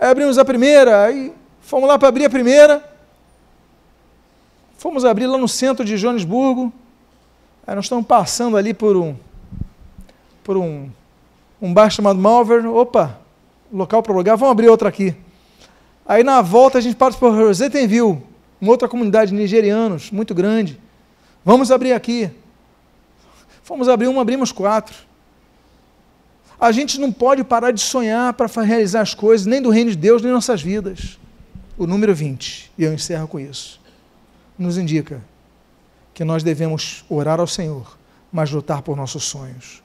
aí 0.00 0.08
abrimos 0.08 0.38
a 0.38 0.44
primeira, 0.44 1.04
aí 1.04 1.32
fomos 1.60 1.88
lá 1.88 1.98
para 1.98 2.08
abrir 2.08 2.26
a 2.26 2.30
primeira. 2.30 2.98
Fomos 4.78 5.04
abrir 5.04 5.26
lá 5.26 5.36
no 5.36 5.48
centro 5.48 5.84
de 5.84 5.96
Joanesburgo. 5.96 6.72
Aí 7.66 7.74
nós 7.74 7.86
estamos 7.86 8.06
passando 8.06 8.56
ali 8.56 8.72
por 8.72 8.96
um, 8.96 9.16
por 10.44 10.56
um, 10.56 10.88
um 11.60 11.74
bar 11.74 11.90
chamado 11.90 12.16
Malvern. 12.16 12.68
Opa, 12.68 13.18
local 13.72 14.04
para 14.04 14.14
lugar, 14.14 14.36
vamos 14.36 14.52
abrir 14.52 14.68
outra 14.68 14.88
aqui. 14.88 15.16
Aí 16.08 16.24
na 16.24 16.40
volta 16.40 16.78
a 16.78 16.80
gente 16.80 16.96
passa 16.96 17.18
por 17.18 17.34
Rosetenville, 17.34 18.22
uma 18.58 18.70
outra 18.70 18.88
comunidade 18.88 19.30
de 19.30 19.36
nigerianos, 19.36 20.10
muito 20.10 20.34
grande. 20.34 20.80
Vamos 21.44 21.70
abrir 21.70 21.92
aqui. 21.92 22.30
Fomos 23.62 23.90
abrir 23.90 24.08
uma, 24.08 24.22
abrimos 24.22 24.50
quatro. 24.50 24.96
A 26.58 26.72
gente 26.72 26.98
não 26.98 27.12
pode 27.12 27.44
parar 27.44 27.72
de 27.72 27.80
sonhar 27.82 28.32
para 28.32 28.48
realizar 28.62 29.02
as 29.02 29.12
coisas, 29.12 29.46
nem 29.46 29.60
do 29.60 29.68
reino 29.68 29.90
de 29.90 29.98
Deus, 29.98 30.22
nem 30.22 30.32
nossas 30.32 30.62
vidas. 30.62 31.18
O 31.76 31.86
número 31.86 32.14
20, 32.14 32.72
e 32.78 32.84
eu 32.84 32.92
encerro 32.92 33.28
com 33.28 33.38
isso, 33.38 33.78
nos 34.58 34.78
indica 34.78 35.22
que 36.14 36.24
nós 36.24 36.42
devemos 36.42 37.04
orar 37.08 37.38
ao 37.38 37.46
Senhor, 37.46 37.96
mas 38.32 38.50
lutar 38.50 38.80
por 38.80 38.96
nossos 38.96 39.24
sonhos. 39.24 39.82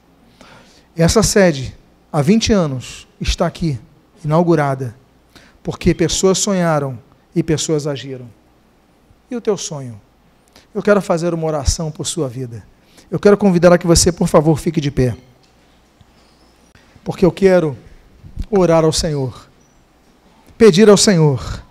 Essa 0.96 1.22
sede, 1.22 1.76
há 2.12 2.22
20 2.22 2.54
anos, 2.54 3.08
está 3.20 3.46
aqui, 3.46 3.78
inaugurada 4.24 4.96
porque 5.64 5.96
pessoas 5.96 6.38
sonharam 6.38 7.00
e 7.34 7.42
pessoas 7.42 7.88
agiram. 7.88 8.30
E 9.32 9.36
o 9.36 9.42
teu 9.42 9.58
sonho? 9.58 10.00
Eu 10.76 10.84
quero 10.84 11.02
fazer 11.02 11.34
uma 11.34 11.48
oração 11.48 11.90
por 11.90 12.06
sua 12.06 12.28
vida. 12.28 12.64
Eu 13.10 13.20
quero 13.20 13.38
convidar 13.38 13.72
a 13.72 13.78
que 13.78 13.88
você, 13.88 14.12
por 14.12 14.28
favor, 14.28 14.60
fique 14.60 14.82
de 14.82 14.92
pé. 14.92 15.16
Porque 17.04 17.26
eu 17.26 17.32
quero 17.32 17.78
orar 18.50 18.84
ao 18.84 18.92
Senhor, 18.92 19.48
pedir 20.58 20.90
ao 20.90 20.98
Senhor, 20.98 21.64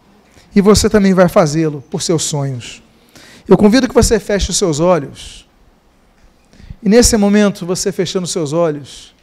e 0.55 0.61
você 0.61 0.88
também 0.88 1.14
vai 1.14 1.28
fazê-lo 1.28 1.82
por 1.90 2.03
seus 2.03 2.22
sonhos. 2.24 2.82
Eu 3.49 3.57
convido 3.57 3.88
que 3.88 3.95
você 3.95 4.20
feche 4.20 4.51
os 4.51 4.57
seus 4.57 4.78
olhos. 4.80 5.49
E 6.82 6.88
nesse 6.88 7.16
momento, 7.16 7.64
você 7.64 7.90
fechando 7.90 8.24
os 8.24 8.30
seus 8.30 8.53
olhos, 8.53 9.14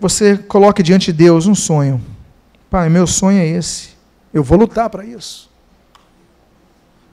você 0.00 0.36
coloque 0.36 0.82
diante 0.82 1.06
de 1.06 1.12
Deus 1.12 1.46
um 1.46 1.54
sonho. 1.54 2.00
Pai, 2.72 2.88
meu 2.88 3.06
sonho 3.06 3.38
é 3.38 3.46
esse. 3.46 3.90
Eu 4.32 4.42
vou 4.42 4.56
lutar 4.56 4.88
para 4.88 5.04
isso. 5.04 5.50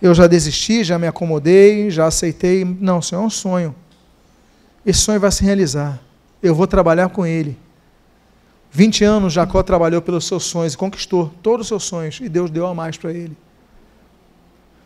Eu 0.01 0.15
já 0.15 0.25
desisti, 0.25 0.85
já 0.85 0.97
me 0.97 1.05
acomodei, 1.05 1.91
já 1.91 2.05
aceitei. 2.05 2.63
Não, 2.63 3.01
Senhor, 3.01 3.21
é 3.21 3.25
um 3.25 3.29
sonho. 3.29 3.75
Esse 4.85 5.01
sonho 5.01 5.19
vai 5.19 5.29
se 5.29 5.43
realizar. 5.43 5.99
Eu 6.41 6.55
vou 6.55 6.65
trabalhar 6.65 7.09
com 7.09 7.25
ele. 7.25 7.59
20 8.71 9.03
anos 9.03 9.33
Jacó 9.33 9.61
trabalhou 9.61 10.01
pelos 10.01 10.25
seus 10.25 10.45
sonhos 10.45 10.75
e 10.75 10.77
conquistou 10.77 11.29
todos 11.43 11.65
os 11.65 11.67
seus 11.67 11.83
sonhos. 11.83 12.21
E 12.21 12.29
Deus 12.29 12.49
deu 12.49 12.65
a 12.65 12.73
mais 12.73 12.95
para 12.95 13.11
ele. 13.11 13.35